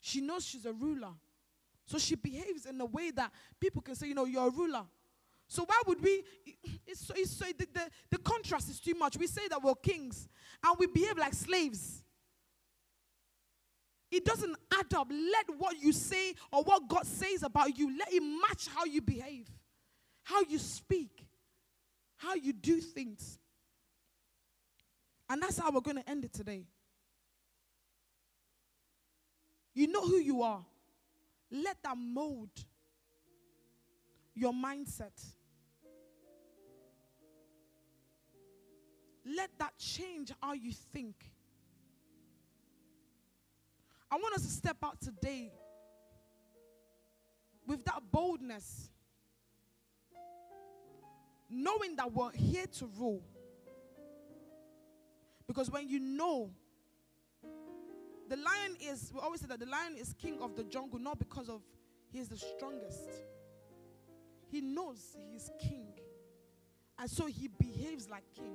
She 0.00 0.20
knows 0.20 0.46
she's 0.46 0.66
a 0.66 0.72
ruler. 0.72 1.12
So 1.86 1.98
she 1.98 2.14
behaves 2.14 2.66
in 2.66 2.80
a 2.80 2.86
way 2.86 3.10
that 3.10 3.32
people 3.58 3.82
can 3.82 3.96
say, 3.96 4.06
you 4.06 4.14
know, 4.14 4.24
you're 4.24 4.46
a 4.46 4.50
ruler. 4.50 4.84
So 5.48 5.64
why 5.64 5.80
would 5.88 6.00
we? 6.00 6.22
It's 6.86 7.06
so, 7.06 7.14
it's 7.16 7.32
so 7.32 7.44
the, 7.58 7.66
the, 7.72 7.90
the 8.12 8.18
contrast 8.18 8.70
is 8.70 8.78
too 8.78 8.94
much. 8.94 9.16
We 9.16 9.26
say 9.26 9.48
that 9.48 9.60
we're 9.60 9.74
kings 9.74 10.28
and 10.64 10.78
we 10.78 10.86
behave 10.86 11.18
like 11.18 11.34
slaves. 11.34 11.99
It 14.10 14.24
doesn't 14.24 14.56
add 14.72 14.92
up. 14.94 15.08
Let 15.10 15.58
what 15.58 15.80
you 15.80 15.92
say 15.92 16.34
or 16.52 16.62
what 16.62 16.88
God 16.88 17.06
says 17.06 17.42
about 17.42 17.78
you, 17.78 17.96
let 17.96 18.12
it 18.12 18.20
match 18.20 18.66
how 18.74 18.84
you 18.84 19.00
behave, 19.00 19.48
how 20.24 20.42
you 20.48 20.58
speak, 20.58 21.26
how 22.16 22.34
you 22.34 22.52
do 22.52 22.80
things. 22.80 23.38
And 25.28 25.40
that's 25.40 25.58
how 25.58 25.70
we're 25.70 25.80
going 25.80 25.98
to 25.98 26.10
end 26.10 26.24
it 26.24 26.32
today. 26.32 26.64
You 29.74 29.86
know 29.86 30.02
who 30.02 30.18
you 30.18 30.42
are. 30.42 30.64
Let 31.52 31.76
that 31.84 31.96
mold 31.96 32.50
your 34.34 34.52
mindset. 34.52 35.12
Let 39.24 39.50
that 39.58 39.76
change 39.78 40.32
how 40.42 40.54
you 40.54 40.72
think. 40.72 41.14
I 44.10 44.16
want 44.16 44.34
us 44.34 44.42
to 44.42 44.48
step 44.48 44.76
out 44.82 45.00
today 45.00 45.52
with 47.66 47.84
that 47.84 48.02
boldness, 48.10 48.90
knowing 51.48 51.94
that 51.96 52.12
we're 52.12 52.32
here 52.32 52.66
to 52.78 52.90
rule. 52.98 53.22
Because 55.46 55.70
when 55.70 55.88
you 55.88 56.00
know, 56.00 56.50
the 58.28 58.36
lion 58.36 58.76
is, 58.80 59.12
we 59.14 59.20
always 59.20 59.40
say 59.40 59.46
that 59.48 59.60
the 59.60 59.66
lion 59.66 59.96
is 59.96 60.14
king 60.14 60.38
of 60.40 60.56
the 60.56 60.64
jungle, 60.64 60.98
not 60.98 61.18
because 61.18 61.48
of 61.48 61.62
he 62.12 62.18
is 62.18 62.28
the 62.28 62.36
strongest. 62.36 63.08
He 64.50 64.60
knows 64.60 65.16
he 65.16 65.36
is 65.36 65.50
king. 65.60 65.86
And 66.98 67.08
so 67.08 67.26
he 67.26 67.48
behaves 67.48 68.08
like 68.08 68.24
king. 68.34 68.54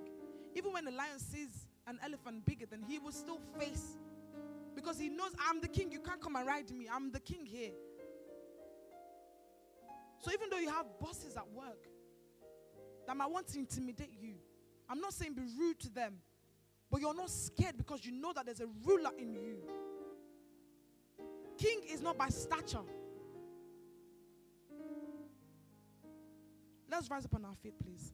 Even 0.53 0.73
when 0.73 0.85
the 0.85 0.91
lion 0.91 1.19
sees 1.19 1.67
an 1.87 1.99
elephant 2.03 2.45
bigger 2.45 2.65
than 2.65 2.83
he 2.83 2.99
will 2.99 3.11
still 3.11 3.39
face 3.57 3.97
because 4.75 4.99
he 4.99 5.09
knows 5.09 5.31
I'm 5.47 5.61
the 5.61 5.67
king. 5.67 5.91
You 5.91 5.99
can't 5.99 6.21
come 6.21 6.35
and 6.35 6.45
ride 6.45 6.69
me. 6.71 6.87
I'm 6.91 7.11
the 7.11 7.19
king 7.19 7.45
here. 7.45 7.71
So 10.19 10.31
even 10.31 10.49
though 10.49 10.57
you 10.57 10.69
have 10.69 10.85
bosses 10.99 11.37
at 11.37 11.49
work 11.51 11.87
that 13.07 13.15
might 13.15 13.29
want 13.29 13.47
to 13.49 13.59
intimidate 13.59 14.13
you, 14.19 14.35
I'm 14.89 14.99
not 14.99 15.13
saying 15.13 15.33
be 15.33 15.43
rude 15.57 15.79
to 15.81 15.89
them, 15.89 16.15
but 16.91 17.01
you're 17.01 17.15
not 17.15 17.29
scared 17.29 17.77
because 17.77 18.05
you 18.05 18.11
know 18.11 18.33
that 18.33 18.45
there's 18.45 18.61
a 18.61 18.67
ruler 18.83 19.11
in 19.17 19.33
you. 19.33 19.57
King 21.57 21.81
is 21.89 22.01
not 22.01 22.17
by 22.17 22.29
stature. 22.29 22.79
Let's 26.89 27.09
rise 27.09 27.25
up 27.25 27.35
on 27.35 27.45
our 27.45 27.55
feet, 27.55 27.73
please. 27.83 28.13